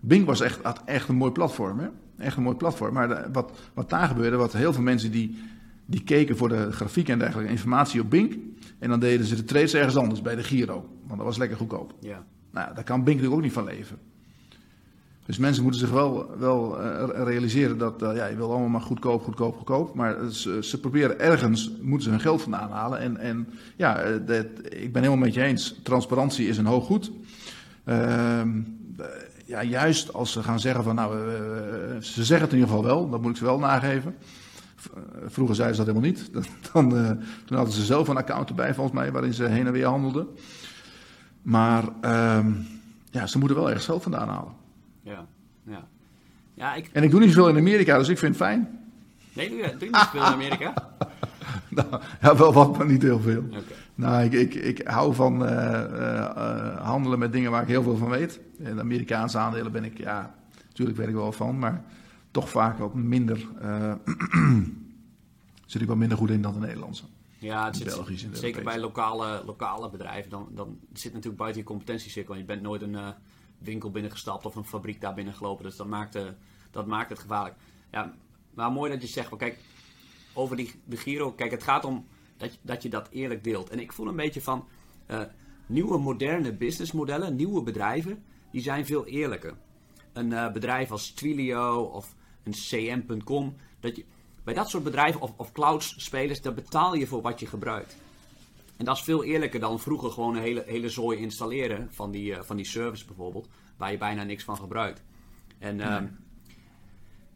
Bing 0.00 0.26
was 0.26 0.40
echt, 0.40 0.62
had 0.62 0.82
echt 0.84 1.08
een 1.08 1.16
mooi 1.16 1.32
platform. 1.32 1.78
Hè? 1.78 1.88
Echt 2.18 2.36
een 2.36 2.42
mooi 2.42 2.56
platform. 2.56 2.94
Maar 2.94 3.32
wat, 3.32 3.58
wat 3.74 3.90
daar 3.90 4.08
gebeurde, 4.08 4.36
wat 4.36 4.52
heel 4.52 4.72
veel 4.72 4.82
mensen 4.82 5.10
die 5.10 5.38
die 5.86 6.02
keken 6.02 6.36
voor 6.36 6.48
de 6.48 6.72
grafiek 6.72 7.08
en 7.08 7.18
dergelijke 7.18 7.50
informatie 7.50 8.00
op 8.00 8.10
Bink. 8.10 8.34
En 8.78 8.88
dan 8.88 9.00
deden 9.00 9.26
ze 9.26 9.36
de 9.36 9.44
trades 9.44 9.74
ergens 9.74 9.96
anders, 9.96 10.22
bij 10.22 10.34
de 10.34 10.42
Giro. 10.42 10.88
Want 11.06 11.16
dat 11.16 11.26
was 11.26 11.36
lekker 11.38 11.56
goedkoop. 11.56 11.94
Ja. 12.00 12.24
Nou, 12.50 12.74
daar 12.74 12.84
kan 12.84 13.04
Bink 13.04 13.16
natuurlijk 13.16 13.34
ook 13.34 13.42
niet 13.42 13.52
van 13.52 13.64
leven. 13.64 13.98
Dus 15.26 15.38
mensen 15.38 15.62
moeten 15.62 15.80
zich 15.80 15.90
wel, 15.90 16.30
wel 16.38 16.80
uh, 16.80 17.04
realiseren 17.24 17.78
dat 17.78 18.02
uh, 18.02 18.16
ja, 18.16 18.26
je 18.26 18.36
wil 18.36 18.50
allemaal 18.50 18.68
maar 18.68 18.80
goedkoop, 18.80 19.22
goedkoop, 19.22 19.56
goedkoop. 19.56 19.94
Maar 19.94 20.30
ze, 20.30 20.58
ze, 20.62 20.80
proberen 20.80 21.20
ergens, 21.20 21.70
moeten 21.80 22.02
ze 22.02 22.10
hun 22.10 22.20
geld 22.20 22.42
vandaan 22.42 22.70
halen. 22.70 22.98
En, 22.98 23.16
en 23.16 23.48
ja, 23.76 23.98
eh, 23.98 24.12
dat, 24.26 24.46
ik 24.62 24.92
ben 24.92 25.02
helemaal 25.02 25.24
met 25.24 25.34
je 25.34 25.42
eens. 25.42 25.80
Transparantie 25.82 26.48
is 26.48 26.58
een 26.58 26.66
hoog 26.66 26.86
goed. 26.86 27.10
Ehm, 27.84 28.48
ja, 29.44 29.62
juist 29.62 30.12
als 30.12 30.32
ze 30.32 30.42
gaan 30.42 30.60
zeggen 30.60 30.84
van 30.84 30.94
nou, 30.94 31.16
ze 32.00 32.24
zeggen 32.24 32.46
het 32.46 32.54
in 32.54 32.58
ieder 32.58 32.74
geval 32.74 32.84
wel, 32.84 33.10
dat 33.10 33.22
moet 33.22 33.30
ik 33.30 33.36
ze 33.36 33.44
wel 33.44 33.58
nageven. 33.58 34.14
Vroeger 35.26 35.56
zeiden 35.56 35.76
ze 35.76 35.84
dat 35.84 35.94
helemaal 35.94 36.16
niet. 36.16 36.30
Dan, 36.72 36.96
uh, 36.96 37.10
toen 37.44 37.56
hadden 37.56 37.74
ze 37.74 37.84
zelf 37.84 38.08
een 38.08 38.16
account 38.16 38.48
erbij, 38.48 38.74
volgens 38.74 38.96
mij, 38.96 39.12
waarin 39.12 39.34
ze 39.34 39.44
heen 39.44 39.66
en 39.66 39.72
weer 39.72 39.86
handelden. 39.86 40.26
Maar 41.42 41.84
uh, 42.04 42.46
ja, 43.10 43.26
ze 43.26 43.38
moeten 43.38 43.56
wel 43.56 43.66
ergens 43.66 43.84
geld 43.84 44.02
vandaan 44.02 44.28
halen. 44.28 44.52
Ja, 45.02 45.26
ja. 45.62 45.88
Ja, 46.54 46.74
ik... 46.74 46.90
En 46.92 47.02
ik 47.02 47.10
doe 47.10 47.20
niet 47.20 47.32
zoveel 47.32 47.48
in 47.48 47.56
Amerika, 47.56 47.98
dus 47.98 48.08
ik 48.08 48.18
vind 48.18 48.34
het 48.34 48.44
fijn. 48.44 48.68
Nee, 49.32 49.48
doe 49.48 49.58
je, 49.58 49.70
doe 49.70 49.88
je 49.88 49.96
niet 49.96 50.08
veel 50.10 50.20
in 50.20 50.32
Amerika? 50.40 50.74
nou, 51.68 52.02
ja, 52.20 52.36
wel 52.36 52.52
wat, 52.52 52.76
maar 52.76 52.86
niet 52.86 53.02
heel 53.02 53.20
veel. 53.20 53.44
Oké. 53.50 53.74
Nou, 53.96 54.24
ik, 54.24 54.32
ik, 54.32 54.54
ik 54.54 54.86
hou 54.86 55.14
van 55.14 55.46
eh, 55.46 55.82
eh, 55.82 56.24
eh, 56.24 56.80
handelen 56.82 57.18
met 57.18 57.32
dingen 57.32 57.50
waar 57.50 57.62
ik 57.62 57.68
heel 57.68 57.82
veel 57.82 57.96
van 57.96 58.08
weet. 58.08 58.40
En 58.62 58.80
Amerikaanse 58.80 59.38
aandelen 59.38 59.72
ben 59.72 59.84
ik, 59.84 59.98
ja, 59.98 60.34
natuurlijk 60.66 60.98
weet 60.98 61.08
ik 61.08 61.14
wel 61.14 61.32
van, 61.32 61.58
maar 61.58 61.82
toch 62.36 62.50
vaak 62.50 62.78
wat 62.78 62.94
minder, 62.94 63.48
eh, 63.60 63.94
zit 65.66 65.82
ik 65.82 65.88
wat 65.88 65.96
minder 65.96 66.18
goed 66.18 66.30
in 66.30 66.42
dan 66.42 66.52
de 66.52 66.58
Nederlandse. 66.58 67.04
Ja, 67.38 67.64
het 67.64 67.76
zit, 67.76 68.28
zeker 68.32 68.64
bij 68.64 68.78
lokale, 68.78 69.42
lokale 69.46 69.90
bedrijven. 69.90 70.30
Dan, 70.30 70.48
dan 70.50 70.78
zit 70.92 71.12
natuurlijk 71.12 71.38
buiten 71.38 71.60
je 71.60 71.66
competentiecirkel. 71.66 72.34
Je 72.34 72.44
bent 72.44 72.62
nooit 72.62 72.82
een 72.82 72.94
eh, 72.94 73.08
winkel 73.58 73.90
binnengestapt 73.90 74.46
of 74.46 74.56
een 74.56 74.64
fabriek 74.64 75.00
daar 75.00 75.14
binnengelopen. 75.14 75.64
Dus 75.64 75.76
dat 75.76 75.86
maakt, 75.86 76.14
eh, 76.14 76.24
dat 76.70 76.86
maakt 76.86 77.10
het 77.10 77.18
gevaarlijk. 77.18 77.56
Ja, 77.90 78.14
maar 78.54 78.72
mooi 78.72 78.90
dat 78.90 79.02
je 79.02 79.08
zegt, 79.08 79.28
van, 79.28 79.38
kijk, 79.38 79.58
over 80.32 80.56
die, 80.56 80.70
de 80.84 80.96
Giro. 80.96 81.32
Kijk, 81.32 81.50
het 81.50 81.62
gaat 81.62 81.84
om 81.84 82.06
dat 82.36 82.52
je, 82.52 82.58
dat 82.62 82.82
je 82.82 82.88
dat 82.88 83.08
eerlijk 83.10 83.44
deelt. 83.44 83.70
En 83.70 83.80
ik 83.80 83.92
voel 83.92 84.08
een 84.08 84.16
beetje 84.16 84.42
van 84.42 84.64
nieuwe 85.66 85.98
moderne 85.98 86.52
businessmodellen, 86.52 87.36
nieuwe 87.36 87.62
bedrijven, 87.62 88.22
die 88.50 88.62
zijn 88.62 88.86
veel 88.86 89.06
eerlijker. 89.06 89.54
Een 90.12 90.52
bedrijf 90.52 90.90
als 90.90 91.10
Twilio 91.10 91.82
of 91.82 92.15
een 92.46 92.52
cm.com, 93.06 93.56
dat 93.80 93.96
je, 93.96 94.04
bij 94.44 94.54
dat 94.54 94.68
soort 94.68 94.84
bedrijven 94.84 95.20
of, 95.20 95.32
of 95.36 95.52
cloud-spelers, 95.52 96.42
daar 96.42 96.54
betaal 96.54 96.94
je 96.94 97.06
voor 97.06 97.22
wat 97.22 97.40
je 97.40 97.46
gebruikt. 97.46 97.96
En 98.76 98.84
dat 98.84 98.96
is 98.96 99.02
veel 99.02 99.24
eerlijker 99.24 99.60
dan 99.60 99.80
vroeger 99.80 100.10
gewoon 100.10 100.36
een 100.36 100.42
hele, 100.42 100.64
hele 100.66 100.88
zooi 100.88 101.18
installeren 101.18 101.88
van 101.90 102.10
die, 102.10 102.34
eh, 102.34 102.42
van 102.42 102.56
die 102.56 102.66
service 102.66 103.04
bijvoorbeeld, 103.06 103.48
waar 103.76 103.90
je 103.90 103.98
bijna 103.98 104.22
niks 104.22 104.44
van 104.44 104.56
gebruikt. 104.56 105.02
En 105.58 105.80
ehm, 105.80 106.06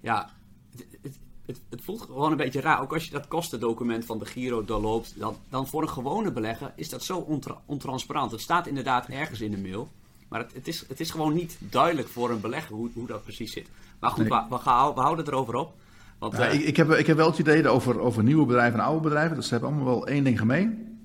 ja, 0.01 0.31
het, 0.71 0.87
het, 1.03 1.19
het, 1.47 1.61
het 1.71 1.81
voelt 1.83 2.01
gewoon 2.01 2.31
een 2.31 2.37
beetje 2.37 2.61
raar. 2.61 2.81
Ook 2.81 2.93
als 2.93 3.05
je 3.05 3.11
dat 3.11 3.29
kostendocument 3.29 4.05
van 4.05 4.19
de 4.19 4.27
Giro 4.27 4.65
doorloopt, 4.65 5.19
dan, 5.19 5.37
dan 5.49 5.67
voor 5.67 5.83
een 5.83 5.89
gewone 5.89 6.33
belegger 6.33 6.73
is 6.77 6.89
dat 6.89 7.05
zo 7.05 7.19
ontra- 7.19 7.63
ontransparant. 7.67 8.31
Het 8.31 8.41
staat 8.41 8.67
inderdaad 8.67 9.07
ergens 9.07 9.41
in 9.41 9.51
de 9.51 9.59
mail, 9.59 9.91
maar 10.31 10.41
het, 10.41 10.53
het, 10.55 10.69
is, 10.69 10.85
het 10.89 11.01
is 11.01 11.11
gewoon 11.11 11.35
niet 11.35 11.57
duidelijk 11.59 12.09
voor 12.09 12.31
een 12.31 12.41
belegger 12.41 12.75
hoe, 12.75 12.91
hoe 12.95 13.07
dat 13.07 13.23
precies 13.23 13.53
zit. 13.53 13.69
Maar 13.99 14.11
goed, 14.11 14.29
Nee. 14.29 14.39
we, 14.39 14.47
we, 14.49 14.59
gaan, 14.59 14.95
we 14.95 15.01
houden 15.01 15.25
het 15.25 15.35
erover 15.35 15.55
op. 15.55 15.75
Want, 16.19 16.37
Ja, 16.37 16.49
eh, 16.49 16.55
ik, 16.55 16.61
ik, 16.61 16.77
heb, 16.77 16.91
ik 16.91 17.07
heb 17.07 17.17
wel 17.17 17.31
het 17.31 17.39
idee 17.39 17.69
over, 17.69 18.01
over 18.01 18.23
nieuwe 18.23 18.47
bedrijven 18.47 18.79
en 18.79 18.85
oude 18.85 19.03
bedrijven. 19.03 19.37
Dat 19.37 19.45
ze 19.45 19.51
hebben 19.51 19.69
allemaal 19.69 19.95
wel 19.95 20.07
één 20.07 20.25
ding 20.25 20.39
gemeen. 20.39 20.99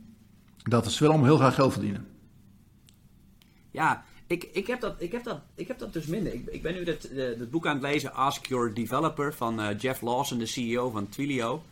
Dat 0.64 0.92
ze 0.92 1.00
willen 1.00 1.14
allemaal 1.16 1.32
heel 1.32 1.40
graag 1.40 1.56
geld 1.56 1.72
verdienen. 1.74 2.08
Ja, 3.72 4.04
ik, 4.28 4.50
ik, 4.52 4.68
heb 4.68 4.82
dat, 4.82 4.96
ik, 4.98 5.12
heb 5.12 5.24
dat, 5.24 5.40
ik 5.56 5.68
heb 5.68 5.80
dat 5.80 5.94
dus 5.94 6.06
minder. 6.06 6.34
Ik, 6.34 6.48
ik 6.48 6.62
ben 6.62 6.74
nu 6.74 6.86
het, 6.86 7.12
eh, 7.12 7.48
boek 7.50 7.68
aan 7.68 7.74
het 7.74 7.84
lezen, 7.84 8.14
Ask 8.14 8.46
Your 8.46 8.74
Developer, 8.74 9.34
van 9.34 9.62
eh, 9.62 9.80
Jeff 9.80 10.02
Lawson, 10.02 10.38
de 10.38 10.46
CEO 10.46 10.90
van 10.90 11.10
Twilio. 11.10 11.64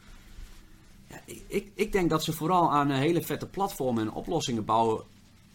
Ja, 1.07 1.21
ik, 1.47 1.67
ik, 1.73 1.91
denk 1.91 2.09
dat 2.09 2.23
ze 2.23 2.33
vooral 2.33 2.71
aan 2.71 2.89
hele 2.89 3.21
vette 3.21 3.47
platformen 3.47 4.03
en 4.03 4.11
oplossingen 4.11 4.65
bouwen, 4.65 5.03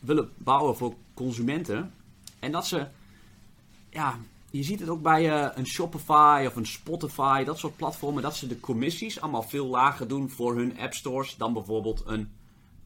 willen 0.01 0.31
bouwen 0.37 0.77
voor 0.77 0.95
consumenten. 1.15 1.95
En 2.39 2.53
dat 2.53 2.67
ze, 2.67 2.87
ja, 3.91 4.19
je 4.51 4.63
ziet 4.63 4.81
het 4.81 4.89
ook 4.89 5.03
bij 5.03 5.31
eh, 5.31 5.49
een 5.55 5.67
Shopify 5.67 6.45
of 6.47 6.57
een 6.57 6.67
Spotify, 6.67 7.45
dat 7.45 7.59
soort 7.59 7.77
platformen, 7.77 8.23
dat 8.23 8.37
ze 8.37 8.47
de 8.47 8.61
commissies 8.61 9.21
allemaal 9.21 9.43
veel 9.43 9.67
lager 9.67 10.09
doen 10.09 10.31
voor 10.31 10.57
hun 10.57 10.79
app 10.79 10.95
stores 10.95 11.37
dan 11.37 11.53
bijvoorbeeld 11.53 12.03
een 12.07 12.31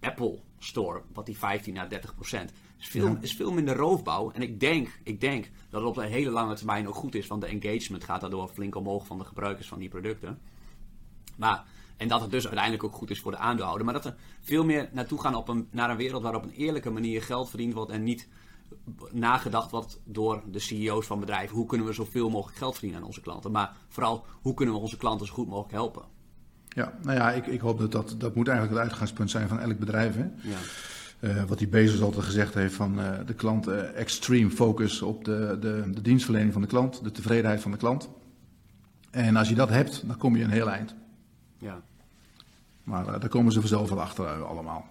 Apple 0.00 0.38
Store, 0.58 1.02
wat 1.12 1.26
die 1.26 1.38
15 1.38 1.74
naar 1.74 1.88
30 1.88 2.14
procent. 2.14 2.52
Is 2.78 2.88
veel, 2.88 3.06
Ja. 3.06 3.18
is 3.20 3.34
veel 3.34 3.52
minder 3.52 3.76
roofbouw. 3.76 4.30
En 4.30 4.42
ik 4.42 4.60
denk, 4.60 4.98
ik 5.02 5.20
denk 5.20 5.50
dat 5.70 5.80
het 5.80 5.90
op 5.90 5.96
een 5.96 6.08
hele 6.10 6.30
lange 6.30 6.54
termijn 6.54 6.88
ook 6.88 6.94
goed 6.94 7.14
is, 7.14 7.26
want 7.26 7.40
de 7.40 7.46
engagement 7.46 8.04
gaat 8.04 8.20
daardoor 8.20 8.48
flink 8.48 8.74
omhoog 8.74 9.06
van 9.06 9.18
de 9.18 9.24
gebruikers 9.24 9.68
van 9.68 9.78
die 9.78 9.88
producten. 9.88 10.38
Maar, 11.36 11.64
en 12.02 12.08
dat 12.08 12.20
het 12.20 12.30
dus 12.30 12.44
uiteindelijk 12.44 12.84
ook 12.84 12.94
goed 12.94 13.10
is 13.10 13.20
voor 13.20 13.32
de 13.32 13.38
aandeelhouder. 13.38 13.84
Maar 13.84 13.94
dat 13.94 14.04
er 14.04 14.14
veel 14.40 14.64
meer 14.64 14.88
naartoe 14.92 15.20
gaan 15.20 15.34
op 15.34 15.48
een, 15.48 15.68
naar 15.70 15.90
een 15.90 15.96
wereld 15.96 16.22
waar 16.22 16.34
op 16.34 16.42
een 16.42 16.54
eerlijke 16.56 16.90
manier 16.90 17.22
geld 17.22 17.48
verdiend 17.48 17.74
wordt 17.74 17.90
en 17.90 18.02
niet 18.02 18.28
nagedacht 19.10 19.70
wordt 19.70 20.00
door 20.04 20.42
de 20.50 20.58
CEO's 20.58 21.06
van 21.06 21.20
bedrijven. 21.20 21.56
Hoe 21.56 21.66
kunnen 21.66 21.86
we 21.86 21.92
zoveel 21.92 22.30
mogelijk 22.30 22.58
geld 22.58 22.72
verdienen 22.72 23.00
aan 23.00 23.06
onze 23.06 23.20
klanten? 23.20 23.50
Maar 23.50 23.76
vooral, 23.88 24.24
hoe 24.40 24.54
kunnen 24.54 24.74
we 24.74 24.80
onze 24.80 24.96
klanten 24.96 25.26
zo 25.26 25.32
goed 25.32 25.48
mogelijk 25.48 25.72
helpen? 25.72 26.02
Ja, 26.68 26.98
nou 27.02 27.18
ja, 27.18 27.32
ik, 27.32 27.46
ik 27.46 27.60
hoop 27.60 27.78
dat, 27.78 27.92
dat 27.92 28.14
dat 28.18 28.34
moet 28.34 28.48
eigenlijk 28.48 28.78
het 28.78 28.88
uitgangspunt 28.88 29.30
zijn 29.30 29.48
van 29.48 29.60
elk 29.60 29.78
bedrijf. 29.78 30.14
Hè? 30.14 30.28
Ja. 30.42 30.58
Eh, 31.20 31.44
wat 31.44 31.58
die 31.58 31.68
Bezos 31.68 32.02
altijd 32.02 32.24
gezegd 32.24 32.54
heeft 32.54 32.74
van 32.74 33.00
eh, 33.00 33.18
de 33.26 33.34
klant 33.34 33.66
eh, 33.66 33.98
extreme 33.98 34.50
focus 34.50 35.02
op 35.02 35.24
de, 35.24 35.56
de, 35.60 35.90
de 35.90 36.00
dienstverlening 36.00 36.52
van 36.52 36.62
de 36.62 36.68
klant, 36.68 37.04
de 37.04 37.10
tevredenheid 37.10 37.60
van 37.60 37.70
de 37.70 37.76
klant. 37.76 38.08
En 39.10 39.36
als 39.36 39.48
je 39.48 39.54
dat 39.54 39.68
hebt, 39.68 40.06
dan 40.06 40.16
kom 40.16 40.36
je 40.36 40.44
een 40.44 40.50
heel 40.50 40.70
eind. 40.70 40.94
ja. 41.58 41.82
Maar 42.84 43.06
eh, 43.06 43.20
daar 43.20 43.28
komen 43.28 43.52
ze 43.52 43.60
vanzelf 43.60 43.88
wel 43.88 44.00
achter 44.00 44.26
eh, 44.26 44.42
allemaal. 44.42 44.86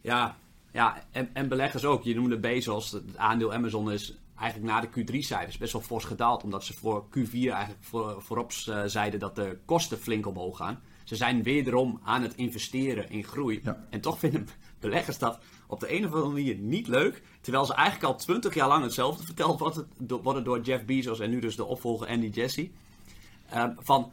Ja, 0.00 0.36
ja 0.72 1.02
en, 1.10 1.30
en 1.32 1.48
beleggers 1.48 1.84
ook. 1.84 2.04
Je 2.04 2.14
noemde 2.14 2.38
Bezos, 2.38 2.90
het 2.90 3.16
aandeel 3.16 3.52
Amazon 3.52 3.90
is 3.92 4.16
eigenlijk 4.36 4.72
na 4.72 4.80
de 4.80 4.88
Q3-cijfers 4.88 5.58
best 5.58 5.72
wel 5.72 5.82
fors 5.82 6.04
gedaald. 6.04 6.42
Omdat 6.44 6.64
ze 6.64 6.72
voor 6.74 7.04
Q4 7.04 7.32
eigenlijk 7.32 7.78
voor, 7.80 8.22
voorop 8.22 8.52
eh, 8.66 8.82
zeiden 8.86 9.20
dat 9.20 9.36
de 9.36 9.58
kosten 9.64 9.98
flink 9.98 10.26
omhoog 10.26 10.56
gaan. 10.56 10.80
Ze 11.04 11.16
zijn 11.16 11.42
wederom 11.42 12.00
aan 12.04 12.22
het 12.22 12.34
investeren 12.34 13.10
in 13.10 13.24
groei. 13.24 13.60
Ja. 13.62 13.86
En 13.90 14.00
toch 14.00 14.18
vinden 14.18 14.48
beleggers 14.80 15.18
dat 15.18 15.38
op 15.66 15.80
de 15.80 15.94
een 15.96 16.06
of 16.06 16.12
andere 16.12 16.32
manier 16.32 16.56
niet 16.56 16.88
leuk. 16.88 17.22
Terwijl 17.40 17.64
ze 17.64 17.74
eigenlijk 17.74 18.12
al 18.12 18.18
twintig 18.18 18.54
jaar 18.54 18.68
lang 18.68 18.82
hetzelfde 18.82 19.24
verteld 19.24 19.58
worden, 19.58 19.88
do- 19.98 20.22
worden 20.22 20.44
door 20.44 20.60
Jeff 20.60 20.84
Bezos 20.84 21.20
en 21.20 21.30
nu 21.30 21.40
dus 21.40 21.56
de 21.56 21.64
opvolger 21.64 22.08
Andy 22.08 22.26
Jassy. 22.26 22.70
Eh, 23.48 23.64
van, 23.78 24.12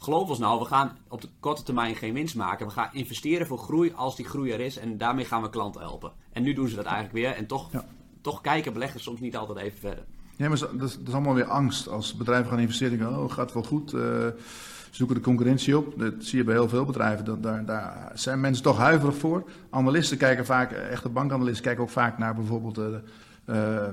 geloof 0.00 0.28
ons 0.28 0.38
nou, 0.38 0.58
we 0.58 0.64
gaan 0.64 0.96
op 1.08 1.20
de 1.20 1.28
korte 1.40 1.62
termijn 1.62 1.94
geen 1.96 2.14
winst 2.14 2.34
maken. 2.36 2.66
We 2.66 2.72
gaan 2.72 2.88
investeren 2.92 3.46
voor 3.46 3.58
groei 3.58 3.92
als 3.96 4.16
die 4.16 4.24
groei 4.26 4.50
er 4.52 4.60
is. 4.60 4.78
En 4.78 4.98
daarmee 4.98 5.24
gaan 5.24 5.42
we 5.42 5.50
klanten 5.50 5.80
helpen. 5.80 6.12
En 6.32 6.42
nu 6.42 6.52
doen 6.52 6.68
ze 6.68 6.76
dat 6.76 6.84
eigenlijk 6.84 7.14
weer. 7.14 7.30
En 7.30 7.46
toch, 7.46 7.72
Ja. 7.72 7.84
toch 8.20 8.40
kijken 8.40 8.72
beleggers 8.72 9.02
soms 9.02 9.20
niet 9.20 9.36
altijd 9.36 9.58
even 9.58 9.78
verder. 9.78 10.04
Ja, 10.36 10.48
maar 10.48 10.58
dat 10.58 10.88
is, 10.88 10.96
dat 10.98 11.08
is 11.08 11.12
allemaal 11.12 11.34
weer 11.34 11.44
angst. 11.44 11.88
Als 11.88 12.14
bedrijven 12.16 12.50
gaan 12.50 12.58
investeren, 12.58 13.18
oh, 13.18 13.30
gaat 13.32 13.52
wel 13.52 13.62
goed. 13.62 13.92
eh, 13.92 14.00
ze 14.00 14.96
zoeken 14.96 15.16
de 15.16 15.22
concurrentie 15.22 15.78
op. 15.78 15.98
Dat 15.98 16.12
zie 16.18 16.38
je 16.38 16.44
bij 16.44 16.54
heel 16.54 16.68
veel 16.68 16.84
bedrijven. 16.84 17.24
Dat, 17.24 17.42
daar, 17.42 17.64
daar 17.64 18.10
zijn 18.14 18.40
mensen 18.40 18.62
toch 18.62 18.76
huiverig 18.76 19.16
voor. 19.16 19.44
Analisten 19.70 20.16
kijken 20.18 20.46
vaak, 20.46 20.72
eh, 20.72 20.90
echte 20.90 21.08
bankanalisten 21.08 21.64
kijken 21.64 21.82
ook 21.82 21.90
vaak 21.90 22.18
naar 22.18 22.34
bijvoorbeeld 22.34 22.74
de 22.74 23.00
eh, 23.44 23.84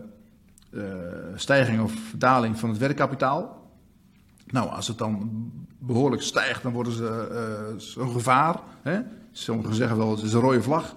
stijging 1.36 1.82
of 1.82 1.94
daling 2.16 2.60
van 2.60 2.70
het 2.70 2.78
werkkapitaal. 2.78 3.57
Nou, 4.48 4.70
als 4.70 4.88
het 4.88 4.98
dan 4.98 5.32
behoorlijk 5.80 6.22
stijgt, 6.22 6.64
dan 6.64 6.72
worden 6.72 6.94
ze 6.94 7.28
eh, 7.32 7.80
zo'n 7.80 8.12
gevaar. 8.12 8.60
Hè? 8.82 9.00
Sommigen 9.32 9.76
zeggen 9.76 9.98
wel, 9.98 10.12
het 10.12 10.24
is 10.24 10.34
een 10.34 10.42
rode 10.42 10.62
vlag. 10.62 10.96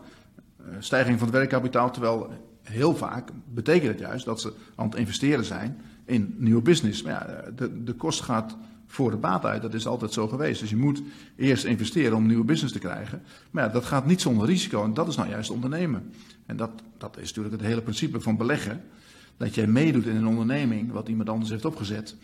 Eh, 0.57 0.65
stijging 0.79 1.19
van 1.19 1.29
het 1.29 1.37
werkkapitaal, 1.37 1.91
terwijl 1.91 2.31
heel 2.63 2.97
vaak 2.97 3.31
betekent 3.45 3.91
het 3.91 3.99
juist 3.99 4.25
dat 4.25 4.41
ze 4.41 4.53
aan 4.75 4.87
het 4.87 4.95
investeren 4.95 5.45
zijn 5.45 5.81
in 6.05 6.35
nieuwe 6.39 6.63
business. 6.63 7.03
Maar 7.03 7.13
ja, 7.13 7.51
de, 7.51 7.85
de 7.85 7.93
kost 7.93 8.21
gaat 8.21 8.57
voor 8.87 9.11
de 9.11 9.17
baat 9.17 9.45
uit, 9.45 9.63
dat 9.63 9.75
is 9.75 9.87
altijd 9.87 10.13
zo 10.13 10.29
geweest. 10.29 10.61
Dus 10.61 10.71
je 10.71 10.77
moet 10.77 11.03
eerst 11.37 11.65
investeren 11.65 12.17
om 12.17 12.27
nieuwe 12.27 12.45
business 12.45 12.73
te 12.73 12.79
krijgen. 12.79 13.23
Maar 13.51 13.65
ja, 13.65 13.73
dat 13.73 13.85
gaat 13.85 14.07
niet 14.07 14.21
zonder 14.21 14.47
risico 14.47 14.85
en 14.85 14.95
dat 14.95 15.09
is 15.09 15.17
nou 15.17 15.29
juist 15.29 15.51
ondernemen. 15.51 16.13
En 16.47 16.57
dat, 16.57 16.71
dat 16.99 17.17
is 17.17 17.29
natuurlijk 17.29 17.55
het 17.55 17.67
hele 17.67 17.83
principe 17.83 18.21
van 18.21 18.37
beleggen. 18.37 18.83
Dat 19.41 19.55
jij 19.55 19.67
meedoet 19.67 20.07
in 20.07 20.17
een 20.17 20.27
onderneming 20.27 20.93
wat 20.93 21.09
iemand 21.09 21.29
anders 21.29 21.51
heeft 21.51 21.65
opgezet. 21.65 22.17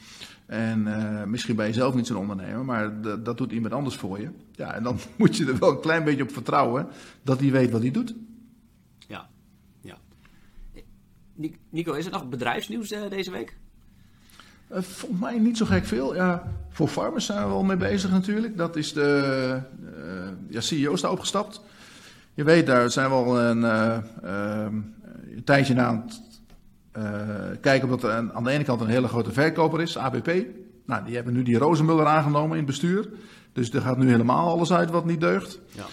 En 0.46 0.86
eh, 0.86 1.24
misschien 1.24 1.56
ben 1.56 1.66
je 1.66 1.72
zelf 1.72 1.94
niet 1.94 2.06
zo'n 2.06 2.16
ondernemer, 2.16 2.64
maar 2.64 3.00
dat 3.22 3.38
doet 3.38 3.52
iemand 3.52 3.72
anders 3.72 3.96
voor 3.96 4.20
je. 4.20 4.28
Ja, 4.52 4.74
en 4.74 4.82
dan 4.82 4.98
moet 5.16 5.36
je 5.36 5.46
er 5.46 5.58
wel 5.58 5.70
een 5.70 5.80
klein 5.80 6.04
beetje 6.04 6.22
op 6.22 6.32
vertrouwen 6.32 6.86
dat 7.22 7.40
hij 7.40 7.50
weet 7.50 7.70
wat 7.70 7.80
hij 7.80 7.90
doet. 7.90 8.14
Ja, 9.06 9.28
ja. 9.80 9.96
Ni- 11.34 11.56
Nico, 11.70 11.92
is 11.92 12.04
er 12.06 12.12
nog 12.12 12.28
bedrijfsnieuws 12.28 12.90
eh, 12.90 13.10
deze 13.10 13.30
week? 13.30 13.56
Eh, 14.68 14.82
volgens 14.82 15.20
mij 15.20 15.38
niet 15.38 15.56
zo 15.56 15.66
gek 15.66 15.84
veel. 15.86 16.14
Ja, 16.14 16.52
voor 16.70 16.88
farmers 16.88 17.26
zijn 17.26 17.42
we 17.42 17.48
wel 17.48 17.64
mee 17.64 17.76
bezig 17.76 18.10
natuurlijk. 18.10 18.56
Dat 18.56 18.76
is 18.76 18.92
de 18.92 19.60
ja, 20.48 20.60
CEO 20.60 20.92
is 20.92 21.00
daar 21.00 21.10
opgestapt. 21.10 21.60
Je 22.34 22.44
weet, 22.44 22.66
daar 22.66 22.90
zijn 22.90 23.08
we 23.08 23.14
al 23.14 23.40
een, 23.40 23.62
een 25.32 25.44
tijdje 25.44 25.74
na 25.74 25.84
aan 25.86 26.02
het 26.06 26.25
kijken 27.60 27.82
omdat 27.88 28.02
er 28.02 28.10
een- 28.10 28.32
aan 28.32 28.44
de 28.44 28.50
ene 28.50 28.64
kant 28.64 28.80
een 28.80 28.86
hele 28.88 29.08
grote 29.08 29.32
verkoper 29.32 29.80
is, 29.80 29.98
ABP. 29.98 30.30
Nou, 30.86 31.04
die 31.04 31.14
hebben 31.14 31.32
nu 31.32 31.42
die 31.42 31.58
Rozenmuller 31.58 32.06
aangenomen 32.06 32.50
in 32.50 32.56
het 32.56 32.66
bestuur. 32.66 33.08
Dus 33.52 33.72
er 33.72 33.80
gaat 33.80 33.98
nu 33.98 34.10
helemaal 34.10 34.48
alles 34.50 34.72
uit 34.72 34.90
wat 34.90 35.04
niet 35.04 35.20
deugt. 35.20 35.58
Ja. 35.72 35.84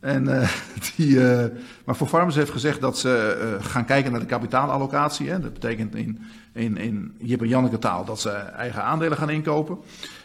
En, 0.00 0.40
eh, 0.40 0.48
die, 0.96 1.30
eh, 1.32 1.46
maar 1.84 1.96
voor 1.96 2.06
Farmers 2.06 2.34
heeft 2.36 2.50
gezegd 2.50 2.80
dat 2.80 2.98
ze 2.98 3.16
eh, 3.58 3.64
gaan 3.64 3.84
kijken 3.84 4.10
naar 4.10 4.20
de 4.20 4.26
kapitaalallocatie. 4.26 5.30
Hè. 5.30 5.40
Dat 5.40 5.52
betekent 5.52 5.94
in, 5.94 6.18
in, 6.52 6.76
in 6.76 7.14
Jip 7.18 7.40
en 7.42 7.48
Janneke 7.48 7.78
taal 7.78 8.04
dat 8.04 8.20
ze 8.20 8.30
eigen 8.30 8.82
aandelen 8.84 9.18
gaan 9.18 9.30
inkopen. 9.30 9.78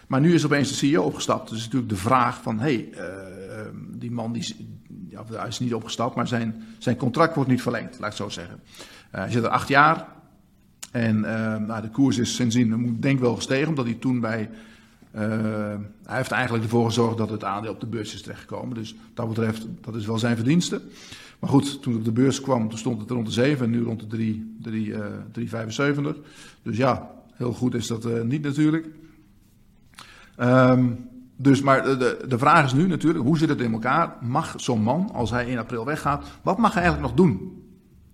Maar 0.07 0.21
nu 0.21 0.33
is 0.33 0.45
opeens 0.45 0.69
de 0.69 0.75
CEO 0.75 1.03
opgestapt. 1.03 1.49
Dus 1.49 1.63
natuurlijk 1.63 1.89
de 1.91 1.95
vraag 1.97 2.41
van, 2.41 2.59
hé, 2.59 2.63
hey, 2.63 2.89
eh, 3.07 3.62
die 3.91 4.12
man 4.12 4.31
die, 4.31 4.41
is- 4.41 4.55
ja, 5.09 5.23
hij 5.31 5.47
is 5.47 5.59
niet 5.59 5.73
opgestapt, 5.73 6.15
maar 6.15 6.27
zijn, 6.27 6.63
zijn 6.77 6.97
contract 6.97 7.36
wordt 7.36 7.49
niet 7.49 7.62
verlengd, 7.62 7.89
laat 7.99 8.12
ik 8.12 8.17
het 8.17 8.31
zo 8.33 8.41
zeggen. 8.41 8.59
Eh, 9.13 9.19
hij 9.21 9.32
zit 9.32 9.43
er 9.43 9.49
acht 9.49 9.67
jaar. 9.67 10.08
En 10.91 11.26
eh, 11.26 11.58
nou, 11.58 11.82
de 11.82 11.89
koers 11.89 12.17
is 12.17 12.36
sindsdien, 12.36 12.97
denk 12.99 13.19
wel 13.19 13.36
gestegen, 13.36 13.67
omdat 13.67 13.86
hij 13.86 13.93
toen 13.93 14.19
bij... 14.19 14.49
Uh, 15.15 15.21
hij 16.04 16.17
heeft 16.17 16.32
eigenlijk 16.32 16.63
ervoor 16.63 16.86
gezorgd 16.86 17.17
dat 17.17 17.30
het 17.30 17.43
aandeel 17.43 17.71
op 17.71 17.80
de 17.80 17.86
beurs 17.86 18.13
is 18.13 18.21
terechtgekomen. 18.21 18.76
Dus 18.76 18.95
dat 19.13 19.28
betreft, 19.28 19.67
dat 19.82 19.95
is 19.95 20.06
wel 20.06 20.17
zijn 20.17 20.36
verdienste. 20.36 20.82
Maar 21.39 21.49
goed, 21.49 21.82
toen 21.82 21.93
het 21.93 22.02
op 22.02 22.15
de 22.15 22.21
beurs 22.21 22.41
kwam, 22.41 22.69
toen 22.69 22.78
stond 22.78 23.02
het 23.02 23.10
rond 23.10 23.26
de 23.26 23.32
7 23.32 23.65
en 23.65 23.71
nu 23.71 23.84
rond 23.84 23.99
de 23.99 24.08
3, 24.08 24.56
3, 24.62 24.88
uh, 24.88 25.06
3,75. 25.32 26.19
Dus 26.62 26.78
ja, 26.78 27.12
heel 27.34 27.54
goed 27.54 27.73
is 27.73 27.88
dat 27.88 28.23
niet 28.23 28.41
natuurlijk. 28.41 28.88
Um, 30.39 31.10
dus, 31.36 31.62
maar 31.62 31.84
de, 31.84 32.26
de 32.28 32.38
vraag 32.38 32.65
is 32.65 32.73
nu 32.73 32.88
natuurlijk, 32.88 33.26
hoe 33.26 33.38
zit 33.38 33.49
het 33.49 33.62
in 33.62 33.73
elkaar? 33.73 34.15
Mag 34.21 34.54
zo'n 34.58 34.82
man, 34.82 35.10
als 35.13 35.30
hij 35.30 35.45
in 35.45 35.58
april 35.58 35.86
weggaat, 35.86 36.28
wat 36.41 36.58
mag 36.58 36.73
hij 36.73 36.84
eigenlijk 36.84 37.15
nog 37.15 37.26
doen? 37.28 37.62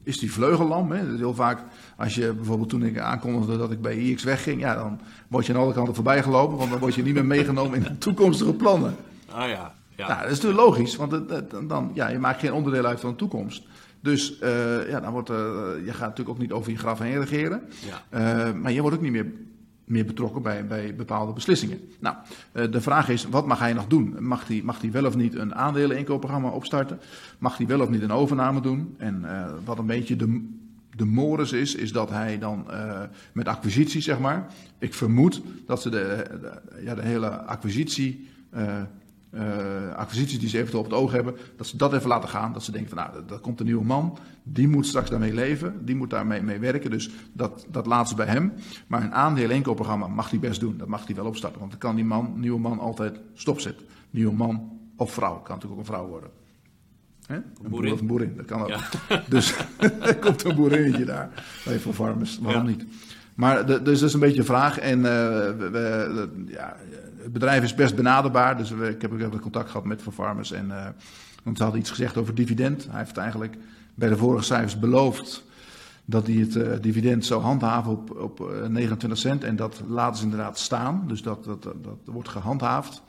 Is 0.04 0.20
die 0.20 0.32
vleugellam? 0.32 0.92
Hè? 0.92 1.16
Heel 1.16 1.34
vaak, 1.34 1.60
als 1.98 2.16
je 2.16 2.34
bijvoorbeeld 2.34 2.70
toen 2.70 2.84
ik 2.84 3.00
aankondigde 3.00 3.58
dat 3.58 3.72
ik 3.72 3.82
bij 3.82 3.98
IX 3.98 4.24
wegging, 4.24 4.62
ja, 4.62 4.76
dan 4.76 5.00
word 5.28 5.46
je 5.46 5.54
aan 5.54 5.60
alle 5.60 5.74
kanten 5.74 5.96
voorbij 5.96 6.24
gelopen, 6.24 6.58
want 6.58 6.70
dan 6.70 6.80
word 6.80 6.96
je 6.96 7.04
niet 7.04 7.14
meer 7.14 7.26
meegenomen 7.26 7.78
in 7.78 7.84
de 7.84 7.98
toekomstige 7.98 8.54
plannen. 8.54 8.96
Ah 9.32 9.50
ja. 9.50 9.74
Ja. 9.96 10.08
Nou, 10.08 10.22
dat 10.22 10.32
is 10.32 10.42
natuurlijk 10.42 10.62
logisch, 10.62 10.96
want 10.96 11.12
het, 11.12 11.70
dan, 11.70 11.92
ja, 11.94 12.10
je 12.10 12.20
maakt 12.20 12.40
geen 12.40 12.54
onderdeel 12.54 12.86
uit 12.86 13.00
van 13.00 13.10
de 13.10 13.16
toekomst. 13.16 13.64
Dus 14.02 14.42
uh, 14.42 14.90
ja, 14.90 15.00
dan 15.00 15.12
wordt, 15.12 15.30
uh, 15.30 15.36
je 15.86 15.92
gaat 15.92 16.00
natuurlijk 16.00 16.30
ook 16.30 16.38
niet 16.38 16.52
over 16.52 16.72
je 16.72 16.78
graf 16.78 17.00
heen 17.00 17.20
regeren. 17.20 17.62
Ja. 18.12 18.48
Uh, 18.48 18.54
maar 18.54 18.72
je 18.72 18.82
wordt 18.82 18.96
ook 18.96 19.04
niet 19.04 19.12
meer 19.12 19.32
meer 19.89 20.06
betrokken 20.06 20.41
bij, 20.41 20.65
bij 20.65 20.95
bepaalde 20.95 21.34
beslissingen. 21.34 21.80
Nou, 21.99 22.15
uh, 22.54 22.71
de 22.71 22.82
vraag 22.82 23.10
is, 23.10 23.25
wat 23.25 23.47
mag 23.47 23.60
hij 23.60 23.73
nog 23.73 23.88
doen? 23.88 24.15
Mag 24.19 24.47
hij, 24.47 24.62
mag 24.63 24.82
hij 24.82 24.91
wel 24.91 25.06
of 25.06 25.15
niet 25.15 25.36
een 25.36 25.56
aandeleninkoopprogramma 25.56 26.49
opstarten? 26.49 26.99
Mag 27.38 27.58
hij 27.58 27.67
wel 27.67 27.82
of 27.82 27.89
niet 27.89 28.02
een 28.02 28.12
overname 28.12 28.62
doen? 28.62 28.95
En 28.97 29.21
uh, 29.25 29.45
wat 29.65 29.78
een 29.78 29.86
beetje 29.86 30.15
de, 30.15 30.49
de 30.95 31.06
mores 31.06 31.52
is, 31.52 31.75
is 31.75 31.91
dat 31.91 32.10
hij 32.10 32.39
dan 32.39 32.65
uh, 32.69 33.02
met 33.34 33.47
acquisitie, 33.47 34.02
zeg 34.02 34.19
maar... 34.19 34.47
Ik 34.80 34.93
vermoed 34.93 35.41
dat 35.65 35.82
ze 35.82 35.89
de, 35.89 36.25
ja, 36.84 36.95
de 36.95 37.06
hele 37.06 37.30
acquisitie... 37.30 38.28
acquisities 39.96 40.39
die 40.39 40.50
ze 40.50 40.58
eventueel 40.58 40.84
op 40.84 40.89
het 40.89 41.00
oog 41.00 41.12
hebben, 41.12 41.36
dat 41.58 41.68
ze 41.68 41.78
dat 41.78 41.94
even 41.94 42.08
laten 42.08 42.30
gaan. 42.30 42.54
Dat 42.54 42.63
ze 42.63 42.72
denken 42.72 42.89
van 42.89 42.98
nou, 42.98 43.26
dat 43.28 43.42
komt 43.42 43.60
een 43.60 43.65
nieuwe 43.65 43.86
man, 43.86 44.18
die 44.44 44.68
moet 44.68 44.86
straks 44.86 45.10
daarmee 45.10 45.34
leven, 45.34 45.86
die 45.86 45.96
moet 45.96 46.10
daarmee 46.10 46.42
mee 46.42 46.60
werken. 46.60 46.92
Dus 46.92 47.10
dat, 47.34 47.65
dat 47.72 47.86
laten 47.86 48.08
ze 48.08 48.15
bij 48.15 48.26
hem. 48.26 48.54
Maar 48.88 49.04
een 49.04 49.13
aandeel-inkoopprogramma 49.13 50.08
mag 50.08 50.30
hij 50.30 50.39
best 50.39 50.60
doen, 50.60 50.78
dat 50.78 50.88
mag 50.88 51.06
hij 51.06 51.15
wel 51.15 51.26
opstarten. 51.26 51.60
Want 51.60 51.72
dan 51.72 51.80
kan 51.80 51.96
die 51.96 52.06
man, 52.06 52.34
nieuwe 52.36 52.60
man 52.60 52.80
altijd 52.80 53.20
stopzetten. 53.34 53.86
Nieuwe 54.10 54.34
man 54.34 54.80
of 54.96 55.13
vrouw, 55.13 55.36
kan 55.36 55.56
natuurlijk 55.56 55.82
ook 55.82 55.88
een 55.88 55.94
vrouw 55.94 56.08
worden. 56.08 56.30
Hè? 57.26 57.36
Een 57.36 57.70
boer 57.70 57.92
of 57.92 58.00
een 58.00 58.08
boerin, 58.08 58.34
dat 58.36 58.46
kan 58.46 58.62
ook. 58.62 58.68
Ja. 58.68 58.80
Dus 59.30 59.56
er 59.80 60.15
komt 60.26 60.44
een 60.44 60.56
boerinnetje 60.56 61.06
daar, 61.06 61.30
bij 61.65 61.80
voor 61.80 61.94
farmers, 61.94 62.39
waarom 62.39 62.63
ja. 62.63 62.70
niet? 62.70 62.86
Maar 63.36 63.65
de, 63.65 63.82
dus 63.82 64.00
dat 64.00 64.08
is 64.08 64.13
een 64.13 64.20
beetje 64.20 64.39
een 64.39 64.46
vraag. 64.46 64.80
En 64.80 64.98
uh, 64.98 65.04
we, 65.04 65.70
we, 65.72 66.30
ja, 66.48 66.78
het 67.22 67.34
bedrijf 67.34 67.64
is 67.64 67.76
best 67.76 67.96
benaderbaar. 67.96 68.58
Dus 68.58 68.72
ik 68.72 69.02
heb 69.02 69.22
ook 69.22 69.42
contact 69.42 69.70
gehad 69.70 69.86
met 69.86 70.02
Van 70.02 70.14
Farmers. 70.14 70.52
En 70.52 70.72
want 71.44 71.58
ze 71.58 71.64
hadden 71.64 71.82
iets 71.82 71.90
gezegd 71.90 72.18
over 72.18 72.36
dividend. 72.36 72.88
Hij 72.90 73.00
heeft 73.00 73.18
eigenlijk 73.18 73.58
bij 73.96 74.10
de 74.10 74.18
vorige 74.18 74.44
cijfers 74.44 74.80
beloofd 74.80 75.44
dat 76.06 76.28
hij 76.28 76.36
het 76.36 76.56
uh, 76.56 76.72
dividend 76.82 77.26
zou 77.26 77.42
handhaven 77.42 77.92
op, 77.92 78.12
op 78.20 78.40
uh, 78.40 78.68
29 78.68 79.20
cent. 79.20 79.44
En 79.44 79.56
dat 79.56 79.82
laten 79.88 80.18
ze 80.18 80.24
inderdaad 80.24 80.60
staan. 80.60 81.04
Dus 81.08 81.22
dat, 81.22 81.44
dat, 81.44 81.64
dat, 81.64 81.98
wordt 82.06 82.30
gehandhaafd. 82.30 83.02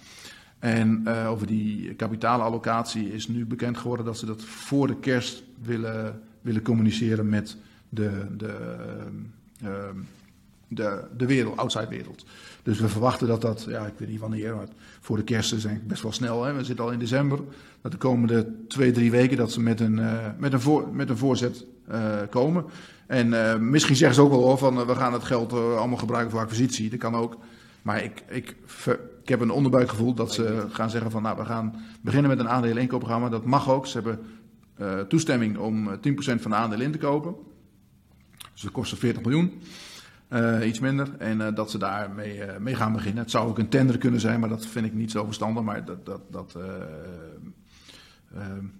En 0.59 1.09
over 1.09 1.47
die 1.47 1.95
kapitaalallocatie 1.95 3.13
is 3.13 3.29
nu 3.29 3.47
bekend 3.47 3.79
geworden 3.79 4.07
dat 4.07 4.19
ze 4.19 4.27
dat 4.27 4.45
voor 4.45 4.87
de 4.87 4.99
kerst 4.99 5.43
willen, 5.63 6.21
willen 6.41 6.63
communiceren 6.63 7.29
met 7.29 7.57
de, 7.89 8.27
de, 8.37 8.83
de, 10.69 11.05
de 11.17 11.27
wereld, 11.27 11.57
outside 11.57 11.89
wereld. 11.89 12.25
Dus 12.71 12.81
we 12.81 12.89
verwachten 12.89 13.27
dat 13.27 13.41
dat, 13.41 13.67
ja, 13.69 13.87
ik 13.87 13.93
weet 13.97 14.09
niet 14.09 14.21
wanneer, 14.21 14.55
maar 14.55 14.67
voor 15.01 15.17
de 15.17 15.23
kerst 15.23 15.53
is 15.53 15.67
best 15.83 16.03
wel 16.03 16.13
snel. 16.13 16.45
Hè? 16.45 16.53
We 16.53 16.65
zitten 16.65 16.85
al 16.85 16.91
in 16.91 16.99
december. 16.99 17.41
Dat 17.83 17.93
de 17.93 17.99
komende 17.99 18.53
twee, 18.69 18.93
drie 18.93 19.11
weken 19.11 19.37
dat 19.37 19.53
ze 19.53 19.61
met 19.61 19.81
een, 19.81 19.99
uh, 19.99 20.27
met 20.39 20.53
een, 20.53 20.61
voor, 20.61 20.89
met 20.93 21.09
een 21.09 21.17
voorzet 21.17 21.65
uh, 21.91 22.15
komen. 22.31 22.65
En 23.07 23.27
uh, 23.27 23.57
misschien 23.57 23.97
zeggen 23.97 24.17
ze 24.17 24.23
ook 24.23 24.31
wel 24.31 24.57
van 24.57 24.87
we 24.87 24.95
gaan 24.95 25.13
het 25.13 25.25
geld 25.25 25.53
allemaal 25.53 25.99
gebruiken 25.99 26.31
voor 26.31 26.41
acquisitie. 26.41 26.91
Dat 26.91 26.99
kan 26.99 27.15
ook. 27.15 27.37
Maar 27.83 28.05
ik, 28.05 28.23
ik, 28.29 28.57
ik 29.23 29.29
heb 29.29 29.41
een 29.41 29.51
onderbuikgevoel 29.51 30.15
dat 30.15 30.33
ze 30.33 30.67
gaan 30.69 30.91
zeggen 30.91 31.11
van 31.11 31.23
nou 31.23 31.37
we 31.37 31.45
gaan 31.45 31.75
beginnen 32.01 32.31
met 32.31 32.39
een 32.39 32.49
aandelen-inkoopprogramma. 32.49 33.29
Dat 33.29 33.45
mag 33.45 33.71
ook. 33.71 33.87
Ze 33.87 34.01
hebben 34.01 34.21
toestemming 35.09 35.59
om 35.59 35.91
10% 35.91 35.97
van 36.15 36.51
de 36.51 36.57
aandelen 36.57 36.87
in 36.87 36.93
te 36.93 36.99
kopen. 36.99 37.35
Dus 38.53 38.63
dat 38.63 38.73
kost 38.73 38.99
40 38.99 39.23
miljoen. 39.23 39.61
Uh, 40.31 40.67
iets 40.67 40.79
minder. 40.79 41.17
En 41.19 41.41
uh, 41.41 41.55
dat 41.55 41.71
ze 41.71 41.79
daarmee 41.79 42.37
uh, 42.37 42.57
mee 42.57 42.75
gaan 42.75 42.93
beginnen. 42.93 43.23
Het 43.23 43.31
zou 43.31 43.49
ook 43.49 43.59
een 43.59 43.69
tender 43.69 43.99
kunnen 43.99 44.21
zijn, 44.21 44.41
maar 44.41 44.49
dat 44.49 44.67
vind 44.67 44.87
ik 44.87 44.95
niet 44.95 45.11
zo 45.11 45.25
verstandig. 45.25 45.63
Maar 45.63 45.85
dat, 45.85 46.07
dat, 46.07 46.21
dat 46.31 46.57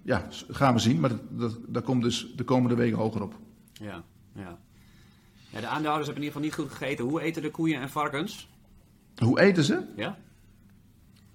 ja, 0.03 0.27
gaan 0.49 0.73
we 0.73 0.79
zien. 0.79 0.99
Maar 0.99 1.09
dat, 1.09 1.19
dat, 1.29 1.57
dat, 1.67 1.83
komt 1.83 2.03
dus 2.03 2.33
de 2.35 2.43
komende 2.43 2.75
weken 2.75 2.97
hoger 2.97 3.21
op. 3.21 3.35
Ja, 3.73 4.03
ja. 4.33 4.57
ja, 5.49 5.59
de 5.59 5.67
aandeelhouders 5.67 6.07
hebben 6.07 6.23
in 6.23 6.29
ieder 6.29 6.41
geval 6.41 6.41
niet 6.41 6.53
goed 6.53 6.71
gegeten. 6.71 7.05
Hoe 7.05 7.21
eten 7.21 7.41
de 7.41 7.51
koeien 7.51 7.81
en 7.81 7.89
varkens? 7.89 8.49
Hoe 9.15 9.39
eten 9.39 9.63
ze? 9.63 9.83
Ja. 9.95 10.17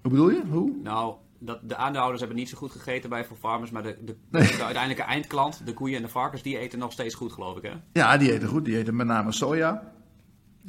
Hoe 0.01 0.11
bedoel 0.11 0.29
je? 0.29 0.41
Hoe? 0.49 0.71
Nou, 0.83 1.15
dat, 1.39 1.69
de 1.69 1.75
aandeelhouders 1.75 2.19
hebben 2.19 2.39
niet 2.39 2.49
zo 2.49 2.57
goed 2.57 2.71
gegeten 2.71 3.09
bij 3.09 3.25
voor 3.25 3.37
farmers, 3.37 3.71
maar 3.71 3.83
de, 3.83 3.97
de, 4.05 4.15
nee. 4.29 4.41
de, 4.41 4.63
uiteindelijke 4.63 5.03
eindklant, 5.03 5.65
de 5.65 5.73
koeien 5.73 5.95
en 5.95 6.01
de 6.01 6.07
varkens, 6.07 6.41
die 6.41 6.57
eten 6.57 6.79
nog 6.79 6.91
steeds 6.91 7.15
goed, 7.15 7.31
geloof 7.31 7.57
ik, 7.57 7.63
hè? 7.63 7.73
Ja, 7.93 8.17
die 8.17 8.33
eten 8.33 8.47
goed. 8.47 8.65
Die 8.65 8.77
eten 8.77 8.95
met 8.95 9.07
name 9.07 9.31
soja. 9.31 9.95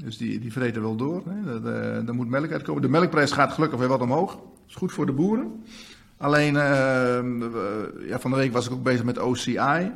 Dus 0.04 0.16
die, 0.16 0.38
die 0.38 0.52
vreten 0.52 0.82
wel 0.82 0.96
door. 0.96 1.22
Hè. 1.28 2.00
Uh, 2.02 2.10
moet 2.10 2.28
melk 2.28 2.52
uitkomen. 2.52 2.82
De 2.82 2.88
melkprijs 2.88 3.32
gaat 3.32 3.52
gelukkig 3.52 3.78
weer 3.78 3.88
wat 3.88 4.00
omhoog. 4.00 4.30
Dat 4.30 4.42
is 4.68 4.74
goed 4.74 4.92
voor 4.92 5.06
de 5.06 5.12
boeren. 5.12 5.64
Alleen, 6.16 6.54
uh, 6.54 8.08
ja, 8.08 8.18
van 8.18 8.30
de 8.30 8.36
week 8.36 8.52
was 8.52 8.66
ik 8.66 8.72
ook 8.72 8.82
bezig 8.82 9.04
met 9.04 9.18
OCI. 9.18 9.92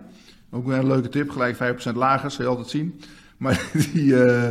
Ook 0.50 0.66
weer 0.66 0.78
een 0.78 0.86
leuke 0.86 1.08
tip, 1.08 1.30
gelijk 1.30 1.56
5% 1.56 1.94
lager, 1.94 2.30
zul 2.30 2.44
je 2.44 2.50
altijd 2.50 2.68
zien. 2.68 3.00
Maar 3.36 3.70
die, 3.92 4.04
uh, 4.04 4.50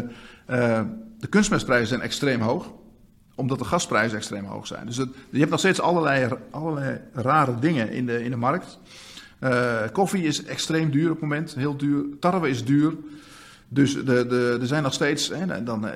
de 1.19 1.27
kunstmestprijzen 1.29 1.87
zijn 1.87 2.01
extreem 2.01 2.41
hoog 2.41 2.71
omdat 3.35 3.59
de 3.59 3.65
gasprijzen 3.65 4.17
extreem 4.17 4.45
hoog 4.45 4.67
zijn. 4.67 4.85
Dus 4.85 4.95
je 5.29 5.39
hebt 5.39 5.49
nog 5.49 5.59
steeds 5.59 5.81
allerlei, 5.81 6.27
allerlei 6.49 6.99
rare 7.13 7.59
dingen 7.59 7.91
in 7.91 8.05
de, 8.05 8.23
in 8.23 8.29
de 8.29 8.37
markt. 8.37 8.79
Koffie 9.91 10.23
is 10.23 10.43
extreem 10.43 10.91
duur 10.91 11.05
op 11.05 11.11
het 11.11 11.21
moment, 11.21 11.55
heel 11.55 11.77
duur. 11.77 12.05
Tarwe 12.19 12.49
is 12.49 12.65
duur. 12.65 12.93
Dus 13.73 13.95
er 13.95 14.67
zijn 14.67 14.83
nog 14.83 14.93
steeds, 14.93 15.29
hè, 15.29 15.63
dan 15.63 15.85
uh, 15.85 15.91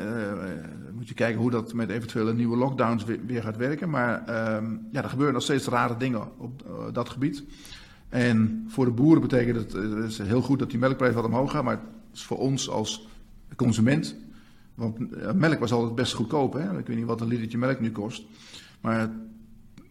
moet 0.94 1.08
je 1.08 1.14
kijken 1.14 1.42
hoe 1.42 1.52
dat 1.52 1.74
met 1.74 1.90
eventuele 1.90 2.34
nieuwe 2.34 2.58
lockdowns 2.58 3.04
weer, 3.26 3.42
gaat 3.42 3.58
werken. 3.58 3.90
Maar 3.90 4.20
uh, 4.20 4.70
ja, 4.92 5.04
er 5.04 5.10
gebeuren 5.10 5.34
nog 5.34 5.44
steeds 5.44 5.68
rare 5.68 5.98
dingen 5.98 6.40
op 6.40 6.64
uh, 6.68 6.94
dat 6.94 7.10
gebied. 7.10 7.44
En 8.10 8.66
voor 8.68 8.86
de 8.86 8.92
boeren 8.92 9.22
betekent 9.22 9.56
het, 9.58 9.74
het 9.74 10.06
is 10.06 10.18
heel 10.18 10.42
goed 10.42 10.60
dat 10.60 10.70
die 10.70 10.80
melkprijs 10.80 11.14
wat 11.14 11.26
omhoog 11.26 11.52
gaat. 11.52 11.64
Maar 11.64 11.74
het 11.74 11.84
is 12.14 12.24
voor 12.24 12.38
ons 12.38 12.70
als 12.70 13.08
consument 13.56 14.16
want 14.76 14.98
melk 15.36 15.60
was 15.60 15.72
altijd 15.72 15.96
best 15.96 16.14
goedkoop. 16.14 16.54
Hè? 16.54 16.78
Ik 16.78 16.88
weet 16.88 16.98
niet 16.98 17.06
wat 17.06 17.22
een 17.22 17.28
litertje 17.28 17.58
melk 17.58 17.80
nu 17.80 17.92
kost. 17.92 18.24
Maar 18.82 19.00
het 19.00 19.12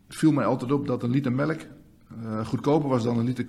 viel 0.09 0.33
mij 0.33 0.45
altijd 0.45 0.73
op 0.73 0.87
dat 0.87 1.03
een 1.03 1.11
liter 1.11 1.33
melk 1.33 1.61
goedkoper 2.45 2.89
was 2.89 3.05
dan 3.05 3.19
een 3.19 3.25
liter 3.25 3.47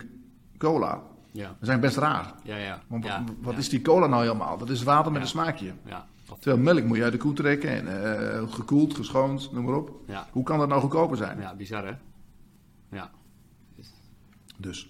cola. 0.58 1.04
Ja. 1.36 1.48
Dat 1.48 1.68
zijn 1.68 1.80
best 1.80 1.98
raar. 1.98 2.34
Ja, 2.44 2.56
ja. 2.56 2.82
Want 2.88 3.06
ja, 3.06 3.24
wat 3.42 3.54
ja. 3.54 3.60
is 3.60 3.70
die 3.70 3.82
cola 3.82 4.08
nou 4.08 4.24
helemaal? 4.24 4.58
Dat 4.58 4.70
is 4.70 4.84
water 4.84 5.12
met 5.12 5.22
een 5.22 5.28
smaakje. 5.28 5.74
Ja. 5.86 6.06
Terwijl 6.40 6.64
melk 6.64 6.84
moet 6.84 6.98
je 6.98 7.04
uit 7.04 7.12
de 7.12 7.18
koe 7.18 7.34
trekken 7.34 7.70
en 7.70 7.86
uh, 7.86 8.54
gekoeld, 8.54 8.96
geschoond, 8.96 9.52
noem 9.52 9.66
maar 9.66 9.76
op. 9.76 9.92
Ja. 10.08 10.28
Hoe 10.32 10.44
kan 10.44 10.60
dat 10.60 10.68
nou 10.68 10.82
goedkoper 10.82 11.18
zijn? 11.18 11.40
Ja, 11.40 11.56
bizar 11.56 11.86
hè? 11.86 11.94
Ja. 12.92 13.12
Dus. 14.58 14.90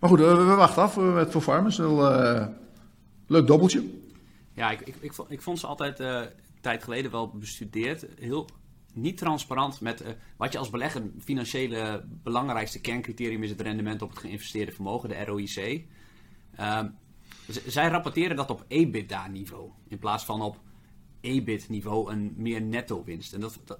Maar 0.00 0.10
goed, 0.10 0.18
we, 0.18 0.34
we 0.34 0.54
wachten 0.54 0.82
af 0.82 0.96
met 0.96 1.30
voor 1.30 1.40
farmers. 1.40 1.76
Wel, 1.76 2.12
uh, 2.12 2.46
leuk 3.26 3.46
dobbeltje. 3.46 3.90
Ja, 4.52 4.70
ik, 4.70 4.80
ik, 4.80 4.96
ik, 5.00 5.12
ik 5.28 5.42
vond 5.42 5.58
ze 5.58 5.66
altijd 5.66 6.00
uh, 6.00 6.06
een 6.06 6.28
tijd 6.60 6.84
geleden 6.84 7.10
wel 7.10 7.28
bestudeerd. 7.30 8.06
Heel 8.18 8.48
niet 8.94 9.16
transparant 9.16 9.80
met 9.80 10.02
uh, 10.02 10.08
wat 10.36 10.52
je 10.52 10.58
als 10.58 10.70
belegger 10.70 11.02
financiële 11.18 12.04
belangrijkste 12.22 12.80
kerncriterium 12.80 13.42
is 13.42 13.50
het 13.50 13.60
rendement 13.60 14.02
op 14.02 14.10
het 14.10 14.18
geïnvesteerde 14.18 14.72
vermogen, 14.72 15.08
de 15.08 15.24
ROIC. 15.24 15.84
Uh, 16.60 16.84
zij 17.66 17.88
rapporteren 17.88 18.36
dat 18.36 18.50
op 18.50 18.64
EBITDA-niveau 18.68 19.70
in 19.88 19.98
plaats 19.98 20.24
van 20.24 20.42
op 20.42 20.60
EBIT-niveau 21.20 22.12
een 22.12 22.34
meer 22.36 22.62
netto-winst. 22.62 23.32
En 23.32 23.40
dat, 23.40 23.60
dat, 23.64 23.78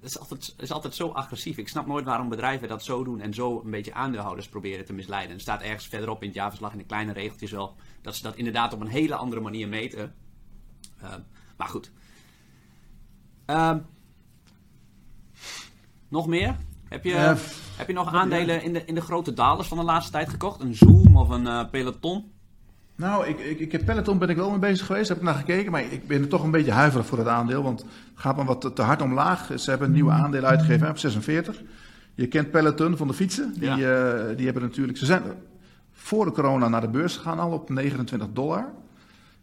is 0.00 0.18
altijd, 0.18 0.54
is 0.58 0.72
altijd 0.72 0.94
zo 0.94 1.08
agressief. 1.08 1.58
Ik 1.58 1.68
snap 1.68 1.86
nooit 1.86 2.04
waarom 2.04 2.28
bedrijven 2.28 2.68
dat 2.68 2.84
zo 2.84 3.04
doen 3.04 3.20
en 3.20 3.34
zo 3.34 3.60
een 3.64 3.70
beetje 3.70 3.94
aandeelhouders 3.94 4.48
proberen 4.48 4.84
te 4.84 4.92
misleiden. 4.92 5.30
En 5.30 5.36
er 5.36 5.40
staat 5.40 5.62
ergens 5.62 5.86
verderop 5.86 6.20
in 6.20 6.26
het 6.26 6.36
jaarverslag 6.36 6.72
in 6.72 6.78
de 6.78 6.84
kleine 6.84 7.12
regeltjes 7.12 7.50
wel 7.50 7.74
dat 8.02 8.16
ze 8.16 8.22
dat 8.22 8.36
inderdaad 8.36 8.72
op 8.72 8.80
een 8.80 8.86
hele 8.86 9.14
andere 9.14 9.40
manier 9.40 9.68
meten. 9.68 10.14
Uh, 11.02 11.14
maar 11.56 11.68
goed. 11.68 11.92
Uh, 13.46 13.76
nog 16.14 16.26
meer? 16.26 16.56
Heb 16.88 17.04
je, 17.04 17.10
uh, 17.10 17.32
heb 17.76 17.86
je 17.86 17.92
nog 17.92 18.14
aandelen 18.14 18.62
in 18.62 18.72
de, 18.72 18.84
in 18.84 18.94
de 18.94 19.00
grote 19.00 19.32
dalers 19.32 19.68
van 19.68 19.78
de 19.78 19.84
laatste 19.84 20.12
tijd 20.12 20.28
gekocht? 20.28 20.60
Een 20.60 20.74
Zoom 20.74 21.16
of 21.16 21.28
een 21.28 21.46
uh, 21.46 21.60
Peloton? 21.70 22.32
Nou, 22.96 23.26
ik, 23.26 23.38
ik, 23.38 23.60
ik 23.60 23.72
heb 23.72 23.84
Peloton 23.84 24.18
ben 24.18 24.28
ik 24.28 24.36
wel 24.36 24.50
mee 24.50 24.58
bezig 24.58 24.86
geweest, 24.86 25.08
heb 25.08 25.16
ik 25.16 25.22
naar 25.22 25.34
gekeken, 25.34 25.72
maar 25.72 25.82
ik 25.82 26.06
ben 26.06 26.20
er 26.20 26.28
toch 26.28 26.42
een 26.42 26.50
beetje 26.50 26.72
huiverig 26.72 27.06
voor 27.06 27.18
het 27.18 27.26
aandeel, 27.26 27.62
want 27.62 27.80
het 27.80 27.90
gaat 28.14 28.36
me 28.36 28.44
wat 28.44 28.60
te, 28.60 28.72
te 28.72 28.82
hard 28.82 29.02
omlaag. 29.02 29.50
Ze 29.56 29.70
hebben 29.70 29.88
een 29.88 29.94
nieuwe 29.94 30.10
aandeel 30.10 30.44
uitgegeven 30.44 30.84
hè, 30.84 30.90
op 30.90 30.98
46. 30.98 31.62
Je 32.14 32.26
kent 32.26 32.50
Peloton 32.50 32.96
van 32.96 33.06
de 33.08 33.14
fietsen, 33.14 33.54
die, 33.58 33.68
eh, 33.68 34.36
die 34.36 34.44
hebben 34.44 34.62
natuurlijk, 34.62 34.98
ze 34.98 35.06
zijn 35.06 35.22
voor 35.92 36.24
de 36.24 36.32
corona 36.32 36.68
naar 36.68 36.80
de 36.80 36.88
beurs 36.88 37.16
gegaan 37.16 37.38
al 37.38 37.50
op 37.50 37.70
29 37.70 38.28
dollar. 38.32 38.72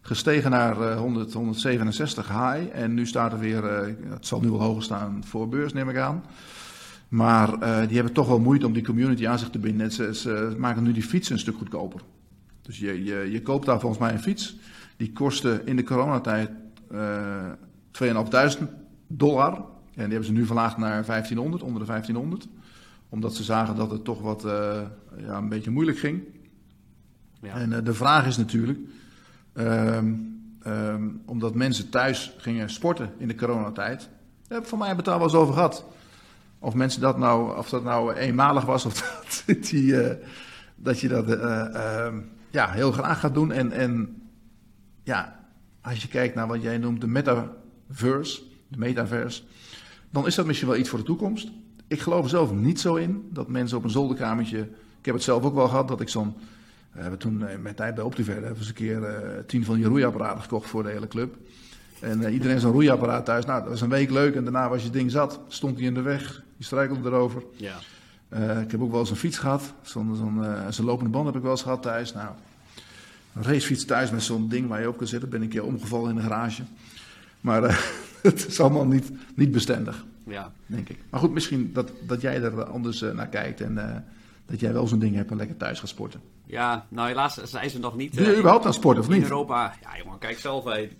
Gestegen 0.04 0.50
naar 0.50 0.80
eh, 0.80 0.98
100, 0.98 1.32
167 1.32 2.28
high 2.28 2.68
en 2.72 2.94
nu 2.94 3.06
staat 3.06 3.32
er 3.32 3.38
weer, 3.38 3.64
eh, 3.64 3.94
het 4.08 4.26
zal 4.26 4.40
nu 4.40 4.50
wel 4.50 4.60
hoger 4.60 4.82
staan 4.82 5.24
voor 5.24 5.48
beurs 5.48 5.72
neem 5.72 5.88
ik 5.88 5.96
aan. 5.96 6.24
Maar 7.08 7.52
eh, 7.52 7.86
die 7.86 7.96
hebben 7.96 8.12
toch 8.12 8.28
wel 8.28 8.40
moeite 8.40 8.66
om 8.66 8.72
die 8.72 8.84
community 8.84 9.26
aan 9.26 9.38
zich 9.38 9.50
te 9.50 9.58
binden. 9.58 9.92
Ze, 9.92 10.14
ze 10.14 10.54
maken 10.58 10.82
nu 10.82 10.92
die 10.92 11.02
fietsen 11.02 11.34
een 11.34 11.40
stuk 11.40 11.56
goedkoper. 11.56 12.00
Dus 12.62 12.78
je, 12.78 13.04
je, 13.04 13.30
je 13.30 13.42
koopt 13.42 13.66
daar 13.66 13.80
volgens 13.80 14.00
mij 14.00 14.12
een 14.12 14.22
fiets. 14.22 14.56
Die 14.96 15.12
kostte 15.12 15.62
in 15.64 15.76
de 15.76 15.82
coronatijd 15.82 16.50
eh 16.90 17.52
2.500 17.92 18.62
dollar. 19.06 19.54
En 19.94 20.08
die 20.08 20.12
hebben 20.12 20.24
ze 20.24 20.32
nu 20.32 20.46
verlaagd 20.46 20.76
naar 20.76 21.04
1500, 21.04 21.62
onder 21.62 21.80
de 21.80 21.86
1500. 21.86 22.48
Omdat 23.08 23.34
ze 23.34 23.42
zagen 23.42 23.76
dat 23.76 23.90
het 23.90 24.04
toch 24.04 24.20
wat 24.20 24.44
eh, 24.44 24.80
ja, 25.16 25.36
een 25.36 25.48
beetje 25.48 25.70
moeilijk 25.70 25.98
ging. 25.98 26.22
Ja. 27.40 27.54
En 27.54 27.72
eh, 27.72 27.84
de 27.84 27.94
vraag 27.94 28.26
is 28.26 28.36
natuurlijk, 28.36 28.78
ehm, 29.52 30.14
ehm, 30.62 31.08
omdat 31.26 31.54
mensen 31.54 31.88
thuis 31.90 32.34
gingen 32.36 32.70
sporten 32.70 33.12
in 33.18 33.28
de 33.28 33.34
coronatijd. 33.34 34.00
Daar 34.00 34.08
heb 34.48 34.62
ik 34.62 34.68
van 34.68 34.78
mij 34.78 34.96
betaal 34.96 35.16
wel 35.16 35.26
eens 35.26 35.36
over 35.36 35.54
gehad. 35.54 35.84
Of 36.58 36.74
mensen 36.74 37.00
dat 37.00 37.18
nou, 37.18 37.56
of 37.58 37.68
dat 37.68 37.84
nou 37.84 38.14
eenmalig 38.14 38.64
was 38.64 38.84
of 38.84 39.22
dat, 39.46 39.64
die, 39.64 40.00
eh, 40.00 40.26
dat 40.76 41.00
je 41.00 41.08
dat 41.08 41.28
eh, 41.28 41.74
ehm, 41.74 42.20
ja, 42.50 42.70
heel 42.70 42.92
graag 42.92 43.20
gaat 43.20 43.34
doen. 43.34 43.52
En, 43.52 43.72
en 43.72 44.22
ja, 45.02 45.40
als 45.80 46.02
je 46.02 46.08
kijkt 46.08 46.34
naar 46.34 46.46
wat 46.46 46.62
jij 46.62 46.78
noemt 46.78 47.00
de 47.00 47.06
metaverse, 47.06 48.42
de 48.68 48.78
metaverse, 48.78 49.42
dan 50.10 50.26
is 50.26 50.34
dat 50.34 50.46
misschien 50.46 50.68
wel 50.68 50.76
iets 50.76 50.88
voor 50.88 50.98
de 50.98 51.04
toekomst. 51.04 51.50
Ik 51.88 52.00
geloof 52.00 52.24
er 52.24 52.30
zelf 52.30 52.52
niet 52.52 52.80
zo 52.80 52.94
in 52.94 53.28
dat 53.32 53.48
mensen 53.48 53.76
op 53.76 53.84
een 53.84 53.90
zolderkamertje. 53.90 54.58
Ik 54.98 55.04
heb 55.04 55.14
het 55.14 55.24
zelf 55.24 55.42
ook 55.42 55.54
wel 55.54 55.68
gehad 55.68 55.88
dat 55.88 56.00
ik 56.00 56.08
zo'n. 56.08 56.34
We 56.92 57.00
hebben 57.00 57.18
toen 57.18 57.46
eh, 57.46 57.58
met 57.58 57.76
tijd 57.76 57.94
bij 57.94 58.04
Optiver 58.04 58.32
hebben 58.32 58.52
we 58.52 58.58
eens 58.58 58.68
een 58.68 58.74
keer 58.74 59.04
eh, 59.04 59.38
tien 59.46 59.64
van 59.64 59.74
die 59.74 59.84
roeiapparaten 59.84 60.42
gekocht 60.42 60.68
voor 60.68 60.82
de 60.82 60.90
hele 60.90 61.08
club. 61.08 61.36
En 62.02 62.24
eh, 62.24 62.32
iedereen 62.32 62.60
zo'n 62.60 62.72
roeiapparaat 62.72 63.24
thuis. 63.24 63.44
Nou, 63.44 63.60
dat 63.60 63.68
was 63.68 63.80
een 63.80 63.88
week 63.88 64.10
leuk 64.10 64.34
en 64.34 64.44
daarna 64.44 64.68
was 64.68 64.82
je 64.82 64.90
ding 64.90 65.10
zat. 65.10 65.40
Stond 65.48 65.76
hij 65.76 65.86
in 65.86 65.94
de 65.94 66.00
weg, 66.00 66.42
je 66.56 66.64
struikelde 66.64 67.08
erover. 67.08 67.42
Ja. 67.56 67.76
Ik 68.60 68.70
heb 68.70 68.82
ook 68.82 68.90
wel 68.90 69.00
eens 69.00 69.10
een 69.10 69.16
fiets 69.16 69.38
gehad. 69.38 69.72
Zo'n 69.82 70.16
zo'n 70.16 70.44
eh, 70.44 70.66
zo'n 70.70 70.84
lopende 70.84 71.10
band 71.10 71.26
heb 71.26 71.36
ik 71.36 71.42
wel 71.42 71.50
eens 71.50 71.62
gehad 71.62 71.82
thuis. 71.82 72.12
Nou, 72.12 72.28
een 73.34 73.42
racefiets 73.42 73.84
thuis 73.84 74.10
met 74.10 74.22
zo'n 74.22 74.48
ding 74.48 74.68
waar 74.68 74.80
je 74.80 74.88
op 74.88 74.96
kan 74.96 75.06
zitten. 75.06 75.28
Ben 75.28 75.38
ik 75.38 75.44
een 75.44 75.52
keer 75.52 75.64
omgevallen 75.64 76.10
in 76.10 76.16
de 76.16 76.22
garage. 76.22 76.62
Maar 77.40 77.62
het 78.22 78.46
is 78.46 78.60
allemaal 78.60 78.86
niet, 78.86 79.10
niet 79.34 79.50
bestendig, 79.50 80.04
ja. 80.24 80.52
denk 80.66 80.88
ik. 80.88 80.98
Maar 81.10 81.20
goed, 81.20 81.32
misschien 81.32 81.70
dat, 81.72 81.90
dat 82.06 82.20
jij 82.20 82.42
er 82.42 82.64
anders 82.64 83.00
naar 83.00 83.28
kijkt. 83.28 83.60
En 83.60 84.04
dat 84.52 84.60
jij 84.60 84.72
wel 84.72 84.86
zo'n 84.86 84.98
ding 84.98 85.14
hebt 85.14 85.30
en 85.30 85.36
lekker 85.36 85.56
thuis 85.56 85.80
gaat 85.80 85.88
sporten. 85.88 86.20
Ja, 86.46 86.86
nou 86.88 87.08
helaas 87.08 87.34
zijn 87.34 87.70
ze 87.70 87.78
nog 87.78 87.96
niet 87.96 88.16
Doe 88.16 88.24
je 88.24 88.32
eh, 88.32 88.38
überhaupt 88.38 88.66
aan 88.66 88.74
sporten 88.74 89.02
of 89.02 89.08
in 89.08 89.14
niet? 89.14 89.22
Europa. 89.22 89.74
Ja, 89.82 89.96
jongen, 90.04 90.18
kijk 90.18 90.38
zelf. 90.38 90.64
hé. 90.64 90.90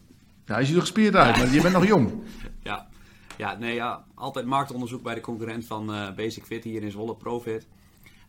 Ja, 0.47 0.59
je 0.59 0.65
ziet 0.67 0.75
er 0.75 0.81
gespierd 0.81 1.15
uit, 1.17 1.37
maar 1.37 1.53
je 1.53 1.61
bent 1.61 1.75
nog 1.75 1.87
jong. 1.87 2.11
Ja, 2.63 2.89
ja, 3.37 3.57
nee, 3.57 3.75
ja, 3.75 4.05
altijd 4.15 4.47
marktonderzoek 4.47 5.03
bij 5.03 5.15
de 5.15 5.21
concurrent 5.21 5.65
van 5.65 5.95
eh, 5.95 6.15
Basic 6.15 6.45
Fit 6.45 6.65
hier 6.65 6.83
in 6.83 6.91
Zwolle, 6.91 7.17
Profit. 7.17 7.67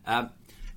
Eh, 0.02 0.18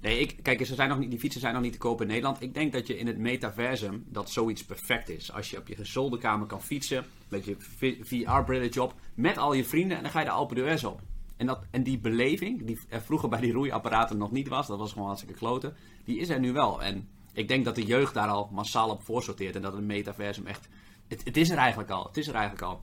nee, 0.01 0.19
ik, 0.19 0.35
kijk, 0.41 0.65
ze 0.65 0.75
zijn 0.75 0.89
nog 0.89 0.99
niet, 0.99 1.09
die 1.09 1.19
fietsen 1.19 1.41
zijn 1.41 1.53
nog 1.53 1.63
niet 1.63 1.71
te 1.71 1.77
koop 1.77 2.01
in 2.01 2.07
Nederland. 2.07 2.41
Ik 2.41 2.53
denk 2.53 2.73
dat 2.73 2.87
je 2.87 2.97
in 2.97 3.07
het 3.07 3.17
metaversum 3.17 4.03
dat 4.07 4.29
zoiets 4.29 4.65
perfect 4.65 5.09
is. 5.09 5.33
Als 5.33 5.49
je 5.49 5.57
op 5.57 5.67
je 5.67 5.75
zolderkamer 5.81 6.47
kan 6.47 6.61
fietsen, 6.61 7.05
met 7.27 7.45
je 7.45 7.55
VR-brilletje 8.03 8.83
op, 8.83 8.93
met 9.13 9.37
al 9.37 9.53
je 9.53 9.63
vrienden 9.65 9.97
en 9.97 10.03
dan 10.03 10.11
ga 10.11 10.19
je 10.19 10.25
de 10.25 10.31
Alpe 10.31 10.55
d'Huez 10.55 10.83
op. 10.83 11.01
En, 11.37 11.45
dat, 11.45 11.59
en 11.71 11.83
die 11.83 11.99
beleving, 11.99 12.65
die 12.65 12.79
er 12.89 13.01
vroeger 13.01 13.29
bij 13.29 13.39
die 13.41 13.51
roeiapparaten 13.53 14.17
nog 14.17 14.31
niet 14.31 14.47
was, 14.47 14.67
dat 14.67 14.79
was 14.79 14.91
gewoon 14.91 15.07
hartstikke 15.07 15.35
kloten, 15.39 15.75
die 16.03 16.19
is 16.19 16.29
er 16.29 16.39
nu 16.39 16.53
wel. 16.53 16.81
En 16.83 17.07
ik 17.33 17.47
denk 17.47 17.65
dat 17.65 17.75
de 17.75 17.85
jeugd 17.85 18.13
daar 18.13 18.27
al 18.27 18.49
massaal 18.51 18.89
op 18.89 19.03
voorsorteert 19.03 19.55
en 19.55 19.61
dat 19.61 19.73
het 19.73 19.83
metaversum 19.83 20.45
echt... 20.47 20.67
Het, 21.07 21.23
het 21.23 21.37
is 21.37 21.49
er 21.49 21.57
eigenlijk 21.57 21.89
al, 21.89 22.03
het 22.03 22.17
is 22.17 22.27
er 22.27 22.33
eigenlijk 22.35 22.63
al. 22.65 22.81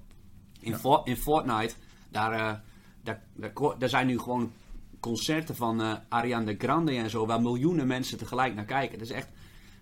In, 0.61 0.75
For- 0.77 1.01
in 1.05 1.17
Fortnite, 1.17 1.75
daar, 2.11 2.33
eh, 2.33 2.59
daar, 3.03 3.23
daar, 3.35 3.53
ko- 3.53 3.77
daar 3.79 3.89
zijn 3.89 4.07
nu 4.07 4.19
gewoon 4.19 4.53
concerten 5.01 5.57
van 5.57 5.81
eh 5.83 5.95
Ariana 6.09 6.55
Grande 6.59 6.93
en 6.97 7.11
zo, 7.11 7.27
waar 7.27 7.41
miljoenen 7.43 7.87
mensen 7.87 8.19
tegelijk 8.19 8.55
naar 8.55 8.65
kijken. 8.65 8.99
Het 8.99 9.09
is 9.09 9.15
echt, 9.17 9.29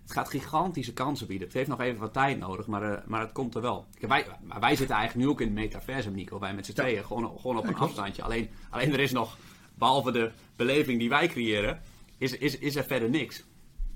het 0.03 0.11
gaat 0.11 0.29
gigantische 0.29 0.93
kansen 0.93 1.27
bieden. 1.27 1.47
Het 1.47 1.55
heeft 1.57 1.69
nog 1.69 1.79
even 1.79 1.99
wat 1.99 2.13
tijd 2.13 2.39
nodig, 2.39 2.67
maar, 2.67 2.91
eh, 2.93 3.07
maar 3.07 3.21
het 3.21 3.31
komt 3.31 3.55
er 3.55 3.61
wel. 3.61 3.85
Kijk, 3.99 4.11
wij, 4.11 4.25
maar 4.43 4.59
wij 4.59 4.75
zitten 4.75 4.95
eigenlijk 4.95 5.25
nu 5.25 5.31
ook 5.33 5.41
in 5.41 5.47
het 5.47 5.55
metaversum, 5.55 6.13
Nico. 6.13 6.39
Wij 6.39 6.53
met 6.53 6.65
z'n 6.65 6.71
Ja. 6.75 6.83
tweeën, 6.83 7.05
gewoon, 7.05 7.39
gewoon 7.39 7.57
op 7.57 7.63
Ja, 7.63 7.69
een 7.69 7.75
klopt. 7.75 7.91
afstandje. 7.91 8.23
Alleen, 8.23 8.49
alleen 8.69 8.93
er 8.93 8.99
is 8.99 9.11
nog, 9.11 9.37
behalve 9.75 10.11
de 10.11 10.31
beleving 10.55 10.99
die 10.99 11.09
wij 11.09 11.27
creëren, 11.27 11.81
is, 12.17 12.37
is, 12.37 12.57
is 12.57 12.75
er 12.75 12.83
verder 12.83 13.09
niks. 13.09 13.43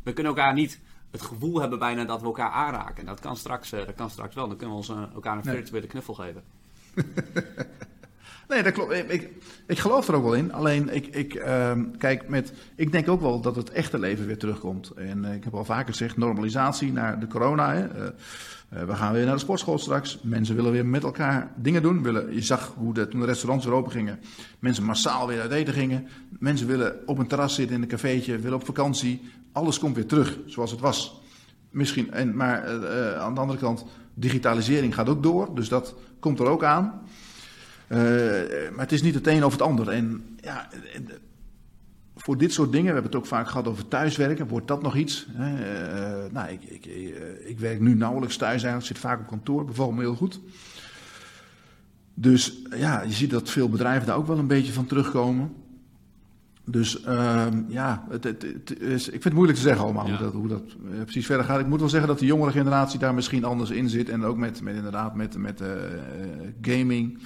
We 0.03 0.13
kunnen 0.13 0.35
elkaar 0.35 0.53
niet 0.53 0.79
het 1.11 1.21
gevoel 1.21 1.59
hebben 1.59 1.79
bijna 1.79 2.05
dat 2.05 2.19
we 2.19 2.25
elkaar 2.25 2.51
aanraken. 2.51 3.05
Dat 3.05 3.19
kan 3.19 3.37
straks, 3.37 3.71
eh, 3.71 3.85
dat 3.85 3.95
kan 3.95 4.09
straks 4.09 4.35
wel. 4.35 4.47
Dan 4.47 4.57
kunnen 4.57 4.75
we 4.75 4.81
ons, 4.81 4.89
eh, 4.89 5.13
elkaar 5.13 5.37
een 5.37 5.41
Nee. 5.45 5.55
virtuele 5.55 5.87
knuffel 5.87 6.13
geven. 6.13 6.43
Nee, 8.47 8.63
dat 8.63 8.73
klopt. 8.73 8.93
Ik, 8.93 9.29
ik, 9.67 9.79
geloof 9.79 10.07
er 10.07 10.15
ook 10.15 10.23
wel 10.23 10.33
in. 10.33 10.53
Alleen, 10.53 10.95
ik, 10.95 11.07
ik, 11.07 11.33
ehm, 11.33 11.83
kijk, 11.97 12.29
met, 12.29 12.53
ik 12.75 12.91
denk 12.91 13.09
ook 13.09 13.21
wel 13.21 13.41
dat 13.41 13.55
het 13.55 13.71
echte 13.71 13.99
leven 13.99 14.25
weer 14.25 14.37
terugkomt. 14.37 14.89
En 14.89 15.25
eh, 15.25 15.33
ik 15.33 15.43
heb 15.43 15.53
al 15.53 15.65
vaker 15.65 15.87
gezegd, 15.87 16.17
normalisatie 16.17 16.91
naar 16.91 17.19
de 17.19 17.27
corona. 17.27 17.73
Hè. 17.73 17.87
Eh, 17.87 18.07
eh, 18.69 18.83
we 18.87 18.95
gaan 18.95 19.13
weer 19.13 19.25
naar 19.25 19.33
de 19.33 19.39
sportschool 19.39 19.77
straks. 19.77 20.19
Mensen 20.21 20.55
willen 20.55 20.71
weer 20.71 20.85
met 20.85 21.03
elkaar 21.03 21.51
dingen 21.55 21.81
doen. 21.81 22.03
Willen, 22.03 22.33
je 22.33 22.41
zag 22.41 22.73
hoe 22.75 22.93
de, 22.93 23.07
toen 23.07 23.19
de 23.19 23.25
restaurants 23.25 23.65
weer 23.65 23.73
open 23.73 23.91
gingen, 23.91 24.19
mensen 24.59 24.83
massaal 24.83 25.27
weer 25.27 25.41
uit 25.41 25.51
eten 25.51 25.73
gingen. 25.73 26.07
Mensen 26.39 26.67
willen 26.67 26.95
op 27.05 27.17
een 27.17 27.27
terras 27.27 27.55
zitten 27.55 27.75
in 27.75 27.81
een 27.81 27.87
cafeetje, 27.87 28.39
willen 28.39 28.57
op 28.57 28.65
vakantie. 28.65 29.21
Alles 29.51 29.79
komt 29.79 29.95
weer 29.95 30.05
terug 30.05 30.39
zoals 30.45 30.71
het 30.71 30.79
was. 30.79 31.21
Misschien, 31.71 32.11
en, 32.11 32.35
maar 32.35 32.67
aan 33.17 33.33
de 33.33 33.39
andere 33.39 33.59
kant, 33.59 33.85
digitalisering 34.13 34.93
gaat 34.93 35.09
ook 35.09 35.23
door. 35.23 35.55
Dus 35.55 35.69
dat 35.69 35.95
komt 36.19 36.39
er 36.39 36.45
ook 36.45 36.63
aan. 36.63 37.01
Eh, 37.87 37.99
maar 38.71 38.83
het 38.83 38.91
is 38.91 39.01
niet 39.01 39.13
het 39.13 39.27
een 39.27 39.43
of 39.45 39.51
het 39.51 39.61
ander. 39.61 39.89
En 39.89 40.23
ja, 40.41 40.69
eh, 40.71 41.01
voor 42.15 42.37
dit 42.37 42.53
soort 42.53 42.71
dingen, 42.71 42.87
we 42.87 42.93
hebben 42.93 43.11
het 43.11 43.21
ook 43.21 43.27
vaak 43.27 43.47
gehad 43.47 43.67
over 43.67 43.87
thuiswerken, 43.87 44.47
wordt 44.47 44.67
dat 44.67 44.81
nog 44.81 44.95
iets? 44.95 45.27
Eh, 45.37 45.43
nou, 46.31 46.49
ik, 46.49 46.63
ik, 46.63 46.85
ik 47.45 47.59
werk 47.59 47.79
nu 47.79 47.95
nauwelijks 47.95 48.37
thuis 48.37 48.63
eigenlijk, 48.63 48.85
zit 48.85 48.97
vaak 48.97 49.19
op 49.19 49.27
kantoor, 49.27 49.65
bevalt 49.65 49.95
me 49.95 49.99
heel 49.99 50.15
goed. 50.15 50.39
Dus 52.13 52.61
ja, 52.75 53.01
je 53.01 53.13
ziet 53.13 53.29
dat 53.29 53.49
veel 53.49 53.69
bedrijven 53.69 54.07
daar 54.07 54.17
ook 54.17 54.27
wel 54.27 54.37
een 54.37 54.47
beetje 54.47 54.73
van 54.73 54.85
terugkomen. 54.85 55.53
Dus 56.65 57.03
ehm, 57.03 57.61
ja, 57.67 58.05
het, 58.09 58.23
het, 58.23 58.41
het 58.41 58.79
is, 58.79 59.05
ik 59.05 59.11
vind 59.11 59.23
het 59.23 59.33
moeilijk 59.33 59.57
te 59.57 59.63
zeggen 59.63 59.83
allemaal 59.83 60.07
Ja. 60.07 60.11
hoe 60.11 60.23
dat, 60.23 60.33
hoe 60.33 60.47
dat 60.47 60.75
precies 61.03 61.25
verder 61.25 61.45
gaat. 61.45 61.59
Ik 61.59 61.67
moet 61.67 61.79
wel 61.79 61.89
zeggen 61.89 62.09
dat 62.09 62.19
de 62.19 62.25
jongere 62.25 62.51
generatie 62.51 62.99
daar 62.99 63.13
misschien 63.13 63.43
anders 63.43 63.69
in 63.69 63.89
zit. 63.89 64.09
En 64.09 64.23
ook 64.23 64.37
met, 64.37 64.61
met 64.61 64.75
inderdaad 64.75 65.15
met, 65.15 65.37
met 65.37 65.61
gaming, 66.61 67.19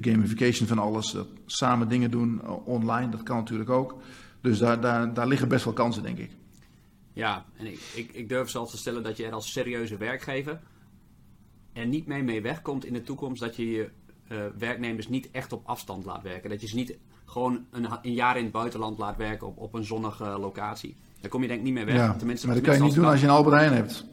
de 0.00 0.10
gamification 0.10 0.68
van 0.68 0.78
alles. 0.78 1.10
Dat 1.10 1.28
samen 1.46 1.88
dingen 1.88 2.10
doen 2.10 2.40
eh, 2.42 2.66
online, 2.66 3.10
dat 3.10 3.22
kan 3.22 3.36
natuurlijk 3.36 3.70
ook. 3.70 3.96
Dus 4.40 4.58
daar, 4.58 4.80
daar, 4.80 5.14
daar 5.14 5.26
liggen 5.26 5.48
best 5.48 5.64
wel 5.64 5.74
kansen, 5.74 6.02
denk 6.02 6.18
ik. 6.18 6.30
Ja, 7.12 7.44
en 7.56 7.66
ik, 7.66 7.80
ik, 7.94 8.10
ik 8.12 8.28
durf 8.28 8.50
zelfs 8.50 8.70
te 8.70 8.76
stellen 8.76 9.02
dat 9.02 9.16
je 9.16 9.26
er 9.26 9.32
als 9.32 9.52
serieuze 9.52 9.96
werkgever 9.96 10.60
er 11.72 11.86
niet 11.86 12.06
mee 12.06 12.22
mee 12.22 12.42
wegkomt 12.42 12.84
in 12.84 12.92
de 12.92 13.02
toekomst 13.02 13.40
dat 13.40 13.56
je 13.56 13.70
je 13.70 13.90
eh, 14.28 14.38
werknemers 14.58 15.08
niet 15.08 15.30
echt 15.30 15.52
op 15.52 15.62
afstand 15.66 16.04
laat 16.04 16.22
werken. 16.22 16.50
Dat 16.50 16.60
je 16.60 16.66
ze 16.66 16.76
niet 16.76 16.96
gewoon 17.24 17.66
een, 17.70 17.88
een 18.02 18.12
jaar 18.12 18.36
in 18.36 18.42
het 18.42 18.52
buitenland 18.52 18.98
laat 18.98 19.16
werken 19.16 19.46
op, 19.46 19.58
op 19.58 19.74
een 19.74 19.84
zonnige 19.84 20.24
locatie. 20.24 20.96
Daar 21.20 21.30
kom 21.30 21.42
je 21.42 21.48
denk 21.48 21.58
ik 21.58 21.66
niet 21.66 21.74
mee 21.74 21.84
weg. 21.84 21.94
Ja, 21.94 22.14
Tenminste, 22.14 22.46
maar 22.46 22.56
dat 22.56 22.64
kan 22.64 22.74
je 22.74 22.82
niet 22.82 22.94
doen 22.94 23.04
als 23.04 23.20
je 23.20 23.26
een 23.26 23.32
Albert 23.32 23.56
Heijn 23.56 23.72
hebt. 23.72 24.06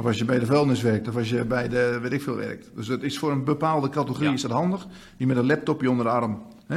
Of 0.00 0.06
als 0.06 0.18
je 0.18 0.24
bij 0.24 0.38
de 0.38 0.46
vuilnis 0.46 0.82
werkt, 0.82 1.08
of 1.08 1.16
als 1.16 1.30
je 1.30 1.44
bij 1.44 1.68
de 1.68 1.98
weet 2.02 2.12
ik 2.12 2.22
veel 2.22 2.36
werkt. 2.36 2.70
Dus 2.74 2.88
het 2.88 3.02
is 3.02 3.18
voor 3.18 3.32
een 3.32 3.44
bepaalde 3.44 3.88
categorie 3.88 4.28
Ja. 4.28 4.34
is 4.34 4.42
dat 4.42 4.50
handig. 4.50 4.86
Die 5.16 5.26
met 5.26 5.36
een 5.36 5.46
laptopje 5.46 5.90
onder 5.90 6.04
de 6.04 6.10
arm 6.10 6.42
hè, 6.66 6.76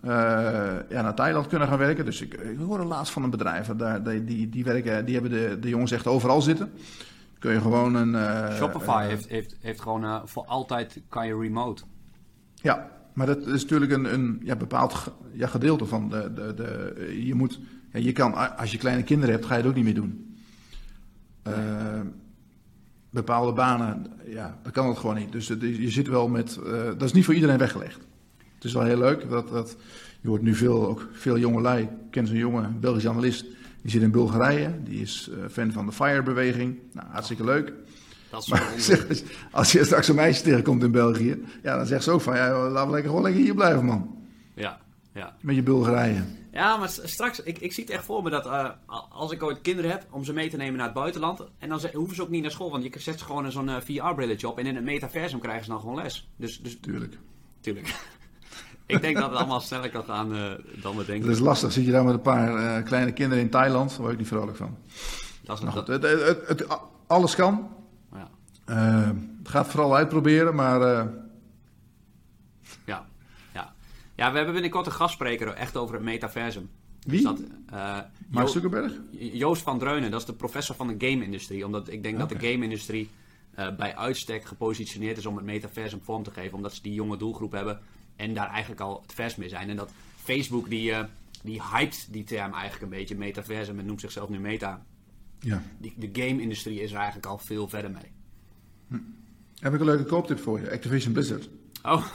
eh, 0.00 0.90
ja, 0.90 1.02
naar 1.02 1.14
Thailand 1.14 1.46
kunnen 1.46 1.68
gaan 1.68 1.78
werken. 1.78 2.04
Dus 2.04 2.20
ik, 2.20 2.34
ik 2.34 2.58
hoorde 2.58 2.84
laatst 2.84 3.12
van 3.12 3.22
een 3.22 3.30
bedrijf, 3.30 3.66
daar, 3.66 4.02
die, 4.02 4.24
die, 4.24 4.48
die, 4.48 4.64
werken, 4.64 5.04
die 5.04 5.14
hebben 5.14 5.30
de, 5.32 5.56
de 5.60 5.68
jongens 5.68 5.90
echt 5.90 6.06
overal 6.06 6.42
zitten. 6.42 6.70
Kun 7.38 7.52
je 7.52 7.60
gewoon 7.60 7.94
een... 7.94 8.14
eh, 8.14 8.54
Shopify 8.54 8.88
eh, 8.88 9.06
heeft, 9.06 9.28
heeft, 9.28 9.56
heeft 9.60 9.80
gewoon 9.80 10.28
voor 10.28 10.44
altijd 10.44 11.00
kan 11.08 11.26
je 11.26 11.38
remote. 11.38 11.82
Ja, 12.54 12.90
maar 13.12 13.26
dat 13.26 13.46
is 13.46 13.62
natuurlijk 13.62 13.92
een, 13.92 14.14
een 14.14 14.40
ja, 14.44 14.56
bepaald 14.56 15.12
ja, 15.32 15.46
gedeelte 15.46 15.86
van 15.86 16.08
de. 16.08 16.32
de, 16.34 16.54
de 16.54 17.22
je, 17.26 17.34
moet, 17.34 17.60
ja, 17.92 17.98
je 17.98 18.12
kan, 18.12 18.56
als 18.56 18.72
je 18.72 18.78
kleine 18.78 19.02
kinderen 19.02 19.34
hebt, 19.34 19.46
ga 19.46 19.54
je 19.54 19.60
het 19.60 19.68
ook 19.70 19.76
niet 19.76 19.84
meer 19.84 19.94
doen. 19.94 20.36
Bepaalde 23.24 23.52
banen, 23.52 24.06
ja, 24.26 24.58
dat 24.62 24.72
kan 24.72 24.88
het 24.88 24.98
gewoon 24.98 25.16
niet. 25.16 25.32
Dus 25.32 25.46
je 25.60 25.90
zit 25.90 26.08
wel 26.08 26.28
met. 26.28 26.56
eh, 26.56 26.84
dat 26.84 27.02
is 27.02 27.12
niet 27.12 27.24
voor 27.24 27.34
iedereen 27.34 27.58
weggelegd. 27.58 27.98
Het 28.54 28.64
is 28.64 28.72
wel 28.72 28.82
heel 28.82 28.98
leuk. 28.98 29.28
Dat, 29.30 29.48
dat, 29.48 29.76
je 30.20 30.28
hoort 30.28 30.42
nu 30.42 30.54
veel, 30.54 30.88
ook 30.88 31.08
veel 31.12 31.38
jongelui. 31.38 31.82
Ik 31.82 31.88
ken 32.10 32.26
zo'n 32.26 32.36
jonge 32.36 32.68
Belgische 32.80 33.08
analist. 33.08 33.44
Die 33.82 33.90
zit 33.90 34.02
in 34.02 34.10
Bulgarije. 34.10 34.70
Die 34.84 35.00
is 35.00 35.30
eh, 35.32 35.48
fan 35.50 35.72
van 35.72 35.86
de 35.86 35.92
FIRE-beweging. 35.92 36.78
Nou, 36.92 37.06
hartstikke 37.10 37.44
leuk. 37.44 37.72
Dat 38.30 38.42
is 38.42 38.48
Maar 38.48 38.72
zeg, 38.76 39.06
als 39.50 39.72
je 39.72 39.84
straks 39.84 40.08
een 40.08 40.14
meisje 40.14 40.42
tegenkomt 40.42 40.82
in 40.82 40.90
België, 40.90 41.42
ja, 41.62 41.76
dan 41.76 41.86
zegt 41.86 42.02
ze 42.04 42.10
ook 42.10 42.20
van, 42.20 42.36
ja, 42.36 42.68
laten 42.68 42.86
we 42.86 42.92
lekker, 42.92 43.08
gewoon 43.10 43.24
lekker 43.24 43.42
hier 43.42 43.54
blijven, 43.54 43.84
man. 43.84 44.16
Ja, 44.54 44.78
ja. 45.14 45.36
Met 45.40 45.54
je 45.54 45.62
Bulgarije. 45.62 46.22
Ja, 46.52 46.76
maar 46.76 46.88
straks, 46.88 47.42
ik, 47.42 47.58
ik 47.58 47.72
zie 47.72 47.84
het 47.84 47.92
echt 47.92 48.04
voor 48.04 48.22
me 48.22 48.30
dat 48.30 48.46
eh, 48.46 48.68
als 49.10 49.32
ik 49.32 49.42
ooit 49.42 49.60
kinderen 49.60 49.90
heb, 49.90 50.06
om 50.10 50.24
ze 50.24 50.32
mee 50.32 50.50
te 50.50 50.56
nemen 50.56 50.76
naar 50.76 50.84
het 50.86 50.94
buitenland. 50.94 51.40
En 51.58 51.68
dan 51.68 51.80
ze- 51.80 51.90
hoeven 51.94 52.16
ze 52.16 52.22
ook 52.22 52.28
niet 52.28 52.42
naar 52.42 52.50
school, 52.50 52.70
want 52.70 52.82
je 52.82 52.90
zet 52.98 53.18
ze 53.18 53.24
gewoon 53.24 53.44
in 53.44 53.52
zo'n 53.52 53.68
eh, 53.68 53.76
VR-brilletje 53.84 54.48
op. 54.48 54.58
En 54.58 54.66
in 54.66 54.74
het 54.74 54.84
metaversum 54.84 55.38
krijgen 55.40 55.64
ze 55.64 55.70
dan 55.70 55.80
gewoon 55.80 55.94
les. 55.96 56.28
Dus, 56.36 56.60
dus 56.62 56.78
Tuurlijk. 56.80 57.18
tuurlijk. 57.60 57.94
ik 58.86 59.00
denk 59.00 59.16
dat 59.16 59.30
het 59.30 59.38
allemaal 59.38 59.60
sneller 59.60 59.90
kan 59.90 60.04
gaan 60.04 60.34
eh, 60.34 60.52
dan 60.82 60.96
we 60.96 61.04
denken. 61.04 61.26
Dat 61.26 61.36
is 61.36 61.42
lastig. 61.42 61.72
Zit 61.72 61.84
je 61.84 61.90
daar 61.90 62.04
met 62.04 62.14
een 62.14 62.20
paar 62.20 62.82
kleine 62.82 63.12
kinderen 63.12 63.44
in 63.44 63.50
Thailand, 63.50 63.90
daar 63.90 63.98
word 64.00 64.12
ik 64.12 64.18
niet 64.18 64.28
vrolijk 64.28 64.56
van. 64.56 64.76
Dat 65.44 65.62
is 65.62 65.68
goed, 65.68 65.86
het, 65.86 66.02
het, 66.02 66.22
het- 66.26 66.48
het- 66.48 66.66
alles 67.06 67.34
kan. 67.34 67.68
ja. 68.12 68.28
Het 69.38 69.48
gaat 69.48 69.66
vooral 69.68 69.96
uitproberen, 69.96 70.54
maar 70.54 71.08
ja. 74.18 74.30
we 74.30 74.36
hebben 74.36 74.52
binnenkort 74.52 74.86
een 74.86 74.92
gastspreker 74.92 75.48
echt 75.48 75.76
over 75.76 75.94
het 75.94 76.04
metaversum. 76.04 76.68
Wie? 77.00 77.10
Dus 77.10 77.22
dat, 77.22 77.40
eh, 77.66 77.98
Mark 78.28 78.46
Jo- 78.46 78.52
Zuckerberg? 78.52 78.92
Joost 79.10 79.62
van 79.62 79.78
Dreunen, 79.78 80.10
dat 80.10 80.20
is 80.20 80.26
de 80.26 80.32
professor 80.32 80.76
van 80.76 80.86
de 80.86 81.06
game-industrie. 81.06 81.64
Omdat 81.66 81.88
ik 81.88 82.02
denk 82.02 82.18
dat 82.18 82.28
de 82.28 82.38
game-industrie 82.38 83.10
eh, 83.54 83.76
bij 83.76 83.96
uitstek 83.96 84.44
gepositioneerd 84.44 85.18
is 85.18 85.26
om 85.26 85.36
het 85.36 85.44
metaversum 85.44 86.00
vorm 86.02 86.22
te 86.22 86.30
geven. 86.30 86.54
Omdat 86.56 86.74
ze 86.74 86.82
die 86.82 86.94
jonge 86.94 87.16
doelgroep 87.16 87.52
hebben 87.52 87.80
en 88.16 88.34
daar 88.34 88.48
eigenlijk 88.48 88.80
al 88.80 89.00
het 89.02 89.12
vers 89.14 89.36
mee 89.36 89.48
zijn. 89.48 89.68
En 89.68 89.76
dat 89.76 89.90
Facebook, 90.16 90.68
die, 90.68 90.92
eh, 90.92 91.04
die 91.42 91.62
hypt 91.72 92.12
die 92.12 92.24
term 92.24 92.52
eigenlijk 92.52 92.82
een 92.82 92.98
beetje, 92.98 93.16
metaversum, 93.16 93.78
en 93.78 93.86
noemt 93.86 94.00
zichzelf 94.00 94.28
nu 94.28 94.38
meta. 94.38 94.84
Ja. 95.40 95.62
Die, 95.78 95.94
de 95.96 96.10
game-industrie 96.12 96.80
is 96.80 96.90
er 96.90 96.96
eigenlijk 96.96 97.26
al 97.26 97.38
veel 97.38 97.68
verder 97.68 97.90
mee. 97.90 99.00
Heb 99.58 99.74
ik 99.74 99.80
een 99.80 99.86
leuke 99.86 100.04
kooptip 100.04 100.38
voor 100.38 100.60
je. 100.60 100.70
Activision 100.70 101.12
Blizzard. 101.12 101.48
Oh, 101.82 102.06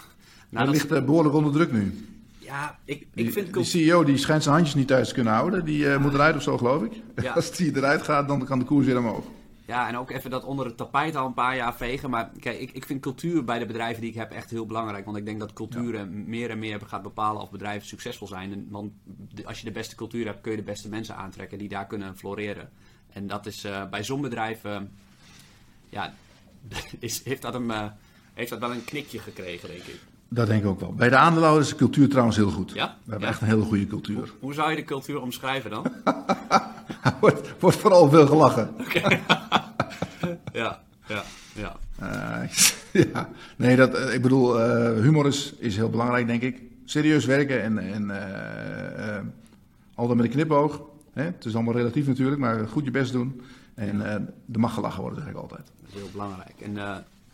nou 0.54 0.66
dat 0.66 0.76
dat, 0.76 0.84
ligt 0.84 1.00
eh, 1.00 1.06
behoorlijk 1.06 1.36
onder 1.36 1.52
druk 1.52 1.72
nu. 1.72 2.08
ja, 2.40 2.80
ik, 2.86 3.02
ik 3.02 3.08
Die, 3.14 3.32
vind 3.32 3.54
die 3.54 3.64
CEO 3.64 4.04
die 4.04 4.18
schijnt 4.18 4.44
zijn 4.44 4.56
handjes 4.56 4.76
niet 4.76 4.88
thuis 4.88 5.08
te 5.08 5.14
kunnen 5.14 5.34
houden. 5.34 5.66
Die 5.66 5.90
eh, 5.90 6.00
moet 6.00 6.14
eruit 6.14 6.36
of 6.36 6.42
zo, 6.42 6.58
geloof 6.58 6.84
ik. 6.84 6.92
Ja. 7.16 7.34
Als 7.36 7.52
die 7.52 7.76
eruit 7.76 8.02
gaat, 8.02 8.28
dan 8.28 8.46
kan 8.46 8.60
de 8.60 8.66
koers 8.66 8.86
weer 8.86 8.98
omhoog. 8.98 9.26
Ja, 9.66 9.88
en 9.88 9.98
ook 9.98 10.12
even 10.12 10.30
dat 10.30 10.44
onder 10.44 10.66
het 10.66 10.78
tapijt 10.78 11.16
al 11.16 11.26
een 11.26 11.34
paar 11.34 11.56
jaar 11.56 11.76
vegen. 11.76 12.10
Maar 12.10 12.32
kijk, 12.40 12.60
ik, 12.60 12.72
ik 12.72 12.86
vind 12.86 13.02
cultuur 13.02 13.44
bij 13.44 13.60
de 13.60 13.66
bedrijven 13.66 14.02
die 14.02 14.10
ik 14.10 14.16
heb 14.16 14.32
echt 14.32 14.50
heel 14.50 14.66
belangrijk. 14.66 15.06
Want 15.06 15.18
ik 15.18 15.26
denk 15.26 15.40
dat 15.40 15.54
cultuur 15.54 16.08
meer 16.08 16.50
en 16.50 16.60
meer 16.60 16.82
gaat 16.86 17.02
bepalen 17.02 17.42
of 17.42 17.52
bedrijven 17.52 17.88
succesvol 17.88 18.28
zijn. 18.28 18.52
En, 18.52 18.68
want 18.70 18.92
als 19.44 19.60
je 19.60 19.66
de 19.66 19.72
beste 19.72 19.96
cultuur 19.96 20.26
hebt, 20.26 20.42
kun 20.42 20.52
je 20.52 20.58
de 20.58 20.64
beste 20.64 20.90
mensen 20.90 21.16
aantrekken 21.16 21.58
die 21.58 21.70
daar 21.70 21.88
kunnen 21.88 22.18
floreren. 22.18 22.70
En 23.10 23.28
dat 23.28 23.46
is 23.46 23.64
eh, 23.64 23.90
bij 23.90 24.04
zo'n 24.04 24.22
bedrijf, 24.22 24.62
ja, 25.90 26.14
is, 27.00 27.24
heeft, 27.24 27.42
dat 27.42 27.54
hem, 27.54 27.72
heeft 28.34 28.50
dat 28.50 28.60
wel 28.60 28.72
een 28.72 28.86
knikje 28.86 29.20
gekregen, 29.20 29.70
denk 29.70 29.84
ik. 29.84 30.00
Dat 30.34 30.48
denk 30.48 30.64
ik 30.64 30.70
ook 30.70 30.80
wel. 30.80 30.94
Bij 30.94 31.10
de 31.10 31.16
aandeelhouders 31.18 31.66
is 31.68 31.72
de 31.74 31.78
cultuur 31.80 32.10
trouwens 32.10 32.36
heel 32.38 32.50
goed. 32.52 32.72
Ja? 32.74 32.86
We 33.04 33.12
hebben 33.12 33.28
Ja. 33.28 33.34
echt 33.34 33.42
een 33.42 33.48
hele 33.48 33.62
goede 33.64 33.88
cultuur. 33.88 34.34
Hoe 34.40 34.54
zou 34.54 34.70
je 34.70 34.76
de 34.76 34.84
cultuur 34.84 35.22
omschrijven 35.22 35.70
dan? 35.70 35.86
Er 37.04 37.14
wordt, 37.20 37.54
wordt 37.60 37.78
vooral 37.78 38.10
veel 38.10 38.28
gelachen. 38.28 38.70
ja, 40.54 40.80
ja, 41.08 41.24
ja. 41.54 41.76
Eh, 42.00 42.50
ja. 43.14 43.30
Nee, 43.56 43.76
dat, 43.76 43.94
eh, 43.94 44.14
ik 44.14 44.22
bedoel, 44.22 44.60
eh, 44.62 45.02
humor 45.02 45.28
is, 45.28 45.54
is 45.58 45.76
heel 45.76 45.90
belangrijk, 45.90 46.28
denk 46.28 46.42
ik. 46.42 46.62
Serieus 46.86 47.26
werken 47.26 47.62
en, 47.64 47.78
en 47.94 48.10
eh, 48.10 49.20
altijd 49.96 50.18
met 50.18 50.26
een 50.26 50.32
knipoog. 50.32 50.82
Hè? 51.14 51.24
Het 51.24 51.46
is 51.46 51.54
allemaal 51.56 51.74
relatief 51.74 52.08
natuurlijk, 52.08 52.42
maar 52.42 52.68
goed 52.68 52.84
je 52.86 52.92
best 52.92 53.12
doen. 53.12 53.42
En 53.76 54.02
er 54.54 54.60
mag 54.60 54.74
gelachen 54.74 55.02
worden, 55.02 55.20
zeg 55.22 55.30
ik 55.30 55.38
altijd. 55.38 55.62
Dat 55.82 55.90
is 55.90 55.94
heel 55.94 56.10
belangrijk. 56.12 56.54
En, 56.60 56.78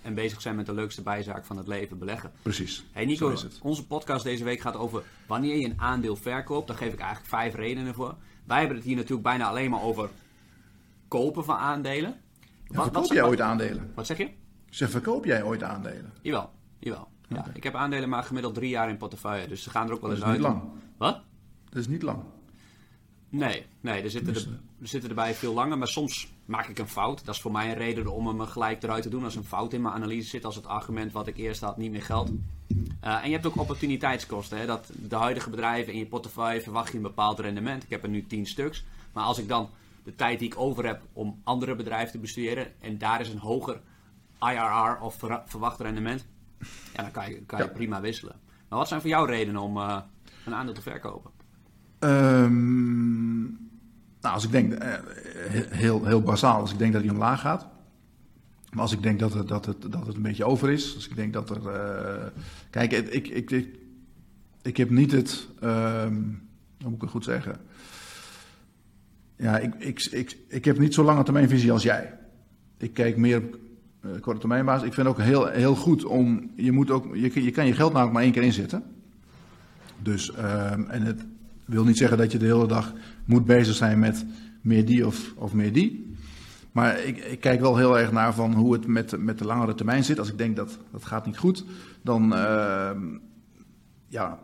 en 0.01 0.13
bezig 0.13 0.41
zijn 0.41 0.55
met 0.55 0.65
de 0.65 0.73
leukste 0.73 1.01
bijzaak 1.01 1.45
van 1.45 1.57
het 1.57 1.67
leven, 1.67 1.97
beleggen. 1.97 2.31
Precies. 2.41 2.85
Hey 2.91 3.05
Nico, 3.05 3.29
is 3.29 3.45
onze 3.61 3.87
podcast 3.87 4.23
deze 4.23 4.43
week 4.43 4.59
gaat 4.59 4.75
over 4.75 5.03
wanneer 5.27 5.55
je 5.55 5.65
een 5.65 5.79
aandeel 5.81 6.15
verkoopt. 6.15 6.67
Daar 6.67 6.77
geef 6.77 6.93
ik 6.93 6.99
eigenlijk 6.99 7.29
vijf 7.29 7.55
redenen 7.55 7.93
voor. 7.93 8.15
Wij 8.43 8.59
hebben 8.59 8.77
het 8.77 8.85
hier 8.85 8.95
natuurlijk 8.95 9.23
bijna 9.23 9.47
alleen 9.47 9.69
maar 9.69 9.81
over 9.81 10.09
kopen 11.07 11.43
van 11.45 11.55
aandelen. 11.55 12.15
Ja, 12.65 12.81
verkoop 12.83 13.11
jij 13.13 13.23
ooit 13.23 13.41
aandelen? 13.41 13.91
Wat 13.95 14.05
zeg 14.05 14.17
je? 14.17 14.29
Zeg, 14.69 14.89
verkoop 14.89 15.25
jij 15.25 15.43
ooit 15.43 15.63
aandelen? 15.63 16.13
Jawel, 16.21 16.51
jawel. 16.79 17.07
Ja, 17.27 17.45
Ik 17.53 17.63
heb 17.63 17.75
aandelen 17.75 18.09
maar 18.09 18.23
gemiddeld 18.23 18.53
drie 18.53 18.69
jaar 18.69 18.89
in 18.89 18.97
portefeuille, 18.97 19.47
dus 19.47 19.63
ze 19.63 19.69
gaan 19.69 19.87
er 19.87 19.93
ook 19.93 20.01
wel 20.01 20.09
Dat 20.09 20.19
eens 20.19 20.27
is 20.27 20.33
uit. 20.33 20.41
niet 20.41 20.47
lang. 20.47 20.63
Wat? 20.97 21.21
Dat 21.69 21.79
is 21.79 21.87
niet 21.87 22.01
lang. 22.01 22.23
Nee, 23.29 23.65
nee 23.81 24.01
er, 24.03 24.09
zitten 24.09 24.33
Dus, 24.33 24.45
er 24.45 24.59
zitten 24.81 25.09
erbij 25.09 25.33
veel 25.33 25.53
langer, 25.53 25.77
maar 25.77 25.87
soms 25.87 26.33
maak 26.45 26.67
ik 26.67 26.79
een 26.79 26.87
fout. 26.89 27.25
Dat 27.25 27.35
is 27.35 27.41
voor 27.41 27.51
mij 27.51 27.67
een 27.69 27.77
reden 27.77 28.07
om 28.13 28.27
hem 28.27 28.39
gelijk 28.41 28.83
eruit 28.83 29.03
te 29.03 29.09
doen 29.09 29.23
als 29.23 29.35
een 29.35 29.43
fout 29.43 29.73
in 29.73 29.81
mijn 29.81 29.93
analyse 29.93 30.29
zit, 30.29 30.45
als 30.45 30.55
het 30.55 30.65
argument 30.67 31.11
wat 31.11 31.27
ik 31.27 31.37
eerst 31.37 31.61
had 31.61 31.77
niet 31.77 31.91
meer 31.91 32.01
geldt. 32.01 32.31
Eh, 32.99 33.13
en 33.23 33.25
je 33.27 33.33
hebt 33.33 33.45
ook 33.45 33.57
opportuniteitskosten. 33.57 34.57
Hè? 34.59 34.65
Dat 34.65 34.89
de 34.95 35.15
huidige 35.15 35.49
bedrijven 35.49 35.93
in 35.93 35.99
je 35.99 36.05
portefeuille 36.05 36.61
verwacht 36.61 36.91
je 36.91 36.97
een 36.97 37.03
bepaald 37.03 37.39
rendement. 37.39 37.83
Ik 37.83 37.89
heb 37.89 38.03
er 38.03 38.09
nu 38.09 38.25
10 38.27 38.45
stuks. 38.45 38.83
Maar 39.13 39.23
als 39.23 39.37
ik 39.37 39.47
dan 39.47 39.69
de 40.03 40.15
tijd 40.15 40.39
die 40.39 40.47
ik 40.51 40.59
over 40.59 40.85
heb 40.85 41.01
om 41.13 41.41
andere 41.43 41.75
bedrijven 41.75 42.11
te 42.11 42.17
bestuderen 42.17 42.81
en 42.81 42.97
daar 42.97 43.21
is 43.21 43.29
een 43.29 43.37
hoger 43.39 43.81
IRR 44.39 45.01
of 45.01 45.15
ver- 45.15 45.41
verwacht 45.45 45.79
rendement, 45.79 46.25
ja, 46.93 47.01
dan 47.01 47.11
kan 47.11 47.29
je, 47.29 47.41
kan 47.45 47.59
je 47.59 47.65
Ja. 47.65 47.71
prima 47.71 48.01
wisselen. 48.01 48.35
Maar 48.69 48.79
wat 48.79 48.87
zijn 48.87 49.01
voor 49.01 49.09
jou 49.09 49.27
redenen 49.27 49.61
om 49.61 49.77
eh, 49.77 49.97
een 50.45 50.53
aandeel 50.55 50.73
te 50.73 50.81
verkopen? 50.81 51.31
Ehm, 51.99 53.45
nou, 54.21 54.33
als 54.33 54.43
ik 54.43 54.51
denk, 54.51 54.73
eh, 54.73 54.93
heel, 55.69 56.05
heel 56.05 56.21
basaal, 56.21 56.59
als 56.59 56.71
ik 56.71 56.77
denk 56.77 56.93
dat 56.93 57.01
hij 57.01 57.11
omlaag 57.11 57.39
gaat. 57.39 57.67
Maar 58.71 58.81
als 58.81 58.91
ik 58.91 59.03
denk 59.03 59.19
dat 59.19 59.33
het, 59.33 59.47
dat 59.47 59.65
het, 59.65 59.91
dat 59.91 60.07
het 60.07 60.15
een 60.15 60.21
beetje 60.21 60.45
over 60.45 60.69
is. 60.69 60.95
Als 60.95 61.07
ik 61.07 61.15
denk 61.15 61.33
dat 61.33 61.49
er. 61.49 61.67
eh, 61.67 62.25
kijk, 62.69 62.91
ik, 62.91 63.27
ik, 63.27 63.51
ik, 63.51 63.67
ik, 64.61 64.77
heb 64.77 64.89
niet 64.89 65.11
het. 65.11 65.47
ehm, 65.59 66.13
hoe 66.13 66.89
moet 66.89 66.93
ik 66.93 67.01
het 67.01 67.09
goed 67.09 67.23
zeggen? 67.23 67.57
Ja, 69.35 69.57
ik, 69.57 69.75
ik, 69.75 70.07
ik, 70.11 70.37
ik 70.47 70.65
heb 70.65 70.79
niet 70.79 70.93
zo'n 70.93 71.05
lange 71.05 71.23
termijn 71.23 71.49
visie 71.49 71.71
als 71.71 71.83
jij. 71.83 72.17
Ik 72.77 72.93
kijk 72.93 73.17
meer 73.17 73.37
op 73.37 73.57
eh, 74.01 74.21
korte 74.21 74.39
termijn 74.39 74.65
basis. 74.65 74.87
Ik 74.87 74.93
vind 74.93 75.07
ook 75.07 75.19
heel, 75.19 75.45
heel 75.47 75.75
goed 75.75 76.05
om. 76.05 76.51
Je, 76.55 76.71
moet 76.71 76.91
ook, 76.91 77.15
je, 77.15 77.43
je 77.43 77.51
kan 77.51 77.65
je 77.65 77.73
geld 77.73 77.91
namelijk 77.91 78.13
maar 78.13 78.23
één 78.23 78.31
keer 78.31 78.43
inzetten. 78.43 78.83
Dus, 80.01 80.33
ehm, 80.33 80.83
en 80.83 81.01
het 81.01 81.25
wil 81.69 81.83
niet 81.83 81.97
zeggen 81.97 82.17
dat 82.17 82.31
je 82.31 82.37
de 82.37 82.45
hele 82.45 82.67
dag 82.67 82.93
moet 83.25 83.45
bezig 83.45 83.75
zijn 83.75 83.99
met 83.99 84.25
meer 84.61 84.85
die 84.85 85.05
of, 85.07 85.33
of 85.35 85.53
meer 85.53 85.73
die. 85.73 86.15
Maar 86.71 87.03
ik, 87.03 87.17
ik 87.17 87.39
kijk 87.39 87.59
wel 87.59 87.77
heel 87.77 87.99
erg 87.99 88.11
naar 88.11 88.33
van 88.33 88.53
hoe 88.53 88.73
het 88.73 88.87
met, 88.87 89.17
met 89.17 89.37
de 89.37 89.45
langere 89.45 89.75
termijn 89.75 90.03
zit. 90.03 90.19
Als 90.19 90.29
ik 90.29 90.37
denk 90.37 90.55
dat 90.55 90.77
dat 90.91 91.05
gaat 91.05 91.25
niet 91.25 91.37
goed, 91.37 91.65
dan, 92.01 92.35
ehm, 92.35 92.99
ja, 94.07 94.39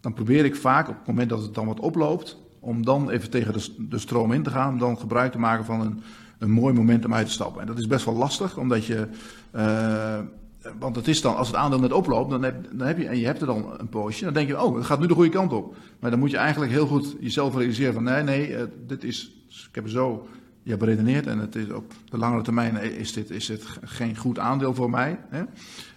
dan 0.00 0.12
probeer 0.12 0.44
ik 0.44 0.56
vaak 0.56 0.88
op 0.88 0.96
het 0.98 1.06
moment 1.06 1.28
dat 1.28 1.42
het 1.42 1.54
dan 1.54 1.66
wat 1.66 1.80
oploopt, 1.80 2.38
om 2.60 2.84
dan 2.84 3.10
even 3.10 3.30
tegen 3.30 3.52
de, 3.52 3.86
de 3.88 3.98
stroom 3.98 4.32
in 4.32 4.42
te 4.42 4.50
gaan, 4.50 4.72
om 4.72 4.78
dan 4.78 4.98
gebruik 4.98 5.32
te 5.32 5.38
maken 5.38 5.64
van 5.64 5.80
een, 5.80 6.02
een 6.38 6.50
mooi 6.50 6.74
moment 6.74 7.04
om 7.04 7.14
uit 7.14 7.26
te 7.26 7.32
stappen. 7.32 7.60
En 7.60 7.66
dat 7.66 7.78
is 7.78 7.86
best 7.86 8.04
wel 8.04 8.14
lastig, 8.14 8.58
omdat 8.58 8.84
je. 8.84 9.08
eh, 9.50 10.18
want 10.78 10.96
het 10.96 11.08
is 11.08 11.20
dan, 11.20 11.36
als 11.36 11.46
het 11.46 11.56
aandeel 11.56 11.80
net 11.80 11.92
oploopt, 11.92 12.30
dan 12.30 12.42
heb, 12.42 12.68
dan 12.72 12.86
heb 12.86 12.98
je, 12.98 13.06
en 13.06 13.18
je 13.18 13.26
hebt 13.26 13.40
er 13.40 13.46
dan 13.46 13.74
een 13.78 13.88
poosje, 13.88 14.24
dan 14.24 14.34
denk 14.34 14.48
je, 14.48 14.62
oh, 14.62 14.76
het 14.76 14.84
gaat 14.84 15.00
nu 15.00 15.06
de 15.06 15.14
goede 15.14 15.30
kant 15.30 15.52
op. 15.52 15.76
Maar 16.00 16.10
dan 16.10 16.18
moet 16.18 16.30
je 16.30 16.36
eigenlijk 16.36 16.72
heel 16.72 16.86
goed 16.86 17.16
jezelf 17.20 17.56
realiseren 17.56 17.94
van, 17.94 18.02
nee, 18.02 18.22
nee, 18.22 18.56
eh, 18.56 18.64
dit 18.86 19.04
is, 19.04 19.32
ik 19.48 19.74
heb 19.74 19.88
zo 19.88 20.26
ja, 20.62 20.76
beredeneerd 20.76 21.26
en 21.26 21.38
het 21.38 21.54
is 21.54 21.70
op 21.70 21.92
de 22.10 22.18
langere 22.18 22.42
termijn 22.42 22.76
is 22.76 23.12
dit, 23.12 23.30
is 23.30 23.46
dit 23.46 23.64
geen 23.84 24.16
goed 24.16 24.38
aandeel 24.38 24.74
voor 24.74 24.90
mij. 24.90 25.18
Hè? 25.28 25.42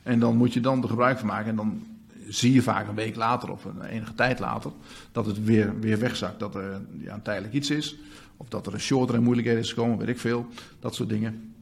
En 0.04 0.20
dan 0.20 0.38
moet 0.38 0.54
je 0.54 0.60
dan 0.60 0.82
er 0.82 0.90
gebruik 0.90 1.18
van 1.18 1.28
maken 1.28 1.50
en 1.50 1.56
dan 1.56 1.84
zie 2.28 2.54
je 2.54 2.62
vaak 2.62 2.88
een 2.88 2.96
week 2.96 3.16
later 3.16 3.52
of 3.52 3.66
een 3.66 3.82
enige 3.82 4.14
tijd 4.14 4.40
later 4.40 4.72
dat 5.12 5.26
het 5.26 5.44
weer, 5.44 5.80
weer 5.80 6.00
wegzakt. 6.00 6.40
Dat 6.40 6.56
er 6.56 6.82
ja, 7.00 7.20
tijdelijk 7.24 7.54
iets 7.54 7.70
is. 7.70 7.96
Of 8.38 8.50
dat 8.50 8.68
er 8.68 8.74
een 8.74 8.80
shorter 8.80 9.16
en 9.16 9.24
moeilijkheden 9.24 9.62
is 9.62 9.70
gekomen, 9.70 9.98
weet 9.98 10.08
ik 10.08 10.20
veel. 10.20 10.48
Dat 10.80 10.96
soort 10.96 11.10
dingen. 11.10 11.54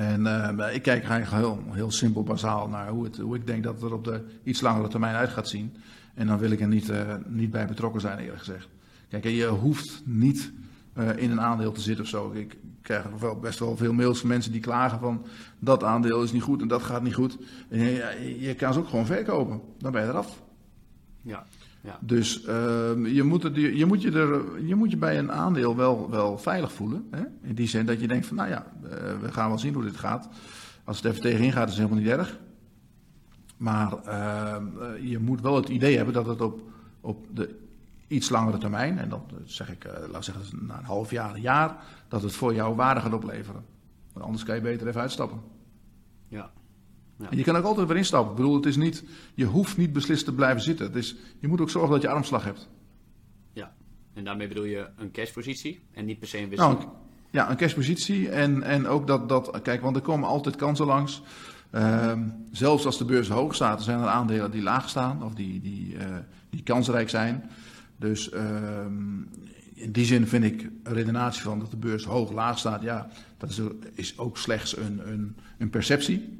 En 0.00 0.26
eh, 0.26 0.74
ik 0.74 0.82
kijk 0.82 1.04
eigenlijk 1.04 1.44
heel, 1.44 1.62
heel 1.74 1.90
simpel 1.90 2.22
bazaal 2.22 2.68
naar 2.68 2.88
hoe, 2.88 3.04
het, 3.04 3.16
hoe 3.16 3.36
ik 3.36 3.46
denk 3.46 3.62
dat 3.62 3.74
het 3.74 3.82
er 3.82 3.92
op 3.94 4.04
de 4.04 4.24
iets 4.42 4.60
langere 4.60 4.88
termijn 4.88 5.14
uit 5.14 5.30
gaat 5.30 5.48
zien. 5.48 5.74
En 6.14 6.26
dan 6.26 6.38
wil 6.38 6.50
ik 6.50 6.60
er 6.60 6.68
niet, 6.68 6.88
eh, 6.88 7.14
niet 7.26 7.50
bij 7.50 7.66
betrokken 7.66 8.00
zijn, 8.00 8.18
eerlijk 8.18 8.38
gezegd. 8.38 8.68
Kijk, 9.08 9.24
je 9.24 9.46
hoeft 9.46 10.02
niet 10.04 10.52
eh, 10.92 11.16
in 11.16 11.30
een 11.30 11.40
aandeel 11.40 11.72
te 11.72 11.80
zitten 11.80 12.04
of 12.04 12.10
zo. 12.10 12.30
Ik 12.34 12.56
krijg 12.82 13.06
best 13.40 13.58
wel 13.58 13.76
veel 13.76 13.92
mails 13.92 14.18
van 14.20 14.28
mensen 14.28 14.52
die 14.52 14.60
klagen 14.60 14.98
van 14.98 15.26
dat 15.58 15.84
aandeel 15.84 16.22
is 16.22 16.32
niet 16.32 16.42
goed 16.42 16.60
en 16.60 16.68
dat 16.68 16.82
gaat 16.82 17.02
niet 17.02 17.14
goed. 17.14 17.38
En 17.68 17.78
je- 17.78 18.36
je 18.40 18.54
kan 18.54 18.72
ze 18.72 18.78
ook 18.78 18.88
gewoon 18.88 19.06
verkopen. 19.06 19.60
Dan 19.78 19.92
ben 19.92 20.02
je 20.02 20.08
eraf. 20.08 20.42
Ja, 21.22 21.46
ja. 21.82 21.98
Dus 22.00 22.44
ehm, 22.44 23.06
je, 23.06 23.22
moet 23.22 23.42
het, 23.42 23.56
je, 23.56 23.86
moet 23.86 24.02
je, 24.02 24.12
er, 24.12 24.62
je 24.66 24.74
moet 24.74 24.90
je 24.90 24.96
bij 24.96 25.18
een 25.18 25.32
aandeel 25.32 25.76
wel, 25.76 26.10
wel 26.10 26.38
veilig 26.38 26.72
voelen. 26.72 27.06
Hè? 27.10 27.22
In 27.42 27.54
die 27.54 27.68
zin 27.68 27.86
dat 27.86 28.00
je 28.00 28.08
denkt 28.08 28.26
van, 28.26 28.36
nou 28.36 28.48
ja, 28.48 28.72
eh, 28.82 28.90
we 29.20 29.32
gaan 29.32 29.48
wel 29.48 29.58
zien 29.58 29.74
hoe 29.74 29.82
dit 29.82 29.96
gaat. 29.96 30.28
Als 30.84 30.96
het 30.96 31.06
even 31.06 31.20
tegenin 31.20 31.52
gaat, 31.52 31.68
is 31.68 31.76
het 31.76 31.82
helemaal 31.82 32.04
niet 32.04 32.12
erg. 32.12 32.38
Maar 33.56 33.92
ehm, 33.92 34.66
eh, 34.80 35.10
je 35.10 35.18
moet 35.18 35.40
wel 35.40 35.56
het 35.56 35.68
idee 35.68 35.96
hebben 35.96 36.14
dat 36.14 36.26
het 36.26 36.40
op, 36.40 36.62
op 37.00 37.26
de 37.34 37.58
iets 38.06 38.28
langere 38.28 38.58
termijn, 38.58 38.98
en 38.98 39.08
dat 39.08 39.32
zeg 39.44 39.70
ik, 39.70 39.90
laat 40.10 40.24
zeggen, 40.24 40.66
na 40.66 40.78
een 40.78 40.84
half 40.84 41.10
jaar, 41.10 41.34
een 41.34 41.40
jaar, 41.40 41.76
dat 42.08 42.22
het 42.22 42.32
voor 42.32 42.54
jou 42.54 42.74
waarde 42.74 43.00
gaat 43.00 43.12
opleveren. 43.12 43.64
Want 44.12 44.24
anders 44.24 44.44
kan 44.44 44.54
je 44.54 44.60
beter 44.60 44.88
even 44.88 45.00
uitstappen. 45.00 45.40
Ja. 46.28 46.50
Ja. 47.20 47.30
En 47.30 47.36
je 47.36 47.44
kan 47.44 47.56
ook 47.56 47.64
altijd 47.64 47.88
weer 47.88 47.96
instappen. 47.96 48.30
Ik 48.30 48.36
bedoel, 48.36 48.54
het 48.54 48.66
is 48.66 48.76
niet, 48.76 49.04
je 49.34 49.44
hoeft 49.44 49.76
niet 49.76 49.92
beslist 49.92 50.24
te 50.24 50.34
blijven 50.34 50.62
zitten. 50.62 50.86
Het 50.86 50.94
is, 50.94 51.16
je 51.38 51.48
moet 51.48 51.60
ook 51.60 51.70
zorgen 51.70 51.90
dat 51.90 52.02
je 52.02 52.08
armslag 52.08 52.44
hebt. 52.44 52.68
Ja, 53.52 53.74
en 54.14 54.24
daarmee 54.24 54.48
bedoel 54.48 54.64
je 54.64 54.88
een 54.96 55.10
cashpositie 55.10 55.80
en 55.92 56.04
niet 56.04 56.18
per 56.18 56.28
se 56.28 56.38
een 56.38 56.48
wisseling? 56.48 56.78
Nou, 56.78 56.90
ja, 57.30 57.50
een 57.50 57.56
cashpositie 57.56 58.28
en, 58.28 58.62
en 58.62 58.86
ook 58.86 59.06
dat, 59.06 59.28
dat, 59.28 59.60
kijk, 59.62 59.80
want 59.80 59.96
er 59.96 60.02
komen 60.02 60.28
altijd 60.28 60.56
kansen 60.56 60.86
langs. 60.86 61.22
Ehm, 61.70 62.28
zelfs 62.52 62.86
als 62.86 62.98
de 62.98 63.04
beurs 63.04 63.28
hoog 63.28 63.54
staat, 63.54 63.82
zijn 63.82 64.00
er 64.00 64.06
aandelen 64.06 64.50
die 64.50 64.62
laag 64.62 64.88
staan 64.88 65.22
of 65.22 65.34
die, 65.34 65.60
die, 65.60 65.94
uh, 65.94 66.00
die 66.50 66.62
kansrijk 66.62 67.08
zijn. 67.08 67.50
Dus 67.96 68.30
ehm, 68.30 69.18
in 69.74 69.92
die 69.92 70.04
zin 70.04 70.26
vind 70.26 70.44
ik 70.44 70.62
een 70.62 70.92
redenatie 70.92 71.42
van 71.42 71.58
dat 71.58 71.70
de 71.70 71.76
beurs 71.76 72.04
hoog 72.04 72.32
laag 72.32 72.58
staat, 72.58 72.82
ja, 72.82 73.08
dat 73.36 73.50
is, 73.50 73.60
is 73.94 74.18
ook 74.18 74.38
slechts 74.38 74.76
een, 74.76 75.08
een, 75.08 75.36
een, 75.58 75.70
perceptie. 75.70 76.39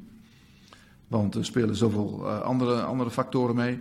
Want 1.11 1.35
er 1.35 1.45
spelen 1.45 1.75
zoveel 1.75 2.19
uh, 2.23 2.41
andere, 2.41 2.81
andere 2.81 3.11
factoren 3.11 3.55
mee. 3.55 3.79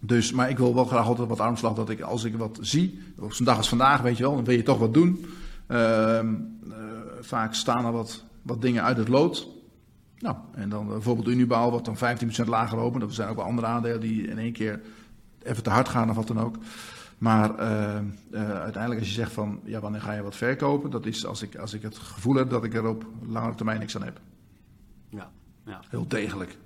Dus, 0.00 0.32
maar 0.32 0.50
ik 0.50 0.58
wil 0.58 0.74
wel 0.74 0.84
graag 0.84 1.06
altijd 1.06 1.28
wat 1.28 1.40
armslag 1.40 1.74
dat 1.74 1.90
ik 1.90 2.00
als 2.00 2.24
ik 2.24 2.36
wat 2.36 2.58
zie, 2.60 3.02
op 3.18 3.32
zo'n 3.32 3.44
dag 3.44 3.56
als 3.56 3.68
vandaag, 3.68 4.00
weet 4.00 4.16
je 4.16 4.22
wel, 4.22 4.34
dan 4.34 4.44
wil 4.44 4.56
je 4.56 4.62
toch 4.62 4.78
wat 4.78 4.94
doen. 4.94 5.24
Uh, 5.68 6.20
vaak 7.20 7.54
staan 7.54 7.84
er 7.84 7.92
wat, 7.92 8.24
wat 8.42 8.62
dingen 8.62 8.82
uit 8.82 8.96
het 8.96 9.08
lood. 9.08 9.48
Nou, 10.18 10.36
en 10.52 10.68
dan 10.68 10.86
bijvoorbeeld 10.86 11.28
Unibaal, 11.28 11.70
wat 11.70 11.84
dan 11.84 11.96
15% 12.44 12.44
lager 12.44 12.78
opent. 12.78 13.02
Er 13.02 13.12
zijn 13.12 13.28
ook 13.28 13.36
wel 13.36 13.44
andere 13.44 13.66
aandelen 13.66 14.00
die 14.00 14.26
in 14.26 14.38
één 14.38 14.52
keer 14.52 14.80
even 15.42 15.62
te 15.62 15.70
hard 15.70 15.88
gaan 15.88 16.10
of 16.10 16.16
wat 16.16 16.26
dan 16.26 16.40
ook. 16.40 16.56
Maar 17.18 17.50
uh, 17.50 17.98
uiteindelijk 18.50 19.00
als 19.00 19.08
je 19.08 19.14
zegt 19.14 19.32
van, 19.32 19.60
ja, 19.64 19.80
wanneer 19.80 20.00
ga 20.00 20.12
je 20.12 20.22
wat 20.22 20.36
verkopen? 20.36 20.90
Dat 20.90 21.06
is 21.06 21.26
als 21.26 21.42
ik, 21.42 21.56
als 21.56 21.72
ik 21.72 21.82
het 21.82 21.98
gevoel 21.98 22.34
heb 22.34 22.50
dat 22.50 22.64
ik 22.64 22.74
er 22.74 22.86
op 22.86 23.06
langere 23.26 23.54
termijn 23.54 23.78
niks 23.78 23.96
aan 23.96 24.04
heb. 24.04 24.20
Ja, 25.08 25.30
ja. 25.66 25.80
Heel 25.88 26.08
degelijk. 26.08 26.58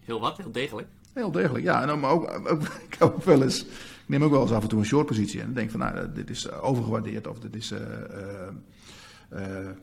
Heel 0.00 0.20
wat? 0.20 0.36
Heel 0.36 0.52
degelijk? 0.52 0.88
Heel 1.12 1.30
degelijk, 1.30 1.64
ja. 1.64 1.80
En 1.80 1.86
dan, 1.86 2.00
maar 2.00 2.10
ook, 2.10 2.48
ook, 2.48 2.62
ik 2.90 2.96
ook 2.98 3.24
wel 3.24 3.42
eens, 3.42 3.64
ik 3.64 3.68
neem 4.06 4.24
ook 4.24 4.30
wel 4.30 4.42
eens 4.42 4.52
af 4.52 4.62
en 4.62 4.68
toe 4.68 4.78
een 4.78 4.84
short 4.84 5.06
positie 5.06 5.40
en 5.40 5.54
denk 5.54 5.70
van, 5.70 5.80
nou, 5.80 6.12
dit 6.12 6.30
is 6.30 6.50
overgewaardeerd 6.50 7.26
of 7.26 7.38
dit 7.38 7.56
is... 7.56 7.72
Uh, 9.32 9.40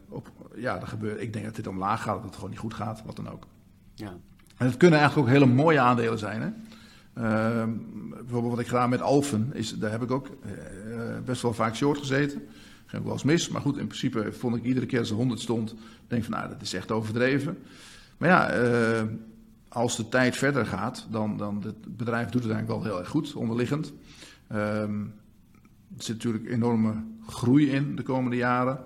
op, 0.09 0.31
ja, 0.55 0.77
dat 0.79 0.89
gebeurt. 0.89 1.21
Ik 1.21 1.33
denk 1.33 1.45
dat 1.45 1.55
dit 1.55 1.67
omlaag 1.67 2.01
gaat, 2.01 2.15
dat 2.15 2.23
het 2.23 2.35
gewoon 2.35 2.49
niet 2.49 2.59
goed 2.59 2.73
gaat, 2.73 3.01
wat 3.05 3.15
dan 3.15 3.29
ook. 3.29 3.47
Ja. 3.95 4.13
En 4.57 4.65
het 4.65 4.77
kunnen 4.77 4.99
eigenlijk 4.99 5.27
ook 5.27 5.33
hele 5.33 5.53
mooie 5.53 5.79
aandelen 5.79 6.19
zijn. 6.19 6.41
Hè? 6.41 6.49
Uh, 7.17 7.73
bijvoorbeeld 8.09 8.51
wat 8.51 8.59
ik 8.59 8.67
gedaan 8.67 8.89
met 8.89 9.01
Alphen, 9.01 9.49
is, 9.53 9.77
daar 9.77 9.91
heb 9.91 10.01
ik 10.01 10.11
ook 10.11 10.27
uh, 10.27 11.19
best 11.25 11.41
wel 11.41 11.53
vaak 11.53 11.75
short 11.75 11.97
gezeten. 11.97 12.41
Ging 12.85 13.01
ook 13.01 13.03
wel 13.03 13.13
eens 13.13 13.23
mis, 13.23 13.49
maar 13.49 13.61
goed, 13.61 13.77
in 13.77 13.87
principe 13.87 14.31
vond 14.31 14.55
ik 14.55 14.63
iedere 14.63 14.85
keer 14.85 14.99
als 14.99 15.09
er 15.09 15.15
100 15.15 15.39
stond, 15.39 15.75
denk 16.07 16.23
van 16.23 16.33
nou, 16.33 16.49
dat 16.49 16.61
is 16.61 16.73
echt 16.73 16.91
overdreven. 16.91 17.57
Maar 18.21 18.29
ja, 18.29 18.61
uh, 18.61 19.01
als 19.67 19.95
de 19.95 20.09
tijd 20.09 20.37
verder 20.37 20.65
gaat, 20.65 21.07
dan, 21.09 21.37
dan 21.37 21.63
het 21.63 21.97
bedrijf 21.97 22.29
doet 22.29 22.43
het 22.43 22.51
eigenlijk 22.51 22.83
wel 22.83 22.91
heel 22.91 22.99
erg 22.99 23.09
goed, 23.09 23.33
onderliggend. 23.33 23.93
Ehm, 24.47 24.99
er 25.97 26.03
zit 26.03 26.15
natuurlijk 26.15 26.49
enorme 26.49 26.93
groei 27.27 27.69
in 27.69 27.95
de 27.95 28.03
komende 28.03 28.35
jaren. 28.35 28.79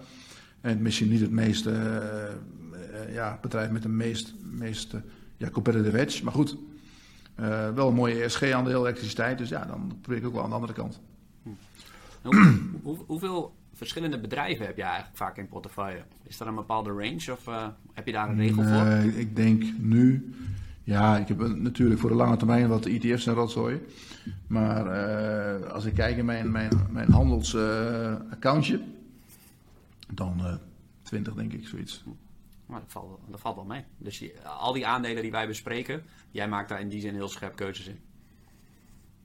En 0.62 0.82
misschien 0.82 1.10
niet 1.10 1.22
het 1.22 1.32
meeste 1.32 1.72
uh, 1.72 3.14
ja, 3.14 3.40
bedrijf 3.42 3.72
met 3.72 3.82
de 3.82 3.90
meest, 3.90 4.34
meest 4.44 4.94
ja, 5.38 5.50
competitive 5.50 6.00
edge. 6.00 6.24
Maar 6.24 6.34
goed, 6.34 6.58
wel 7.76 7.88
een 7.88 7.94
mooie 7.94 8.24
ESG-aandeel, 8.24 8.82
elektriciteit. 8.86 9.38
Dus 9.38 9.50
ja, 9.50 9.66
dan 9.66 9.98
probeer 10.02 10.22
ik 10.22 10.28
ook 10.28 10.34
wel 10.34 10.44
aan 10.44 10.50
de 10.50 10.56
andere 10.56 10.74
kant. 10.74 11.02
Hm. 11.44 11.50
Hoe, 12.22 12.70
hoe, 12.82 12.98
hoeveel 13.06 13.56
verschillende 13.76 14.20
bedrijven 14.20 14.66
heb 14.66 14.78
je 14.78 14.84
eigenlijk 14.84 15.18
vaak 15.18 15.38
in 15.38 15.48
portefeuille? 15.48 16.04
Is 16.24 16.40
er 16.40 16.48
een 16.48 16.56
bepaalde 16.56 16.90
range 16.90 17.32
of 17.32 17.48
uh, 17.48 17.68
heb 17.94 18.06
je 18.06 18.12
daar 18.12 18.30
een 18.30 18.38
regel 18.38 18.64
voor? 18.64 18.84
Nee, 18.84 19.20
ik 19.20 19.36
denk 19.36 19.64
nu... 19.78 20.36
Ja, 20.84 21.18
ik 21.18 21.28
heb 21.28 21.38
natuurlijk 21.40 22.00
voor 22.00 22.10
de 22.10 22.16
lange 22.16 22.38
termijn 22.38 22.68
wat 22.68 22.86
ETF's 22.86 23.28
en 23.28 23.34
rotzooi. 23.34 23.82
Maar 24.48 24.86
uh, 24.86 25.72
als 25.72 25.86
ik 25.86 25.94
kijk 25.94 26.18
in 26.18 26.26
mijn, 26.26 26.52
mijn, 26.52 26.88
mijn 26.90 27.12
handelsaccountje, 27.12 28.82
dan 30.14 30.60
20 31.02 31.34
denk 31.34 31.54
ik, 31.54 31.68
zoiets. 31.68 32.04
Maar 32.66 32.80
dat, 32.80 32.92
valt, 32.92 33.20
dat 33.30 33.40
valt 33.40 33.56
wel 33.56 33.66
mee. 33.66 33.84
Dus 33.98 34.18
die, 34.18 34.34
al 34.42 34.74
die 34.74 34.88
aandelen 34.88 35.22
die 35.22 35.32
wij 35.32 35.48
bespreken, 35.48 36.04
jij 36.32 36.48
maakt 36.48 36.70
daar 36.70 36.80
in 36.80 36.90
die 36.90 37.02
zin 37.02 37.14
heel 37.14 37.30
scherp 37.30 37.56
keuzes 37.56 37.88
in. 37.88 38.00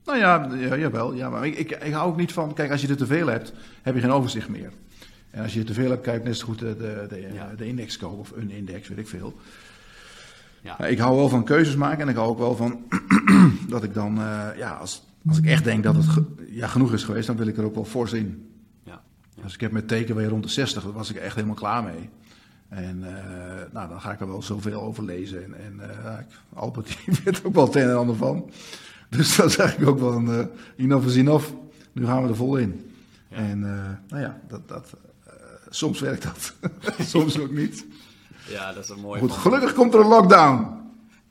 Nou 0.05 0.17
ja, 0.17 0.49
ja 0.55 0.77
jawel. 0.77 1.13
Ja, 1.13 1.29
maar 1.29 1.45
ik, 1.45 1.57
ik, 1.57 1.71
ik, 1.71 1.93
hou 1.93 2.09
ook 2.09 2.17
niet 2.17 2.31
van, 2.31 2.53
kijk, 2.53 2.71
als 2.71 2.81
je 2.81 2.87
er 2.87 2.97
te 2.97 3.05
veel 3.05 3.27
hebt, 3.27 3.53
heb 3.81 3.95
je 3.95 4.01
geen 4.01 4.11
overzicht 4.11 4.49
meer. 4.49 4.71
En 5.29 5.43
als 5.43 5.53
je 5.53 5.59
er 5.59 5.65
te 5.65 5.73
veel 5.73 5.89
hebt, 5.89 6.03
kijk 6.03 6.23
net 6.23 6.37
zo 6.37 6.45
goed 6.45 6.59
de, 6.59 6.75
de, 6.77 7.05
de, 7.09 7.29
ja. 7.33 7.53
de 7.57 7.67
index 7.67 7.97
kopen 7.97 8.19
of 8.19 8.31
een 8.35 8.51
index, 8.51 8.87
weet 8.87 8.97
ik 8.97 9.07
veel. 9.07 9.35
Ja. 10.61 10.79
Ik 10.85 10.99
hou 10.99 11.15
wel 11.15 11.29
van 11.29 11.43
keuzes 11.43 11.75
maken 11.75 12.01
en 12.01 12.07
ik 12.07 12.15
hou 12.15 12.29
ook 12.29 12.37
wel 12.37 12.55
van 12.55 12.83
dat 13.69 13.83
ik 13.83 13.93
dan, 13.93 14.19
uh, 14.19 14.47
ja, 14.57 14.71
als, 14.71 15.03
als 15.27 15.37
ik 15.37 15.45
echt 15.45 15.63
denk 15.63 15.83
dat 15.83 15.95
het 15.95 16.05
ge, 16.05 16.23
ja, 16.49 16.67
genoeg 16.67 16.93
is 16.93 17.03
geweest, 17.03 17.27
dan 17.27 17.35
wil 17.37 17.47
ik 17.47 17.57
er 17.57 17.63
ook 17.63 17.75
wel 17.75 17.85
voor 17.85 18.07
zien. 18.07 18.49
Ja. 18.83 19.01
Ja. 19.35 19.43
Dus 19.43 19.53
ik 19.53 19.61
heb 19.61 19.71
met 19.71 19.87
teken 19.87 20.27
rond 20.27 20.43
de 20.43 20.49
60, 20.49 20.83
daar 20.83 20.91
was 20.91 21.09
ik 21.09 21.15
echt 21.15 21.35
helemaal 21.35 21.55
klaar 21.55 21.83
mee. 21.83 22.09
En 22.69 22.97
uh, 22.99 23.73
nou, 23.73 23.89
dan 23.89 24.01
ga 24.01 24.11
ik 24.11 24.19
er 24.19 24.27
wel 24.27 24.41
zoveel 24.41 24.81
over 24.81 25.03
lezen. 25.03 25.43
En, 25.43 25.53
en 25.59 25.89
uh, 26.05 26.17
Albert 26.53 26.87
die 27.05 27.15
weet 27.23 27.45
ook 27.45 27.53
wel 27.53 27.65
het 27.65 27.75
een 27.75 27.89
en 27.89 27.97
ander 27.97 28.15
van. 28.15 28.49
Dus 29.17 29.35
dan 29.35 29.49
zeg 29.49 29.77
ik 29.77 29.87
ook 29.87 29.99
wel, 29.99 30.21
uh, 30.21 30.39
enough 30.77 31.07
is 31.07 31.15
enough. 31.15 31.49
Nu 31.91 32.05
gaan 32.05 32.23
we 32.23 32.29
er 32.29 32.35
vol 32.35 32.57
in. 32.57 32.91
Ja. 33.29 33.37
En 33.37 33.59
nou 34.07 34.21
ja, 34.21 34.41
dat, 34.47 34.67
dat, 34.67 34.93
soms 35.69 35.99
werkt 35.99 36.23
dat. 36.23 36.53
soms 37.07 37.39
ook 37.39 37.51
niet. 37.51 37.85
Ja, 38.47 38.73
dat 38.73 38.83
is 38.83 38.89
een 38.89 38.99
mooi. 38.99 39.19
Goed, 39.19 39.31
gelukkig 39.31 39.73
komt 39.73 39.93
er 39.93 39.99
een 39.99 40.07
lockdown. 40.07 40.67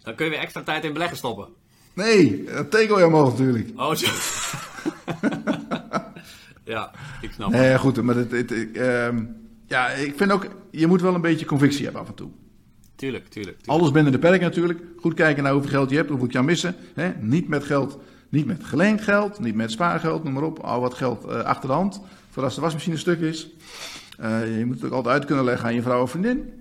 Dan 0.02 0.14
kun 0.14 0.24
je 0.24 0.30
weer 0.30 0.40
extra 0.40 0.62
tijd 0.62 0.84
in 0.84 0.92
beleggen 0.92 1.16
stoppen. 1.16 1.48
Nee, 1.92 2.44
dat 2.44 2.70
teken 2.70 2.98
je 2.98 3.06
omhoog 3.06 3.30
natuurlijk. 3.30 3.70
Oh, 3.76 3.94
zo. 3.94 4.06
ja, 6.72 6.90
ik 7.20 7.32
snap 7.32 7.50
Nee, 7.50 7.78
goed, 7.78 8.02
maar 8.02 8.14
het... 8.14 8.30
het, 8.30 8.50
het 8.50 8.76
um, 8.76 9.36
ja, 9.66 9.88
ik 9.88 10.14
vind 10.16 10.32
ook, 10.32 10.46
je 10.70 10.86
moet 10.86 11.00
wel 11.00 11.14
een 11.14 11.20
beetje 11.20 11.46
convictie 11.46 11.84
hebben 11.84 12.02
af 12.02 12.08
en 12.08 12.14
toe. 12.14 12.30
Tuurlijk, 13.00 13.28
tuurlijk. 13.28 13.58
tuurlijk. 13.58 13.80
Alles 13.80 13.90
binnen 13.90 14.12
de 14.12 14.18
perk 14.18 14.40
natuurlijk. 14.40 14.80
Goed 14.96 15.14
kijken 15.14 15.42
naar 15.42 15.52
hoeveel 15.52 15.70
geld 15.70 15.90
je 15.90 15.96
hebt, 15.96 16.08
hoeveel 16.08 16.26
je 16.26 16.32
kan 16.32 16.44
missen. 16.44 16.74
Hè? 16.94 17.12
Niet 17.20 17.48
met 17.48 17.64
geld, 17.64 17.98
niet 18.28 18.46
met 18.46 18.64
geleend 18.64 19.00
geld, 19.00 19.38
niet 19.38 19.54
met 19.54 19.70
spaargeld, 19.70 20.24
noem 20.24 20.32
maar 20.32 20.42
op. 20.42 20.58
Al 20.58 20.80
wat 20.80 20.94
geld 20.94 21.24
uh, 21.26 21.40
achter 21.40 21.68
de 21.68 21.74
hand, 21.74 22.00
voor 22.30 22.42
als 22.42 22.54
de 22.54 22.60
wasmachine 22.60 22.96
stuk 22.96 23.20
is. 23.20 23.48
Uh, 24.20 24.58
je 24.58 24.66
moet 24.66 24.74
het 24.74 24.84
ook 24.84 24.92
altijd 24.92 25.14
uit 25.14 25.24
kunnen 25.24 25.44
leggen 25.44 25.66
aan 25.66 25.74
je 25.74 25.82
vrouw 25.82 26.02
of 26.02 26.10
vriendin. 26.10 26.52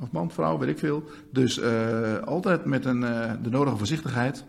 Of 0.00 0.10
man, 0.10 0.30
vrouw, 0.30 0.58
weet 0.58 0.68
ik 0.68 0.78
veel. 0.78 1.04
Dus 1.32 1.58
uh, 1.58 2.18
altijd 2.18 2.64
met 2.64 2.84
een, 2.84 3.00
de 3.42 3.50
nodige 3.50 3.76
voorzichtigheid. 3.76 4.44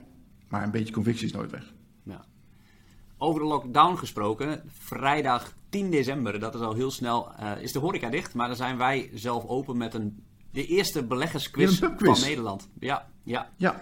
Maar 0.47 0.63
een 0.63 0.71
beetje 0.71 0.93
convictie 0.93 1.25
is 1.25 1.33
nooit 1.33 1.51
weg. 1.51 1.73
Ja. 2.03 2.25
Over 3.17 3.41
de 3.41 3.47
lockdown 3.47 3.95
gesproken, 3.95 4.61
vrijdag 4.67 5.53
10 5.69 5.91
december, 5.91 6.39
dat 6.39 6.55
is 6.55 6.61
al 6.61 6.73
heel 6.73 6.91
snel, 6.91 7.31
is 7.59 7.71
de 7.71 7.79
horeca 7.79 8.09
dicht. 8.09 8.33
Maar 8.33 8.47
dan 8.47 8.55
zijn 8.55 8.77
wij 8.77 9.09
zelf 9.13 9.45
open 9.45 9.77
met 9.77 9.93
een, 9.93 10.23
de 10.51 10.65
eerste 10.65 11.03
beleggersquiz 11.03 11.79
van 11.79 12.19
Nederland. 12.21 12.69
Ja, 12.79 13.07
ja. 13.23 13.49
ja. 13.57 13.81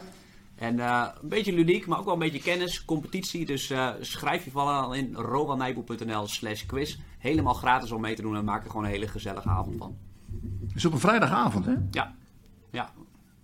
En 0.55 0.75
uh, 0.75 1.07
een 1.21 1.29
beetje 1.29 1.53
ludiek, 1.53 1.87
maar 1.87 1.99
ook 1.99 2.05
wel 2.05 2.13
een 2.13 2.19
beetje 2.19 2.39
kennis, 2.39 2.85
competitie. 2.85 3.45
Dus 3.45 3.71
uh, 3.71 3.89
schrijf 3.99 4.45
je 4.45 4.51
vooral 4.51 4.93
in 4.93 5.15
rowanijboel.nl 5.15 6.27
slash 6.27 6.65
quiz. 6.65 6.97
Helemaal 7.17 7.53
gratis 7.53 7.91
om 7.91 8.01
mee 8.01 8.15
te 8.15 8.21
doen 8.21 8.35
en 8.35 8.45
maak 8.45 8.63
er 8.63 8.69
gewoon 8.69 8.85
een 8.85 8.91
hele 8.91 9.07
gezellige 9.07 9.49
avond 9.49 9.77
van. 9.77 9.97
Is 10.75 10.85
op 10.85 10.93
een 10.93 10.99
vrijdagavond, 10.99 11.65
hè? 11.65 11.75
Ja. 11.91 12.15
ja. 12.71 12.91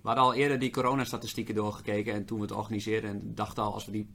We 0.02 0.12
hadden 0.12 0.24
al 0.24 0.34
eerder 0.34 0.60
die 0.60 0.70
coronastatistieken 0.70 1.56
doorgekeken 1.56 2.14
en 2.14 2.26
toen 2.26 2.38
we 2.38 2.44
het 2.44 2.54
organiseerden. 2.54 3.10
En 3.10 3.36
dachten 3.36 3.64
al, 3.64 3.74
als 3.74 3.86
we 3.86 3.92
die, 3.92 4.10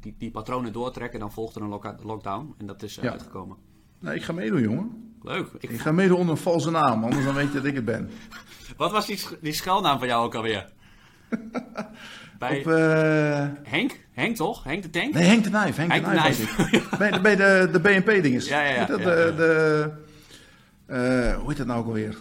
die, 0.00 0.14
die 0.18 0.30
patronen 0.30 0.72
doortrekken, 0.72 1.20
dan 1.20 1.32
volgt 1.32 1.56
er 1.56 1.62
een 1.62 1.68
lock 1.68 1.94
lockdown. 2.02 2.54
En 2.58 2.66
dat 2.66 2.82
is 2.82 2.94
ja. 2.94 3.10
uitgekomen. 3.10 3.56
Nou, 3.98 4.16
ik 4.16 4.22
ga 4.22 4.32
meedoen, 4.32 4.60
jongen. 4.60 5.13
Leuk. 5.24 5.48
Ik, 5.58 5.70
ik 5.70 5.80
ga 5.80 5.92
meedoen 5.92 6.18
onder 6.18 6.34
een 6.34 6.40
valse 6.40 6.70
naam, 6.70 7.04
anders 7.04 7.24
dan 7.24 7.34
weet 7.34 7.46
je 7.46 7.54
dat 7.54 7.64
ik 7.64 7.74
het 7.74 7.84
ben. 7.84 8.10
Wat 8.76 8.92
was 8.92 9.06
die, 9.06 9.18
die 9.40 9.52
schuilnaam 9.52 9.98
van 9.98 10.08
jou 10.08 10.24
ook 10.24 10.34
alweer? 10.34 10.72
bij 12.38 12.58
Op, 12.58 12.66
uh... 12.66 13.68
Henk? 13.70 14.00
Henk 14.12 14.36
toch? 14.36 14.64
Henk 14.64 14.82
de 14.82 14.90
Tank? 14.90 15.14
Nee, 15.14 15.24
Henk 15.24 15.44
de 15.44 15.50
Nijf. 15.50 15.76
Henk, 15.76 15.92
Henk 15.92 16.04
de 16.04 16.10
Nijf. 16.10 16.56
bij, 16.98 17.20
bij 17.20 17.36
de, 17.36 17.68
de 17.72 17.80
BNP-dinges. 17.80 18.48
Ja, 18.48 18.62
ja, 18.62 18.74
ja. 18.74 18.86
Dat, 18.86 18.98
ja, 18.98 19.04
de, 19.04 19.10
ja. 19.10 19.30
de 19.30 19.90
uh, 20.86 21.36
hoe 21.36 21.48
heet 21.48 21.56
dat 21.56 21.66
nou 21.66 21.80
ook 21.80 21.86
alweer? 21.86 22.16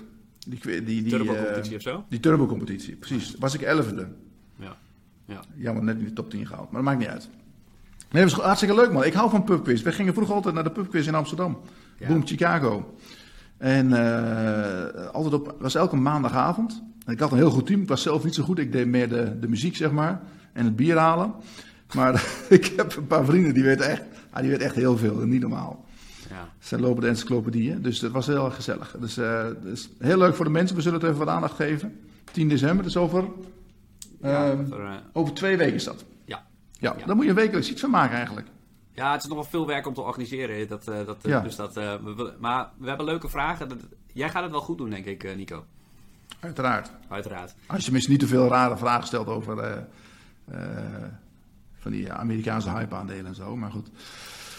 Die, 0.48 0.60
die, 0.60 0.84
die, 0.84 1.06
turbo-competitie 1.06 1.72
uh, 1.72 1.78
of 1.78 1.82
zo? 1.82 2.06
Die 2.10 2.20
turbo-competitie, 2.20 2.96
precies. 2.96 3.36
Was 3.40 3.54
ik 3.54 3.62
elfde. 3.62 4.08
Ja. 4.56 4.78
ja. 5.26 5.40
Jammer, 5.56 5.84
net 5.84 5.98
in 5.98 6.06
de 6.06 6.14
top 6.14 6.30
10 6.30 6.48
gehaald. 6.48 6.72
Maar 6.72 6.82
dat 6.84 6.92
maakt 6.92 7.00
niet 7.00 7.14
uit. 7.14 7.30
Nee, 8.12 8.24
dat 8.24 8.32
was 8.32 8.46
hartstikke 8.46 8.76
leuk, 8.76 8.92
man. 8.92 9.04
Ik 9.04 9.14
hou 9.14 9.30
van 9.30 9.44
pubquiz. 9.44 9.82
We 9.82 9.92
gingen 9.92 10.14
vroeger 10.14 10.36
altijd 10.36 10.56
naar 10.56 10.64
de 10.64 10.72
pubquiz 10.72 11.08
in 11.08 11.16
Amsterdam. 11.16 11.62
Ja. 12.04 12.14
Boom 12.14 12.28
Chicago. 12.28 12.96
En 13.58 13.90
uh, 13.90 15.06
altijd 15.12 15.34
op, 15.34 15.56
was 15.60 15.76
elke 15.76 15.96
maandagavond. 15.96 16.84
En 17.06 17.14
ik 17.14 17.20
had 17.20 17.32
een 17.32 17.38
heel 17.38 17.50
goed 17.52 17.66
team. 17.66 17.82
Ik 17.82 17.88
was 17.88 18.02
zelf 18.02 18.24
niet 18.24 18.36
zo 18.36 18.44
goed. 18.44 18.60
Ik 18.60 18.72
deed 18.72 18.88
meer 18.88 19.10
de, 19.10 19.40
de 19.40 19.48
muziek, 19.48 19.76
zeg 19.76 19.92
maar. 19.92 20.22
En 20.54 20.66
het 20.66 20.76
bier 20.76 20.98
halen. 20.98 21.34
Maar 21.96 22.26
ik 22.50 22.66
heb 22.76 22.96
een 22.96 23.08
paar 23.08 23.26
vrienden 23.26 23.54
die 23.54 23.64
weten 23.64 23.90
echt 23.90 24.02
Ah, 24.32 24.42
die 24.42 24.50
weet 24.52 24.62
echt 24.62 24.76
heel 24.76 24.98
veel, 24.98 25.16
niet 25.16 25.42
normaal. 25.42 25.86
Ja. 26.30 26.50
Ze 26.60 26.80
lopen 26.80 27.02
de 27.02 27.08
encyclopedieën, 27.08 27.82
dus 27.82 28.00
dat 28.00 28.12
was 28.12 28.28
heel 28.28 28.46
erg 28.46 28.56
gezellig. 28.56 28.96
Dus, 29.00 29.18
eh, 29.18 29.46
dus 29.64 29.90
heel 30.00 30.18
leuk 30.18 30.36
voor 30.36 30.46
de 30.46 30.52
mensen. 30.52 30.76
We 30.76 30.82
zullen 30.82 31.00
het 31.00 31.08
even 31.08 31.20
wat 31.26 31.28
aandacht 31.36 31.56
geven. 31.56 32.00
10 32.32 32.48
december, 32.50 32.84
dus 32.84 32.98
over, 32.98 33.24
Ja, 34.22 34.50
ehm, 34.52 34.74
eh, 34.74 34.92
over 35.14 35.34
twee 35.34 35.58
weken 35.58 35.74
is 35.74 35.84
dat. 35.84 36.06
ja. 36.26 36.44
Ja, 36.80 36.96
Ja. 36.98 37.06
daar 37.06 37.16
moet 37.16 37.26
je 37.26 37.34
wekelijks 37.34 37.72
iets 37.72 37.82
van 37.82 37.90
maken 37.90 38.16
eigenlijk. 38.16 38.48
Ja, 38.94 39.12
het 39.12 39.22
is 39.22 39.28
nog 39.28 39.38
wel 39.38 39.48
veel 39.48 39.68
werk 39.68 39.88
om 39.88 39.94
te 39.94 40.02
organiseren. 40.02 40.68
Dat, 40.68 40.88
eh, 40.88 41.06
dat, 41.06 41.18
eh, 41.24 41.32
Ja. 41.32 41.40
dus 41.40 41.56
dat, 41.56 41.78
eh, 41.78 41.96
we 42.04 42.34
maar 42.40 42.70
we 42.78 42.88
hebben 42.88 43.06
leuke 43.06 43.30
vragen. 43.30 43.82
Jij 44.14 44.30
gaat 44.30 44.44
het 44.44 44.52
wel 44.52 44.62
goed 44.62 44.78
doen, 44.78 44.90
denk 44.90 45.06
ik, 45.06 45.36
Nico. 45.36 45.66
Uiteraard. 46.40 46.92
Uiteraard. 47.10 47.54
Als 47.66 47.78
je 47.78 47.84
tenminste 47.84 48.12
niet 48.12 48.20
te 48.20 48.28
veel 48.28 48.48
rare 48.48 48.78
vragen 48.78 49.08
stelt 49.08 49.28
over 49.28 49.86
van 51.80 51.92
die 51.92 52.12
Amerikaanse 52.12 52.70
hype-aandelen 52.70 53.26
en 53.26 53.36
zo. 53.36 53.56
Maar 53.56 53.72
goed. 53.72 53.88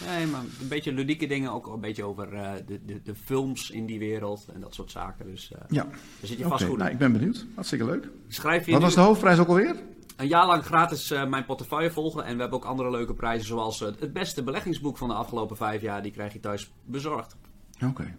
Nee, 0.06 0.26
maar 0.26 0.40
een 0.60 0.68
beetje 0.68 0.92
ludieke 0.92 1.26
dingen. 1.26 1.52
Ook 1.52 1.66
een 1.66 1.80
beetje 1.80 2.04
over 2.04 2.30
de, 2.66 2.80
de, 2.86 3.02
de 3.02 3.14
films 3.14 3.70
in 3.70 3.86
die 3.86 3.98
wereld 3.98 4.46
en 4.54 4.60
dat 4.60 4.74
soort 4.74 4.90
zaken. 4.90 5.26
Dus 5.26 5.48
Ja, 5.68 5.82
daar 5.84 5.94
zit 6.22 6.38
je 6.38 6.44
vast 6.44 6.64
goed 6.64 6.76
Nou, 6.76 6.86
in. 6.88 6.92
ik 6.92 6.98
ben 6.98 7.12
benieuwd. 7.12 7.46
Hartstikke 7.54 7.84
leuk. 7.84 8.08
Schrijf 8.28 8.64
je 8.66 8.70
Wat 8.70 8.80
nu 8.80 8.86
was 8.86 8.94
de 8.94 9.00
hoofdprijs 9.00 9.38
ook 9.38 9.48
alweer? 9.48 9.76
Een 10.16 10.26
jaar 10.28 10.46
lang 10.46 10.64
gratis 10.64 11.10
eh, 11.10 11.26
mijn 11.26 11.44
portefeuille 11.44 11.90
volgen. 11.90 12.24
En 12.24 12.34
we 12.34 12.40
hebben 12.40 12.58
ook 12.58 12.64
andere 12.64 12.90
leuke 12.90 13.14
prijzen. 13.14 13.46
Zoals 13.46 13.80
eh, 13.82 13.88
het 13.98 14.12
beste 14.12 14.42
beleggingsboek 14.42 14.98
van 14.98 15.08
de 15.08 15.14
afgelopen 15.14 15.56
vijf 15.56 15.82
jaar. 15.82 16.02
Die 16.02 16.12
krijg 16.12 16.32
je 16.32 16.40
thuis 16.40 16.72
bezorgd. 16.84 17.36
Oké. 17.84 18.14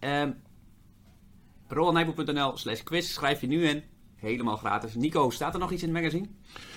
Um, 0.00 0.34
RolandNijboek.nl 1.68 2.56
slash 2.56 2.82
quiz 2.82 3.12
schrijf 3.12 3.40
je 3.40 3.46
nu 3.46 3.64
in. 3.64 3.82
Helemaal 4.16 4.56
gratis. 4.56 4.94
Nico, 4.94 5.30
staat 5.30 5.54
er 5.54 5.60
nog 5.60 5.70
iets 5.72 5.82
in 5.82 5.88
het 5.88 5.98
magazine? 5.98 6.26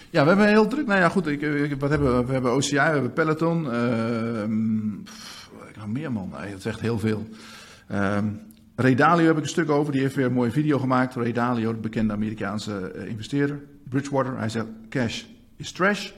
Ja, 0.09 0.22
we 0.22 0.28
hebben 0.28 0.47
heel 0.47 0.68
druk. 0.68 0.88
Nou 0.88 0.99
ja, 0.99 1.09
goed. 1.09 1.28
Ik, 1.28 1.41
ik- 1.41 1.80
wat 1.80 1.89
hebben 1.89 2.18
we? 2.18 2.26
We 2.26 2.34
hebben 2.34 2.51
OCI, 2.53 2.76
we 2.76 2.80
hebben 2.82 3.14
Peloton. 3.14 3.72
ehm, 3.72 5.03
pff, 5.03 5.49
wat 5.53 5.62
heb 5.62 5.70
ik 5.70 5.76
nog 5.78 5.88
meer, 5.88 6.12
man. 6.12 6.30
Nee, 6.39 6.49
dat 6.49 6.59
is 6.59 6.66
echt 6.66 6.80
heel 6.80 6.99
veel. 6.99 7.28
Ehm 7.88 8.28
Ray 8.76 8.95
Dalio 8.95 9.26
heb 9.28 9.38
ik 9.38 9.43
een 9.43 9.49
stuk 9.49 9.70
over. 9.70 9.91
Die 9.91 10.01
heeft 10.01 10.16
weer 10.16 10.26
een 10.26 10.34
mooie 10.34 10.51
video 10.51 10.80
gemaakt. 10.80 11.16
Ray 11.16 11.32
Dalio, 11.32 11.74
de 11.74 11.80
bekende 11.80 12.14
Amerikaanse 12.14 12.91
eh, 12.91 13.07
investeerder. 13.09 13.62
Bridgewater. 13.91 14.37
Hij 14.37 14.49
zegt, 14.49 14.65
cash 14.89 15.23
is 15.55 15.71
trash. 15.71 16.11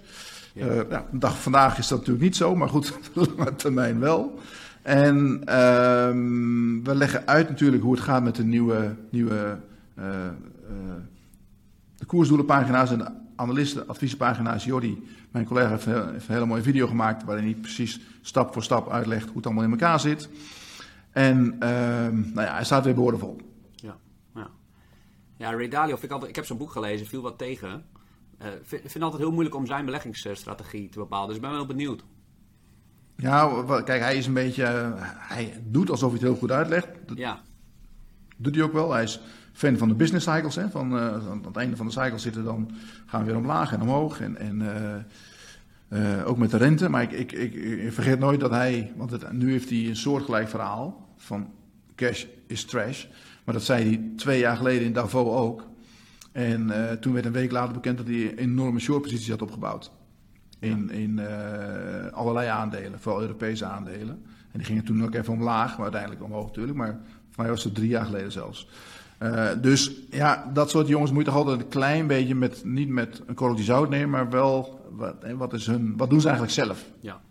Ja. 0.53 0.67
Eh, 0.67 0.89
nou, 0.89 1.03
dag 1.11 1.41
vandaag 1.41 1.77
is 1.77 1.87
dat 1.87 1.97
natuurlijk 1.97 2.25
niet 2.25 2.35
zo, 2.35 2.55
maar 2.55 2.69
goed, 2.69 2.93
op 3.15 3.35
lange 3.37 3.55
termijn 3.55 3.99
wel. 3.99 4.39
En 4.81 5.41
ehm, 5.45 6.83
we 6.83 6.95
leggen 6.95 7.27
uit 7.27 7.49
natuurlijk 7.49 7.83
hoe 7.83 7.93
het 7.93 8.03
gaat 8.03 8.23
met 8.23 8.35
de 8.35 8.43
nieuwe, 8.43 8.95
nieuwe 9.09 9.57
eh, 9.95 10.05
eh, 10.25 10.33
de 11.97 12.05
koersdoelenpagina's 12.05 12.91
en 12.91 12.97
de 12.97 13.11
analisten, 13.35 13.87
adviespagina's. 13.87 14.63
Jordi, 14.63 15.03
mijn 15.31 15.45
collega, 15.45 15.69
heeft, 15.69 15.85
heel- 15.85 16.07
heeft 16.11 16.27
een 16.27 16.33
hele 16.33 16.45
mooie 16.45 16.61
video 16.61 16.87
gemaakt 16.87 17.23
waarin 17.23 17.43
hij 17.43 17.53
precies 17.53 17.99
stap 18.21 18.53
voor 18.53 18.63
stap 18.63 18.91
uitlegt 18.91 19.25
hoe 19.25 19.35
het 19.35 19.45
allemaal 19.45 19.63
in 19.63 19.71
elkaar 19.71 19.99
zit. 19.99 20.29
En 21.11 21.55
ehm, 21.59 22.15
nou 22.33 22.47
ja, 22.47 22.53
hij 22.53 22.63
staat 22.63 22.83
weer 22.83 22.93
boordevol. 22.95 23.37
Ja. 23.39 23.52
Ja, 25.43 25.55
Ray 25.55 25.67
Dalio, 25.67 25.91
vind 25.91 26.03
ik, 26.03 26.11
altijd, 26.11 26.29
ik 26.29 26.35
heb 26.35 26.45
zijn 26.45 26.57
boek 26.57 26.71
gelezen, 26.71 27.07
viel 27.07 27.21
wat 27.21 27.37
tegen. 27.37 27.85
Eh, 28.37 28.47
Ik 28.47 28.53
vind, 28.63 28.81
vind 28.81 28.93
het 28.93 29.03
altijd 29.03 29.21
heel 29.21 29.31
moeilijk 29.31 29.55
om 29.55 29.65
zijn 29.65 29.85
beleggingsstrategie 29.85 30.89
te 30.89 30.99
bepalen. 30.99 31.27
Dus 31.27 31.35
ik 31.35 31.41
ben 31.41 31.51
wel 31.51 31.65
benieuwd. 31.65 32.03
Ja, 33.15 33.63
kijk, 33.85 34.01
hij 34.01 34.17
is 34.17 34.27
een 34.27 34.33
beetje, 34.33 34.63
eh, 34.63 34.91
hij 35.17 35.63
doet 35.65 35.89
alsof 35.89 36.11
hij 36.11 36.19
het 36.19 36.27
heel 36.27 36.37
goed 36.37 36.51
uitlegt. 36.51 36.87
Dat 37.05 37.17
Ja, 37.17 37.41
doet 38.37 38.55
hij 38.55 38.63
ook 38.63 38.73
wel. 38.73 38.91
Hij 38.91 39.03
is 39.03 39.21
fan 39.53 39.77
van 39.77 39.87
de 39.87 39.93
business 39.95 40.25
cycles. 40.25 40.55
Hè? 40.55 40.69
Van, 40.69 40.97
eh, 40.97 41.29
aan 41.29 41.43
het 41.45 41.57
einde 41.57 41.75
van 41.75 41.85
de 41.85 41.91
cycle 41.91 42.17
zitten 42.17 42.43
dan 42.43 42.71
gaan 43.05 43.19
we 43.19 43.25
weer 43.25 43.37
omlaag 43.37 43.73
en 43.73 43.81
omhoog. 43.81 44.19
En, 44.21 44.37
en 44.37 44.61
eh, 44.61 46.19
eh, 46.19 46.27
ook 46.27 46.37
met 46.37 46.51
de 46.51 46.57
rente. 46.57 46.89
Maar 46.89 47.01
ik, 47.03 47.11
ik, 47.11 47.31
ik, 47.31 47.53
ik 47.53 47.93
vergeet 47.93 48.19
nooit 48.19 48.39
dat 48.39 48.51
hij, 48.51 48.91
want 48.95 49.11
het, 49.11 49.31
nu 49.31 49.51
heeft 49.51 49.69
hij 49.69 49.87
een 49.87 49.95
soortgelijk 49.95 50.49
verhaal 50.49 51.07
van 51.17 51.51
cash 51.95 52.25
is 52.47 52.65
trash. 52.65 53.05
Maar 53.43 53.53
dat 53.53 53.63
zei 53.63 53.83
hij 53.85 54.11
twee 54.15 54.39
jaar 54.39 54.57
geleden 54.57 54.85
in 54.85 54.93
Davos 54.93 55.35
ook. 55.35 55.67
En 56.31 56.89
eh, 56.89 56.97
toen 56.97 57.13
werd 57.13 57.25
een 57.25 57.31
week 57.31 57.51
later 57.51 57.73
bekend 57.73 57.97
dat 57.97 58.07
hij 58.07 58.31
een 58.31 58.37
enorme 58.37 58.79
shortpositie 58.79 59.31
had 59.31 59.41
opgebouwd. 59.41 59.91
In, 60.59 60.89
in 60.91 61.19
eh, 61.19 62.11
allerlei 62.11 62.47
aandelen, 62.47 62.99
vooral 62.99 63.21
Europese 63.21 63.65
aandelen. 63.65 64.21
En 64.51 64.59
die 64.59 64.63
gingen 64.63 64.83
toen 64.83 65.03
ook 65.03 65.13
even 65.13 65.33
omlaag, 65.33 65.71
maar 65.71 65.83
uiteindelijk 65.83 66.23
omhoog 66.23 66.45
natuurlijk. 66.45 66.77
Maar 66.77 66.99
voor 67.29 67.43
mij 67.43 67.49
was 67.49 67.63
het 67.63 67.75
drie 67.75 67.87
jaar 67.87 68.05
geleden 68.05 68.31
zelfs. 68.31 68.67
Eh, 69.17 69.49
dus 69.61 69.91
ja, 70.09 70.49
dat 70.53 70.69
soort 70.69 70.87
jongens 70.87 71.11
moet 71.11 71.25
je 71.25 71.31
toch 71.31 71.35
altijd 71.35 71.59
een 71.59 71.67
klein 71.67 72.07
beetje 72.07 72.35
met, 72.35 72.61
niet 72.65 72.89
met 72.89 73.21
een 73.25 73.35
korreltje 73.35 73.63
zout 73.63 73.89
nemen, 73.89 74.09
maar 74.09 74.29
wel, 74.29 74.87
wat, 74.91 75.15
wat, 75.35 75.53
is 75.53 75.65
hun, 75.65 75.97
wat 75.97 76.09
doen 76.09 76.21
ze 76.21 76.27
eigenlijk 76.27 76.55
zelf? 76.55 76.85
ja. 76.99 77.21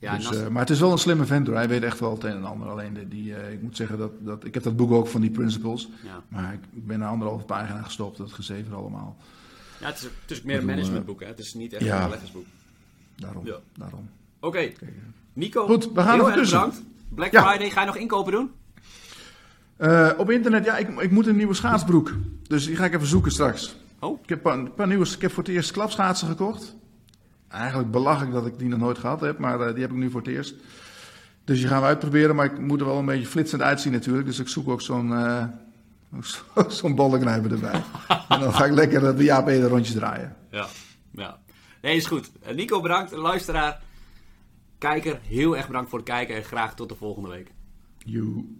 Ja. 0.00 0.16
dus, 0.16 0.26
als- 0.26 0.36
eh, 0.36 0.48
maar 0.48 0.60
het 0.62 0.70
is 0.70 0.80
wel 0.80 0.92
een 0.92 0.98
slimme 0.98 1.24
vent 1.24 1.46
hoor, 1.46 1.56
hij 1.56 1.68
weet 1.68 1.82
echt 1.82 2.00
wel 2.00 2.10
het 2.14 2.24
een 2.24 2.30
en 2.36 2.44
ander. 2.44 2.68
Alleen 2.68 2.94
de, 2.94 3.08
die, 3.08 3.34
eh, 3.34 3.52
ik 3.52 3.62
moet 3.62 3.76
zeggen 3.76 3.98
dat, 3.98 4.10
dat, 4.20 4.44
ik 4.44 4.54
heb 4.54 4.62
dat 4.62 4.76
boek 4.76 4.90
ook 4.92 5.06
van 5.08 5.20
die 5.20 5.30
principles. 5.30 5.88
ja. 6.04 6.22
Maar 6.28 6.52
ik, 6.52 6.60
ben 6.86 7.00
een 7.00 7.06
anderhalve 7.08 7.44
pagina 7.44 7.82
gestopt, 7.82 8.16
dat 8.18 8.32
gezever 8.32 8.74
allemaal. 8.74 9.16
ja, 9.80 9.86
het 9.86 9.96
is, 9.96 10.02
het 10.02 10.30
is 10.30 10.38
ook 10.38 10.44
meer 10.44 10.54
een 10.54 10.60
bedoel, 10.60 10.76
managementboek, 10.76 11.20
hè? 11.20 11.26
Het 11.26 11.38
is 11.38 11.54
niet 11.54 11.72
echt 11.72 11.84
ja. 11.84 11.96
een 11.98 12.04
beleggersboek. 12.04 12.44
Daarom, 13.16 13.46
Ja. 13.46 13.56
daarom. 13.76 14.08
Oké, 14.40 14.58
eh. 14.58 14.72
Nico, 15.32 15.66
Goed, 15.66 15.92
we 15.92 16.00
gaan 16.00 16.14
heel 16.14 16.22
er 16.24 16.30
erg 16.30 16.38
tussen. 16.40 16.58
bedankt. 16.58 16.82
Black. 17.14 17.28
Friday, 17.46 17.70
ga 17.70 17.80
je 17.80 17.86
nog 17.86 17.96
inkopen 17.96 18.32
doen? 18.32 18.50
Eh, 19.76 20.10
op 20.16 20.30
internet, 20.30 20.64
ja, 20.64 20.76
ik, 20.76 21.00
ik 21.00 21.10
moet 21.10 21.26
een 21.26 21.36
nieuwe 21.36 21.54
schaatsbroek. 21.54 22.12
Dus 22.46 22.66
die 22.66 22.76
ga 22.76 22.84
ik 22.84 22.94
even 22.94 23.06
zoeken 23.06 23.32
straks. 23.32 23.76
Oh, 23.98 24.20
Ik 24.22 24.28
heb 24.28 24.44
een 24.44 24.74
paar 24.74 24.86
nieuwe, 24.86 25.06
ik 25.06 25.20
heb 25.22 25.32
voor 25.32 25.42
het 25.42 25.52
eerst 25.52 25.70
klapschaatsen 25.70 26.28
gekocht. 26.28 26.76
Eigenlijk 27.50 27.90
belachelijk 27.90 28.32
dat 28.32 28.46
ik 28.46 28.58
die 28.58 28.68
nog 28.68 28.78
nooit 28.78 28.98
gehad 28.98 29.20
heb, 29.20 29.38
maar 29.38 29.60
eh, 29.60 29.72
die 29.72 29.82
heb 29.82 29.90
ik 29.90 29.96
nu 29.96 30.10
voor 30.10 30.20
het 30.20 30.28
eerst. 30.30 30.54
Dus 31.44 31.58
die 31.58 31.68
gaan 31.68 31.80
we 31.80 31.86
uitproberen, 31.86 32.34
maar 32.36 32.44
ik 32.46 32.58
moet 32.58 32.80
er 32.80 32.86
wel 32.86 32.98
een 32.98 33.04
beetje 33.04 33.26
flitsend 33.26 33.62
uitzien 33.62 33.92
natuurlijk. 33.92 34.26
Dus 34.26 34.38
ik 34.38 34.48
zoek 34.48 34.68
ook 34.68 34.80
zo'n 34.80 35.12
eh 35.14 35.44
zo- 36.22 36.68
zo'n 36.78 36.94
bollenknijper 36.94 37.52
erbij. 37.52 37.82
en 38.28 38.40
dan 38.40 38.54
ga 38.54 38.64
ik 38.64 38.72
lekker 38.72 39.06
eh, 39.08 39.16
de 39.16 39.24
Jaap 39.24 39.48
Ede 39.48 39.68
rondjes 39.68 39.94
draaien. 39.94 40.36
ja. 40.50 40.66
ja. 41.10 41.38
Nee, 41.82 41.96
is 41.96 42.06
goed. 42.06 42.30
Eh, 42.42 42.54
Nico, 42.54 42.80
bedankt. 42.80 43.12
Luisteraar, 43.12 43.80
kijker, 44.78 45.18
heel 45.22 45.56
erg 45.56 45.66
bedankt 45.66 45.90
voor 45.90 45.98
het 45.98 46.08
kijken 46.08 46.34
en 46.36 46.44
graag 46.44 46.74
tot 46.74 46.88
de 46.88 46.94
volgende 46.94 47.28
week. 47.28 47.50
You. 47.98 48.56